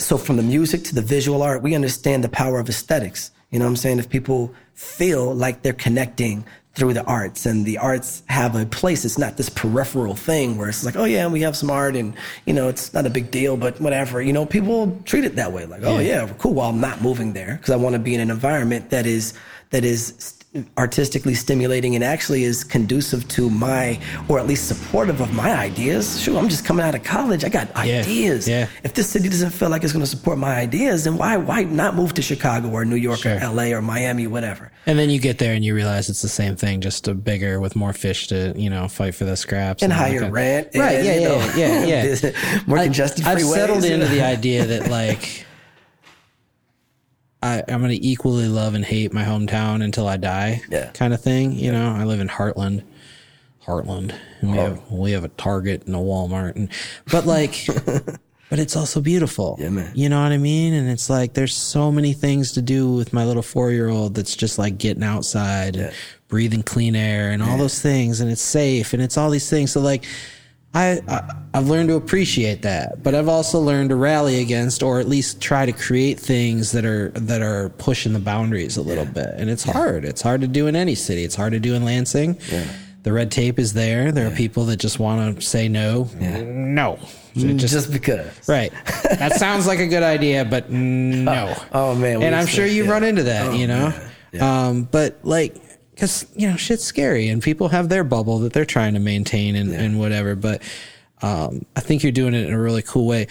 [0.00, 3.30] so from the music to the visual art, we understand the power of aesthetics.
[3.52, 4.00] You know what I'm saying?
[4.00, 6.44] If people feel like they're connecting
[6.74, 10.68] through the arts and the arts have a place, it's not this peripheral thing where
[10.68, 12.14] it's like, oh yeah, we have some art and,
[12.46, 14.22] you know, it's not a big deal, but whatever.
[14.22, 15.66] You know, people treat it that way.
[15.66, 16.26] Like, oh Yeah.
[16.26, 16.54] yeah, cool.
[16.54, 19.34] Well, I'm not moving there because I want to be in an environment that is,
[19.70, 20.36] that is
[20.76, 26.20] artistically stimulating and actually is conducive to my, or at least supportive of my ideas.
[26.20, 27.44] Sure, I'm just coming out of college.
[27.44, 28.00] I got Yeah.
[28.00, 28.48] ideas.
[28.48, 28.66] Yeah.
[28.82, 31.62] If this city doesn't feel like it's going to support my ideas, then why why
[31.62, 33.36] not move to Chicago or New York Sure.
[33.36, 34.72] or LA or Miami, whatever?
[34.86, 37.60] And then you get there and you realize it's the same thing, just a bigger
[37.60, 40.96] with more fish to you know fight for the scraps And that higher rent, Right?
[40.96, 42.60] and, yeah, you yeah, know, yeah, yeah, yeah.
[42.66, 45.46] more I- congested I've settled into the idea that like
[47.42, 50.90] I, I'm going to equally love and hate my hometown until I die, Yeah.
[50.92, 51.52] kind of thing.
[51.52, 52.82] You know, I live in Hartland,
[53.66, 54.96] Hartland, and we have oh.
[54.96, 56.68] we have a Target and a Walmart, and
[57.10, 57.66] but like.
[58.50, 59.56] But it's also beautiful.
[59.60, 59.92] Yeah, man.
[59.94, 60.74] You know what I mean?
[60.74, 64.16] And it's like there's so many things to do with my little four year old
[64.16, 65.92] that's just like getting outside and
[66.26, 69.70] breathing clean air and all those things and it's safe and it's all these things.
[69.70, 70.04] So like
[70.72, 75.00] I, I I've learned to appreciate that, but I've also learned to rally against or
[75.00, 79.04] at least try to create things that are that are pushing the boundaries a little
[79.04, 79.26] bit.
[79.36, 80.04] And it's hard.
[80.04, 81.24] It's hard to do in any city.
[81.24, 82.38] It's hard to do in Lansing.
[82.50, 82.64] Yeah.
[83.02, 84.12] The red tape is there.
[84.12, 86.08] There are people that just want to say no.
[86.20, 86.98] No.
[87.34, 88.48] Just, just because.
[88.48, 88.72] Right.
[89.04, 91.56] That sounds like a good idea, but no.
[91.72, 92.22] Oh man.
[92.22, 92.90] and I'm sure you yeah.
[92.90, 93.92] run into that, Oh, you know?
[94.40, 95.56] Um, but like,
[96.00, 99.54] cause, you know, shit's scary and people have their bubble that they're trying to maintain
[99.54, 100.34] and, and whatever.
[100.34, 100.62] But,
[101.22, 103.26] um, I think you're doing it in a really cool way.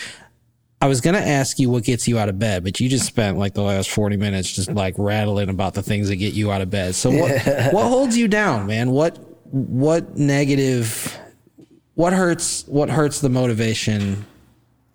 [0.82, 3.06] I was going to ask you what gets you out of bed, but you just
[3.06, 6.52] spent like the last 40 minutes just like rattling about the things that get you
[6.52, 6.96] out of bed.
[6.96, 7.32] So what,
[7.74, 8.92] what holds you down, man?
[8.92, 9.18] What,
[9.52, 11.18] what negative,
[11.96, 14.26] what hurts, what hurts the motivation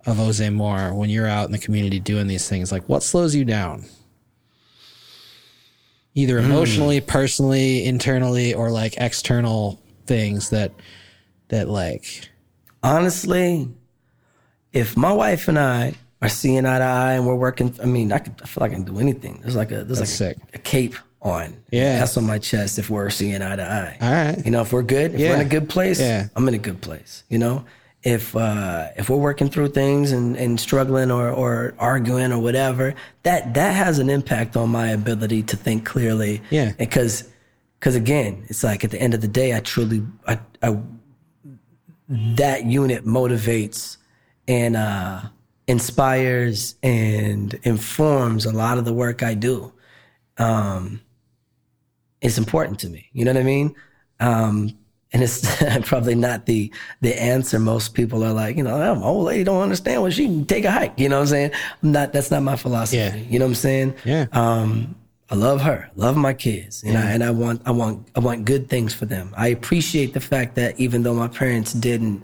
[0.07, 2.71] of Ozay Moore when you're out in the community doing these things?
[2.71, 3.85] Like what slows you down?
[6.15, 6.45] Either mm.
[6.45, 10.71] emotionally, personally, internally, or like external things that,
[11.49, 12.29] that like,
[12.81, 13.67] Honestly,
[14.71, 18.11] if my wife and I are seeing eye to eye and we're working, I mean,
[18.11, 19.39] I, could, I feel like I can do anything.
[19.41, 21.57] There's like a there's That's like a, a cape on.
[21.71, 21.99] Yeah.
[21.99, 23.97] That's on my chest if we're seeing eye to eye.
[23.99, 24.45] All right.
[24.45, 25.29] You know, if we're good, if Yeah.
[25.29, 26.27] we're in a good place, Yeah.
[26.35, 27.23] I'm in a good place.
[27.29, 27.65] You know?
[28.05, 32.93] If uh if we're working through things and, and struggling or, or arguing or whatever,
[33.23, 36.41] that that has an impact on my ability to think clearly.
[36.51, 36.71] Yeah.
[36.77, 37.27] Because
[37.79, 40.77] because again, it's like at the end of the day I truly I, I
[42.07, 43.97] that unit motivates
[44.47, 45.21] and uh,
[45.67, 49.73] inspires and informs a lot of the work I do.
[50.37, 51.01] Um,
[52.21, 53.09] it's important to me.
[53.13, 53.75] You know what I mean?
[54.19, 54.77] Um,
[55.15, 55.41] and it's
[55.87, 56.69] probably not the
[56.99, 57.57] the answer.
[57.57, 60.45] Most people are like, you know, oh, my old lady don't understand when she can
[60.45, 60.99] take a hike.
[60.99, 61.51] You know what I'm saying?
[61.81, 62.11] I'm not.
[62.11, 62.97] That's not my philosophy.
[62.97, 63.15] Yeah.
[63.15, 63.93] You know what I'm saying?
[64.03, 64.25] Yeah.
[64.33, 64.95] Um,
[65.31, 68.43] I love her, love my kids, and I and I want I want I want
[68.45, 69.33] good things for them.
[69.37, 72.21] I appreciate the fact that even though my parents didn't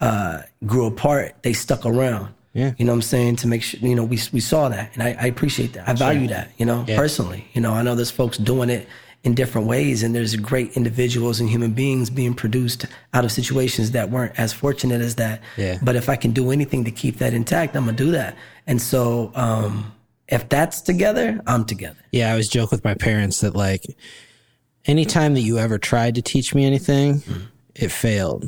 [0.00, 2.34] uh, grew apart, they stuck around.
[2.52, 2.72] Yeah.
[2.78, 3.36] You know what I'm saying?
[3.36, 5.86] To make sure, you know, we, we saw that and I, I appreciate that.
[5.88, 6.96] I value that, you know, Yeah.
[6.96, 7.46] personally.
[7.52, 8.88] You know, I know there's folks doing it
[9.26, 13.90] in different ways and there's great individuals and human beings being produced out of situations
[13.90, 15.42] that weren't as fortunate as that.
[15.56, 15.78] Yeah.
[15.82, 18.36] But if I can do anything to keep that intact, I'm to do that.
[18.68, 19.92] And so, um,
[20.28, 21.98] if that's together, I'm together.
[22.12, 23.84] Yeah, I always joke with my parents that like
[24.84, 27.22] anytime that you ever tried to teach me anything,
[27.74, 28.46] it failed.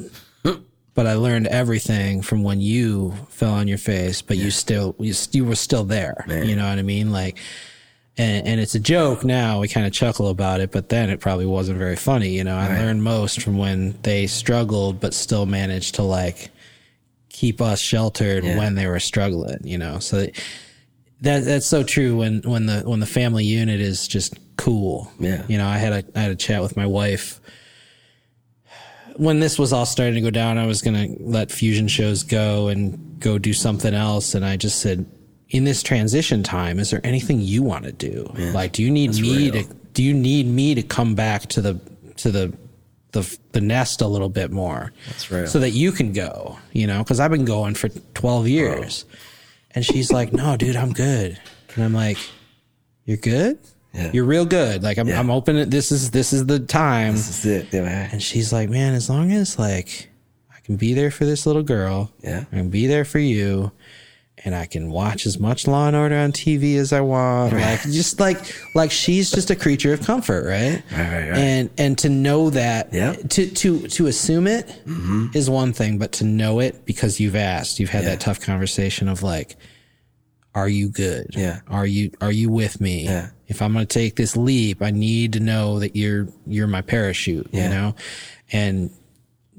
[0.95, 5.15] But I learned everything from when you fell on your face, but you still you,
[5.31, 6.25] you were still there.
[6.29, 7.13] You know what I mean?
[7.13, 7.39] Like
[8.19, 9.61] and, and it's a joke now.
[9.61, 12.31] We kind of chuckle about it, but then it probably wasn't very funny.
[12.31, 16.51] You know, I learned most from when they struggled, but still managed to like
[17.28, 18.59] keep us sheltered Yeah.
[18.59, 19.61] when they were struggling.
[19.62, 20.27] You know, so
[21.20, 22.16] that that's so true.
[22.16, 25.11] When when the when the family unit is just cool.
[25.20, 25.45] Yeah.
[25.49, 27.40] You know, I had a I had a chat with my wife
[29.16, 30.59] when this was all starting to go down.
[30.59, 34.81] I was gonna let fusion shows go and go do something else, and I just
[34.81, 35.07] said,
[35.51, 38.31] in this transition time, is there anything you want to do?
[38.53, 39.65] Like, do you need me real.
[39.65, 39.75] to?
[39.95, 41.81] Do you need me to come back to the
[42.16, 42.53] to the
[43.12, 44.93] the the nest a little bit more?
[45.07, 45.47] That's real.
[45.47, 48.47] So that you can go, you know, because I've been going for twelve oh.
[48.47, 49.05] years,
[49.73, 51.41] and she's like, "No, dude, I'm good,"
[51.75, 52.19] and I'm like,
[53.05, 53.59] "You're good."
[53.95, 54.11] Yeah.
[54.12, 54.83] You're real good.
[54.83, 55.19] Like I'm, Yeah.
[55.19, 55.70] I'm open.
[55.70, 57.15] This is this is the time.
[57.15, 57.73] This is it.
[57.73, 58.11] Yeah, man.
[58.12, 60.11] And she's like, man, as long as like
[60.55, 62.45] I can be there for this little girl, Yeah.
[62.53, 63.73] I can be there for you,
[64.44, 67.52] and I can watch as much Law and Order on TV as I want.
[67.52, 68.39] Like just like
[68.74, 70.82] like she's just a creature of comfort, right?
[70.93, 71.39] Right, right, right.
[71.39, 73.12] And and to know that, Yeah.
[73.15, 75.28] to to to assume it mm-hmm.
[75.35, 78.10] is one thing, but to know it because you've asked, you've had Yeah.
[78.10, 79.56] that tough conversation of like.
[80.55, 81.36] Are you good?
[81.36, 81.60] Yeah.
[81.69, 83.05] Are you are you with me?
[83.05, 83.28] Yeah.
[83.47, 86.81] If I'm going to take this leap, I need to know that you're you're my
[86.81, 87.94] parachute, you know?
[88.51, 88.90] And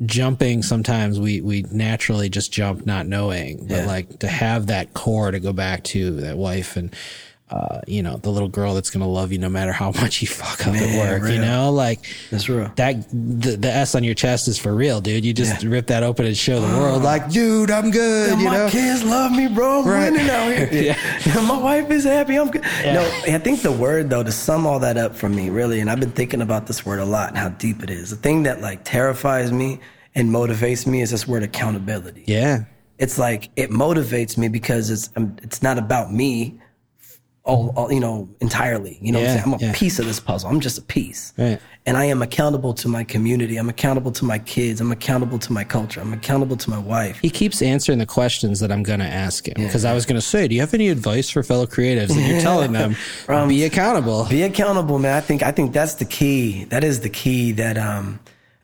[0.05, 3.85] jumping sometimes we we naturally just jump not knowing but Yeah.
[3.85, 6.95] like to have that core to go back to that wife and
[7.51, 10.27] uh you know the little girl that's gonna love you no matter how much you
[10.27, 11.99] fuck up at Man, work you know like
[12.30, 12.71] That's real.
[12.76, 16.03] that the, the s on your chest is for real dude you just rip that
[16.03, 19.47] open and show the world like dude i'm good you my know kids love me,
[19.47, 19.81] bro.
[19.81, 20.11] I'm Right.
[20.11, 20.69] winning out here.
[21.26, 21.41] Yeah.
[21.47, 22.35] my wife is happy.
[22.38, 22.61] I'm good.
[22.85, 25.89] No, I think the word though to sum all that up for me, really, and
[25.89, 28.09] I've been thinking about this word a lot and how deep it is.
[28.11, 29.80] The thing that like terrifies me
[30.15, 32.23] and motivates me is this word accountability.
[32.27, 32.65] yeah
[32.99, 35.09] It's like it motivates me because it's
[35.43, 36.59] it's not about me.
[37.49, 39.73] All, all you know entirely you know what i'm saying i'm a yeah.
[39.76, 41.59] piece of this puzzle i'm just a piece Right.
[41.85, 45.51] and i am accountable to my community i'm accountable to my kids i'm accountable to
[45.51, 48.99] my culture i'm accountable to my wife he keeps answering the questions that I'm going
[48.99, 51.43] to ask him because I was going to say, do you have any advice for
[51.43, 52.11] fellow creatives?
[52.11, 52.95] And you're telling them,
[53.47, 54.26] be accountable.
[54.30, 55.15] Be accountable, man.
[55.15, 56.65] I think I think that's the key.
[56.65, 57.51] That is the key.
[57.53, 58.19] That um,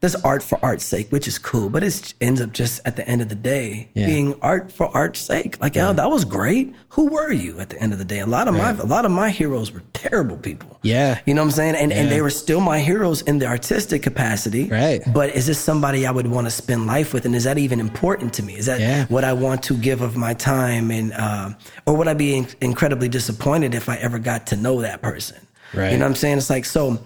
[0.05, 3.07] there's art for art's sake, which is cool, but it ends up just at the
[3.07, 4.05] end of the day Yeah.
[4.05, 5.59] being art for art's sake.
[5.59, 6.75] Like, oh, that was great.
[6.89, 8.19] Who were you at the end of the day?
[8.19, 10.77] A lot of my a lot of my heroes were terrible people.
[10.83, 11.17] Yeah.
[11.25, 14.03] you know what I'm saying, and and they were still my heroes in the artistic
[14.03, 14.65] capacity.
[14.69, 15.01] Right.
[15.11, 17.79] But is this somebody I would want to spend life with, and is that even
[17.79, 18.53] important to me?
[18.57, 19.05] Is that Yeah.
[19.07, 21.49] what I want to give of my time, and uh,
[21.87, 25.37] or would I be in- incredibly disappointed if I ever got to know that person?
[25.73, 25.91] Right.
[25.91, 26.37] You know what I'm saying?
[26.37, 26.99] It's like so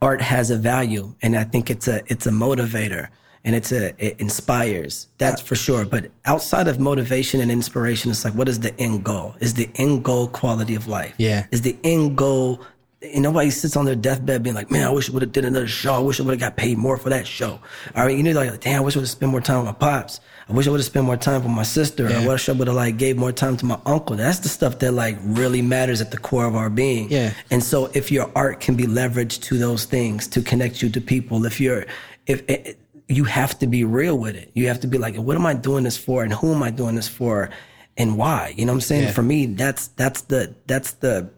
[0.00, 3.08] art has a value and I think it's a it's a motivator
[3.44, 5.08] and it's a it inspires.
[5.18, 5.84] That's for sure.
[5.84, 9.34] But outside of motivation and inspiration, it's like what is the end goal?
[9.40, 11.14] Is the end goal quality of life?
[11.18, 11.46] Yeah.
[11.50, 12.60] Is the end goal
[13.00, 15.44] and nobody sits on their deathbed being like, man, I wish I would have did
[15.44, 15.94] another show.
[15.94, 17.60] I wish I would have got paid more for that show.
[17.94, 19.66] All right, you know, like, damn, I wish I would have spent more time with
[19.66, 20.20] my pops.
[20.48, 22.08] I wish I would have spent more time with my sister.
[22.08, 22.20] Yeah.
[22.20, 24.16] I wish I would have like gave more time to my uncle.
[24.16, 27.10] That's the stuff that like really matters at the core of our being.
[27.10, 27.34] Yeah.
[27.50, 31.00] And so if your art can be leveraged to those things to connect you to
[31.00, 31.84] people, if you're,
[32.26, 35.36] if it, you have to be real with it, you have to be like, what
[35.36, 37.50] am I doing this for, and who am I doing this for,
[37.96, 38.54] and why?
[38.56, 39.04] You know what I'm saying?
[39.04, 39.12] Yeah.
[39.12, 41.30] For me, that's that's the that's the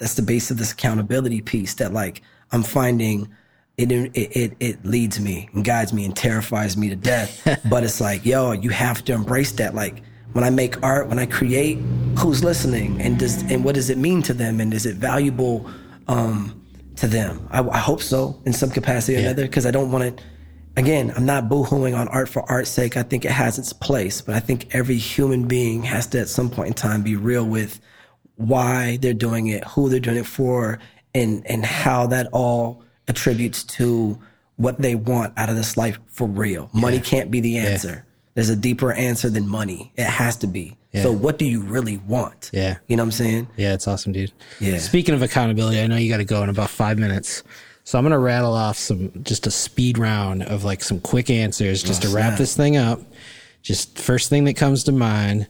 [0.00, 3.28] that's the base of this accountability piece that like I'm finding
[3.76, 7.60] it, it, it, it leads me and guides me and terrifies me to death.
[7.70, 9.74] but it's like, yo, you have to embrace that.
[9.74, 10.02] Like
[10.32, 11.78] when I make art, when I create,
[12.18, 14.60] who's listening and does, and what does it mean to them?
[14.60, 15.70] And is it valuable,
[16.08, 16.60] um,
[16.96, 17.46] to them?
[17.50, 19.26] I, I hope so in some capacity or Yeah.
[19.26, 20.24] another, because I don't want to,
[20.76, 22.98] again, I'm not boohooing on art for art's sake.
[22.98, 26.28] I think it has its place, but I think every human being has to at
[26.28, 27.80] some point in time be real with
[28.40, 30.78] why they're doing it, who they're doing it for,
[31.14, 34.18] and and how that all attributes to
[34.56, 36.70] what they want out of this life for real.
[36.72, 38.04] Money can't be the answer.
[38.34, 39.92] There's a deeper answer than money.
[39.96, 40.76] It has to be.
[40.92, 42.50] So what do you really want?
[42.52, 42.78] Yeah.
[42.88, 43.48] You know what I'm saying?
[43.56, 44.32] Yeah, it's awesome, dude.
[44.58, 44.78] Yeah.
[44.78, 47.44] Speaking of accountability, I know you got to go in about five minutes.
[47.84, 51.30] So I'm going to rattle off some, just a speed round of like some quick
[51.30, 52.38] answers just to wrap snap.
[52.38, 53.00] this thing up.
[53.62, 55.46] Just first thing that comes to mind.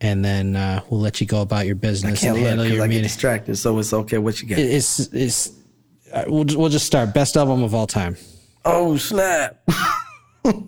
[0.00, 2.74] And then uh, we'll let you go about your business Can't and look handle 'cause
[2.74, 3.56] your I get distracted.
[3.56, 4.18] So it's okay.
[4.18, 4.58] What you get?
[4.58, 5.52] It's, it's,
[6.12, 7.14] uh, we'll, we'll just start.
[7.14, 8.16] Best album of all time.
[8.64, 9.62] oh snap!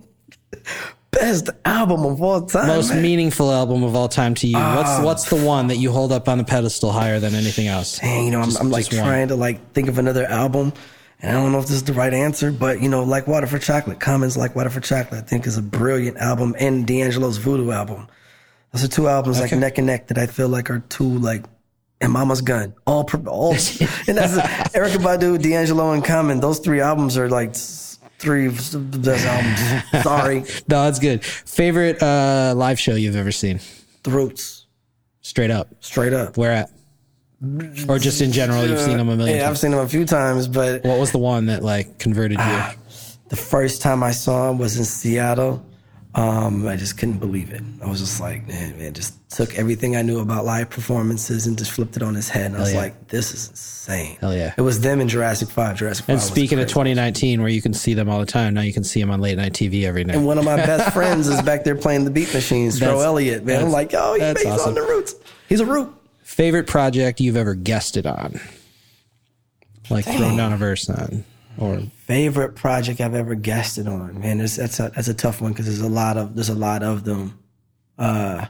[1.11, 2.67] Best album of all time.
[2.69, 3.03] Most man.
[3.03, 4.57] meaningful album of all time to you.
[4.59, 4.77] Ah.
[4.77, 7.99] what's what's the one that you hold up on the pedestal higher than anything else?
[7.99, 9.07] Dang, you know, I'm, I'm like just one.
[9.09, 10.73] trying to like think of another album,
[11.21, 13.47] and I don't know if this is the right answer, but you know, like Water
[13.47, 17.39] for Chocolate, Common's like Water for Chocolate, I think is a brilliant album, and D'Angelo's
[17.39, 18.07] Voodoo album.
[18.79, 21.45] Those are two albums like neck and neck that I feel like are two like.
[22.01, 24.35] And Mama's Gun, all, all, and that's
[24.73, 26.39] Erykah Badu, D'Angelo, and Common.
[26.39, 27.57] Those three albums are like
[28.21, 30.03] three of the best albums.
[30.05, 30.39] Sorry,
[30.69, 31.25] No, that's good.
[31.25, 33.59] Favorite uh, live show you've ever seen?
[34.05, 34.67] the Roots,
[35.23, 35.75] Straight up.
[35.81, 36.37] straight up.
[36.37, 36.71] Where at?
[37.89, 40.05] Or just in general, you've seen them a million Yeah, I've seen them a few
[40.05, 42.63] times, but What was the one that like converted you?
[43.29, 45.67] the first time I saw him was in Seattle.
[46.15, 47.63] Um, I just couldn't believe it.
[47.83, 51.57] I was just like, man, man, just took everything I knew about live performances and
[51.57, 52.47] just flipped it on his head.
[52.47, 52.81] And I was yeah.
[52.81, 54.17] like, this is insane.
[54.21, 54.55] Hell yeah.
[54.57, 55.77] It was them in Jurassic Five.
[55.77, 56.15] Jurassic Five.
[56.15, 58.85] and speaking of 2019, where you can see them all the time, now you can
[58.85, 60.17] see them on late night TV every night.
[60.17, 63.05] and one of my best friends is back there playing the beat machines, Tro That's-
[63.05, 63.45] Elliott.
[63.45, 64.71] Man, I'm like, oh, he's awesome.
[64.71, 65.15] on the roots.
[65.49, 65.95] He's a root.
[66.23, 68.41] Favorite project you've ever guested on?
[69.91, 71.25] Like thrown down a verse on,
[71.57, 74.39] or Favorite project I've ever guested on, man.
[74.39, 76.83] That's that's a that's a tough one because there's a lot of there's a lot
[76.83, 77.39] of them.
[77.99, 78.47] Uh,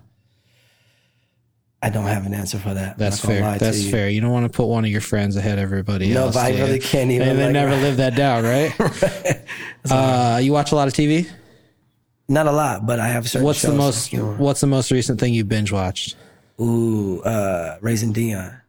[1.82, 2.98] I don't have an answer for that.
[2.98, 3.58] That's fair.
[3.58, 3.90] That's you.
[3.90, 4.08] fair.
[4.08, 6.34] You don't want to put one of your friends ahead of everybody No, else.
[6.36, 9.42] but I really can't even, And they like- never live that down, right?
[9.90, 11.28] uh, you watch a lot of TV.
[12.28, 13.44] Not a lot, but I have certain.
[13.44, 14.12] What's the most?
[14.14, 16.14] What's the most recent thing you binge watched?
[16.60, 18.60] Ooh, uh, Raising Dion.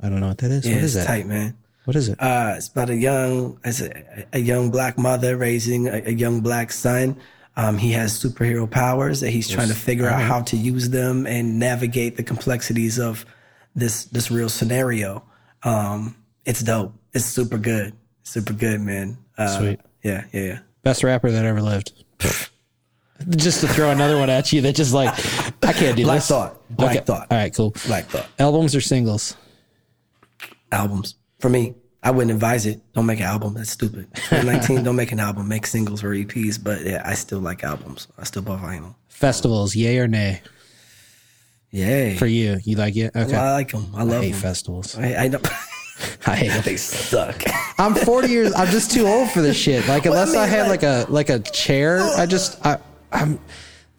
[0.00, 0.66] I don't know what that is.
[0.68, 1.06] Yeah, what it's that?
[1.08, 1.56] tight, man.
[1.84, 2.20] What is it?
[2.20, 6.40] Uh, it's about a young, it's a, a young black mother raising a, a young
[6.40, 7.16] black son.
[7.56, 11.26] Um, he has superhero powers that he's trying to figure out how to use them
[11.26, 13.26] and navigate the complexities of
[13.74, 15.24] this this real scenario.
[15.62, 16.94] Um, it's dope.
[17.12, 17.92] It's super good.
[18.22, 19.18] Super good, man.
[19.36, 19.80] Uh, Sweet.
[20.02, 20.58] Yeah, yeah, yeah.
[20.84, 21.92] Best rapper that ever lived.
[23.30, 25.10] just to throw another one at you that just like
[25.62, 26.28] I can't do Black this.
[26.28, 26.56] Thought.
[26.70, 27.04] Black Okay.
[27.04, 27.26] Thought.
[27.30, 27.74] All right, cool.
[27.86, 28.26] Black Thought.
[28.38, 29.36] Albums or singles?
[30.72, 31.16] albums.
[31.40, 32.80] For me, I wouldn't advise it.
[32.94, 33.54] Don't make an album.
[33.54, 34.06] That's stupid.
[34.14, 35.48] 2019, don't make an album.
[35.48, 36.62] Make singles or EPs.
[36.62, 38.08] But yeah, I still like albums.
[38.18, 38.94] I still buy vinyl.
[39.08, 40.40] Festivals, yay or nay?
[41.72, 42.16] Yay.
[42.16, 43.14] For you, you like it?
[43.14, 43.36] Okay.
[43.36, 43.86] I like them.
[43.94, 44.40] I I love hate them.
[44.40, 44.96] festivals.
[44.98, 45.30] I, I.
[46.26, 46.62] I hate them.
[46.64, 47.42] they suck.
[47.78, 48.54] I'm 40 years.
[48.54, 49.86] I'm just too old for this shit.
[49.86, 52.78] Like unless I, mean, had like- like a like a chair, I just I,
[53.12, 53.38] I'm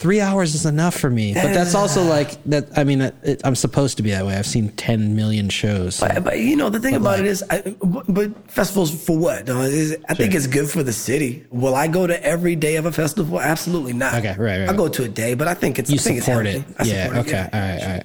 [0.01, 1.33] three hours is enough for me.
[1.35, 2.75] But that's also like that.
[2.75, 4.35] I mean, it, it, I'm supposed to be that way.
[4.35, 5.99] I've seen 10 million shows.
[5.99, 9.45] But, but you know the thing about it is, I, but festivals for what?
[9.47, 11.45] No, I think it's good for the city.
[11.51, 13.39] Will I go to every day of a festival?
[13.39, 14.15] Absolutely not.
[14.15, 16.23] Okay, right, right, I'll go to a day, but I think it's you I think
[16.23, 16.65] support healthy.
[16.67, 16.75] it.
[16.79, 17.05] I Yeah.
[17.07, 17.49] support it, Okay.
[17.53, 17.81] All right.
[17.83, 18.03] All right.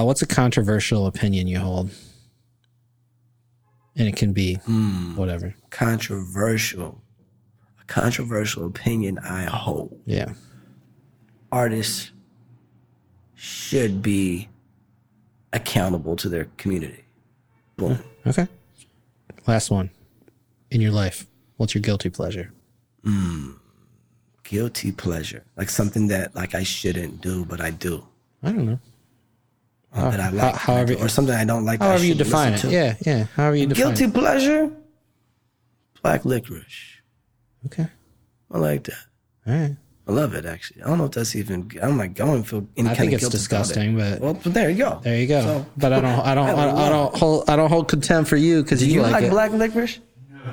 [0.00, 1.90] Uh, what's a controversial opinion you hold?
[3.96, 5.16] And it can be Hmm.
[5.16, 5.54] whatever.
[5.70, 7.00] Controversial,
[7.80, 10.00] a controversial opinion I hold.
[10.06, 10.32] Yeah.
[11.52, 12.10] Artists
[13.34, 14.48] should be
[15.52, 17.04] accountable to their community.
[17.76, 17.98] Boom.
[18.26, 18.48] Okay.
[19.46, 19.90] Last one.
[20.70, 21.26] In your life,
[21.56, 22.52] what's your guilty pleasure?
[24.44, 28.06] Guilty pleasure, like something that like I shouldn't do, but I do.
[28.42, 28.78] I don't know.
[29.92, 31.80] Uh, that I like, how- however- or something I don't like.
[31.80, 32.58] However you define it.
[32.58, 32.70] to.
[32.70, 32.96] Yeah.
[33.04, 33.24] Yeah.
[33.36, 34.14] However you define Guilty it.
[34.14, 34.70] pleasure,
[36.02, 37.00] black licorice.
[37.66, 37.88] Okay.
[38.50, 39.04] I like that.
[39.46, 39.76] All right.
[40.08, 40.82] I love it actually.
[40.82, 41.70] I don't know if that's even.
[41.82, 44.20] I'm like, I don't feel any I kind think of it's guilt about disgusting, but
[44.20, 45.00] Well, but there you go.
[45.02, 45.42] there you go.
[45.42, 46.20] So- but I don't.
[46.20, 46.48] I don't.
[46.58, 47.48] I, I don't hold.
[47.50, 50.00] I don't hold contempt for you because you, you like, like, black licorice?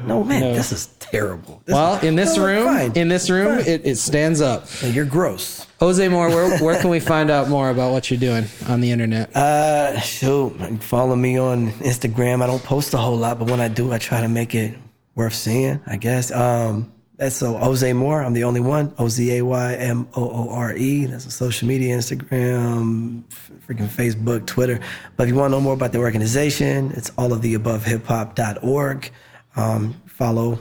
[0.03, 0.53] No man, no.
[0.53, 1.61] this is terrible.
[1.65, 2.91] This well, is, in this no, room, fine.
[2.95, 4.67] in this room, it, it, stands up.
[4.81, 5.65] You're gross.
[5.79, 8.91] Ozay Moore, where, where can we find out more about what you're doing on the
[8.91, 9.33] internet?
[9.35, 10.49] Uh, so
[10.81, 12.41] follow me on Instagram.
[12.41, 14.77] I don't post a whole lot, but when I do, I try to make it
[15.15, 15.79] worth seeing.
[15.87, 16.31] I guess.
[16.31, 18.21] Um, that's so Ozay Moore.
[18.21, 18.93] I'm the only one.
[18.97, 21.05] O Z A Y M O O R E.
[21.05, 23.23] That's a social media, Instagram,
[23.67, 24.79] freaking Facebook, Twitter.
[25.15, 27.85] But if you want to know more about the organization, it's all of the above
[27.85, 29.11] hip hop.org.
[29.55, 30.59] Um, follow,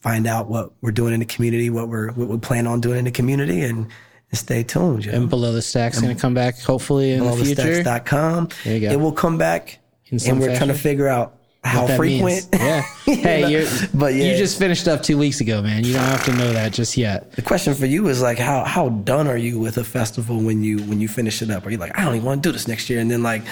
[0.00, 2.98] find out what we're doing in the community, what we're what we plan on doing
[2.98, 3.86] in the community, and,
[4.30, 5.06] and stay tuned.
[5.06, 5.18] You know?
[5.18, 7.82] And below the stack's going to come back hopefully in the future.
[7.82, 8.50] Stacks.com.
[8.64, 8.92] There you go.
[8.92, 9.78] It will come back,
[10.10, 10.56] and we're fashion.
[10.56, 11.35] trying to figure out
[11.66, 12.48] how frequent.
[12.52, 12.82] Yeah.
[13.04, 14.24] hey, you but yeah.
[14.24, 15.84] you just finished up two weeks ago, man.
[15.84, 17.32] You don't have to know that just yet.
[17.32, 20.62] The question for you is like, how how done are you with a festival when
[20.62, 21.66] you when you finish it up?
[21.66, 23.42] Are you like, I don't even want to do this next year, and then like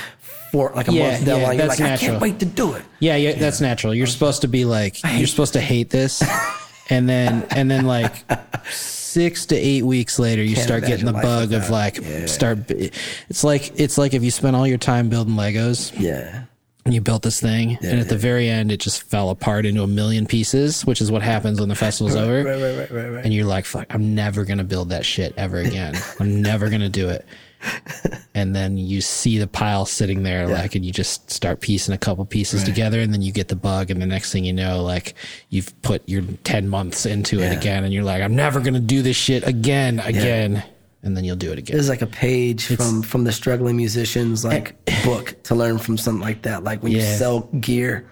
[0.53, 2.09] for like a yeah, month deadline, yeah, you're like, natural.
[2.09, 2.85] I can't wait to do it.
[3.01, 3.95] Yeah, yeah, that's natural.
[3.95, 6.23] You're supposed to be like, you're supposed to hate this,
[6.91, 8.25] and then and then like
[8.71, 12.27] six to eight weeks later, you Can't start getting the bug of like yeah.
[12.27, 12.71] start.
[12.71, 15.93] It's like it's like if you spend all your time building Legos.
[15.99, 16.45] Yeah
[16.93, 18.05] you built this thing yeah, and at yeah.
[18.05, 21.59] the very end it just fell apart into a million pieces which is what happens
[21.59, 22.45] when the festival's over.
[22.45, 23.25] right, right, right, right, right.
[23.25, 25.95] and you're like fuck i'm never gonna build that shit ever again.
[26.21, 27.25] I'm never gonna do it.
[28.37, 30.61] And then you see the pile sitting there yeah.
[30.61, 33.55] like and you just start piecing a couple pieces together and then you get the
[33.55, 35.15] bug and the next thing you know like
[35.51, 39.03] you've put your 10 months into it again and you're like i'm never gonna do
[39.03, 40.65] this shit again again
[41.05, 41.77] and then you'll do it again.
[41.77, 45.99] There's like a page it's, from from the struggling musicians like book to learn from
[45.99, 46.65] something like that.
[46.65, 46.99] Like when yeah.
[46.99, 48.11] you sell gear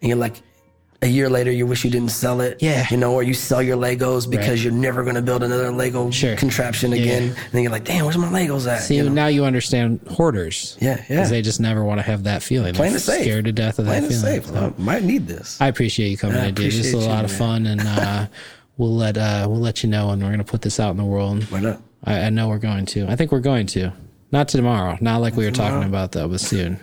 [0.00, 0.42] and you're like
[1.02, 2.62] a year later you wish you didn't sell it.
[2.62, 2.86] Yeah.
[2.90, 4.58] You know, or you sell your Legos because right.
[4.60, 6.36] you're never gonna build another Lego sure.
[6.36, 7.28] contraption again.
[7.28, 7.28] Yeah.
[7.28, 8.82] And then you're like, damn, where's my Legos at?
[8.82, 9.12] See, you know?
[9.12, 10.76] now you understand hoarders.
[10.80, 11.02] Yeah, yeah.
[11.08, 12.74] Because they just never want to have that feeling.
[12.74, 13.22] Plain They're safe.
[13.22, 14.24] Scared to death of Plain that feeling.
[14.24, 14.46] Safe.
[14.46, 15.60] So, I might need this.
[15.60, 16.66] I appreciate you coming yeah, in, dude.
[16.66, 18.26] This is a lot of fun and uh,
[18.76, 21.04] we'll let uh, we'll let you know and we're gonna put this out in the
[21.04, 21.44] world.
[21.44, 21.82] Why not?
[22.04, 23.06] I, I know we're going to.
[23.06, 23.92] I think we're going to.
[24.32, 24.96] Not tomorrow.
[25.00, 25.74] Not like we were tomorrow.
[25.76, 26.78] talking about though, but soon.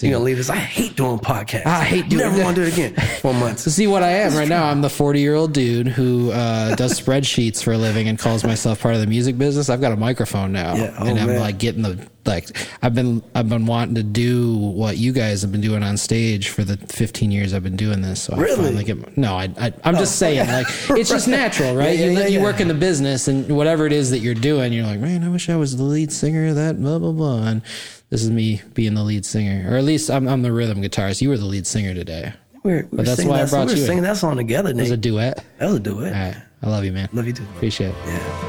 [0.00, 0.50] You're gonna leave this.
[0.50, 1.66] I hate doing podcasts.
[1.66, 2.22] I hate doing.
[2.22, 2.94] Never want to do it again.
[3.20, 3.62] Four months.
[3.72, 6.98] See what I am right now, I'm the 40 year old dude who uh, does
[7.00, 9.68] spreadsheets for a living and calls myself part of the music business.
[9.68, 10.94] I've got a microphone now, yeah.
[10.98, 11.40] oh, and I'm man.
[11.40, 12.56] like getting the like.
[12.82, 16.48] I've been I've been wanting to do what you guys have been doing on stage
[16.48, 18.22] for the 15 years I've been doing this.
[18.22, 18.52] So really?
[18.52, 19.16] I finally get.
[19.16, 20.26] No, I, I am just oh.
[20.26, 20.66] saying like
[20.98, 21.98] it's just natural, right?
[21.98, 24.72] Yeah, yeah, you, you work in the business and whatever it is that you're doing,
[24.72, 27.46] you're like, man, I wish I was the lead singer of that blah blah blah.
[27.46, 27.62] And
[28.10, 31.22] this is me being the lead singer, or at least I'm, I'm the rhythm guitarist.
[31.22, 32.32] You were the lead singer today.
[32.64, 33.86] We're, we're but that's why that, I brought we were you.
[33.86, 34.04] singing in.
[34.04, 34.74] that song together.
[34.74, 34.80] Nate.
[34.80, 35.44] It was a duet.
[35.58, 36.12] That was a duet.
[36.12, 37.08] All right, I love you, man.
[37.12, 37.44] Love you too.
[37.54, 37.94] Appreciate it.
[38.04, 38.46] Yeah.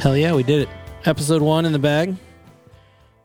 [0.00, 0.68] Hell yeah, we did it.
[1.04, 2.16] Episode one in the bag.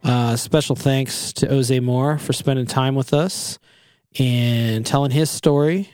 [0.03, 3.57] Uh, special thanks to Ozay Moore for spending time with us
[4.19, 5.89] and telling his story.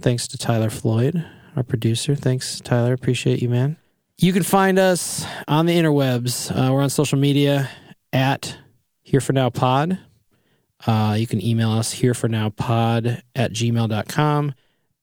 [0.00, 1.24] Thanks to Tyler Floyd
[1.56, 2.14] our producer.
[2.14, 2.92] Thanks, Tyler.
[2.92, 3.76] Appreciate you, man.
[4.18, 6.50] You can find us on the interwebs.
[6.50, 7.68] Uh, we're on social media
[8.12, 8.56] at
[9.02, 9.98] Here For Now Pod.
[10.86, 14.54] Uh, you can email us here for now pod at gmail.com.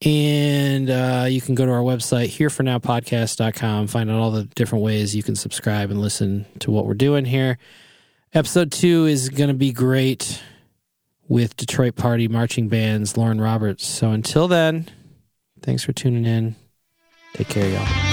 [0.05, 5.15] And uh, you can go to our website, herefornowpodcast.com, find out all the different ways
[5.15, 7.57] you can subscribe and listen to what we're doing here.
[8.33, 10.41] Episode two is going to be great
[11.29, 13.87] with Detroit Party Marching Band's Lauren Roberts.
[13.87, 14.89] So until then,
[15.63, 16.55] Thanks for tuning in.
[17.33, 18.12] Take care, y'all.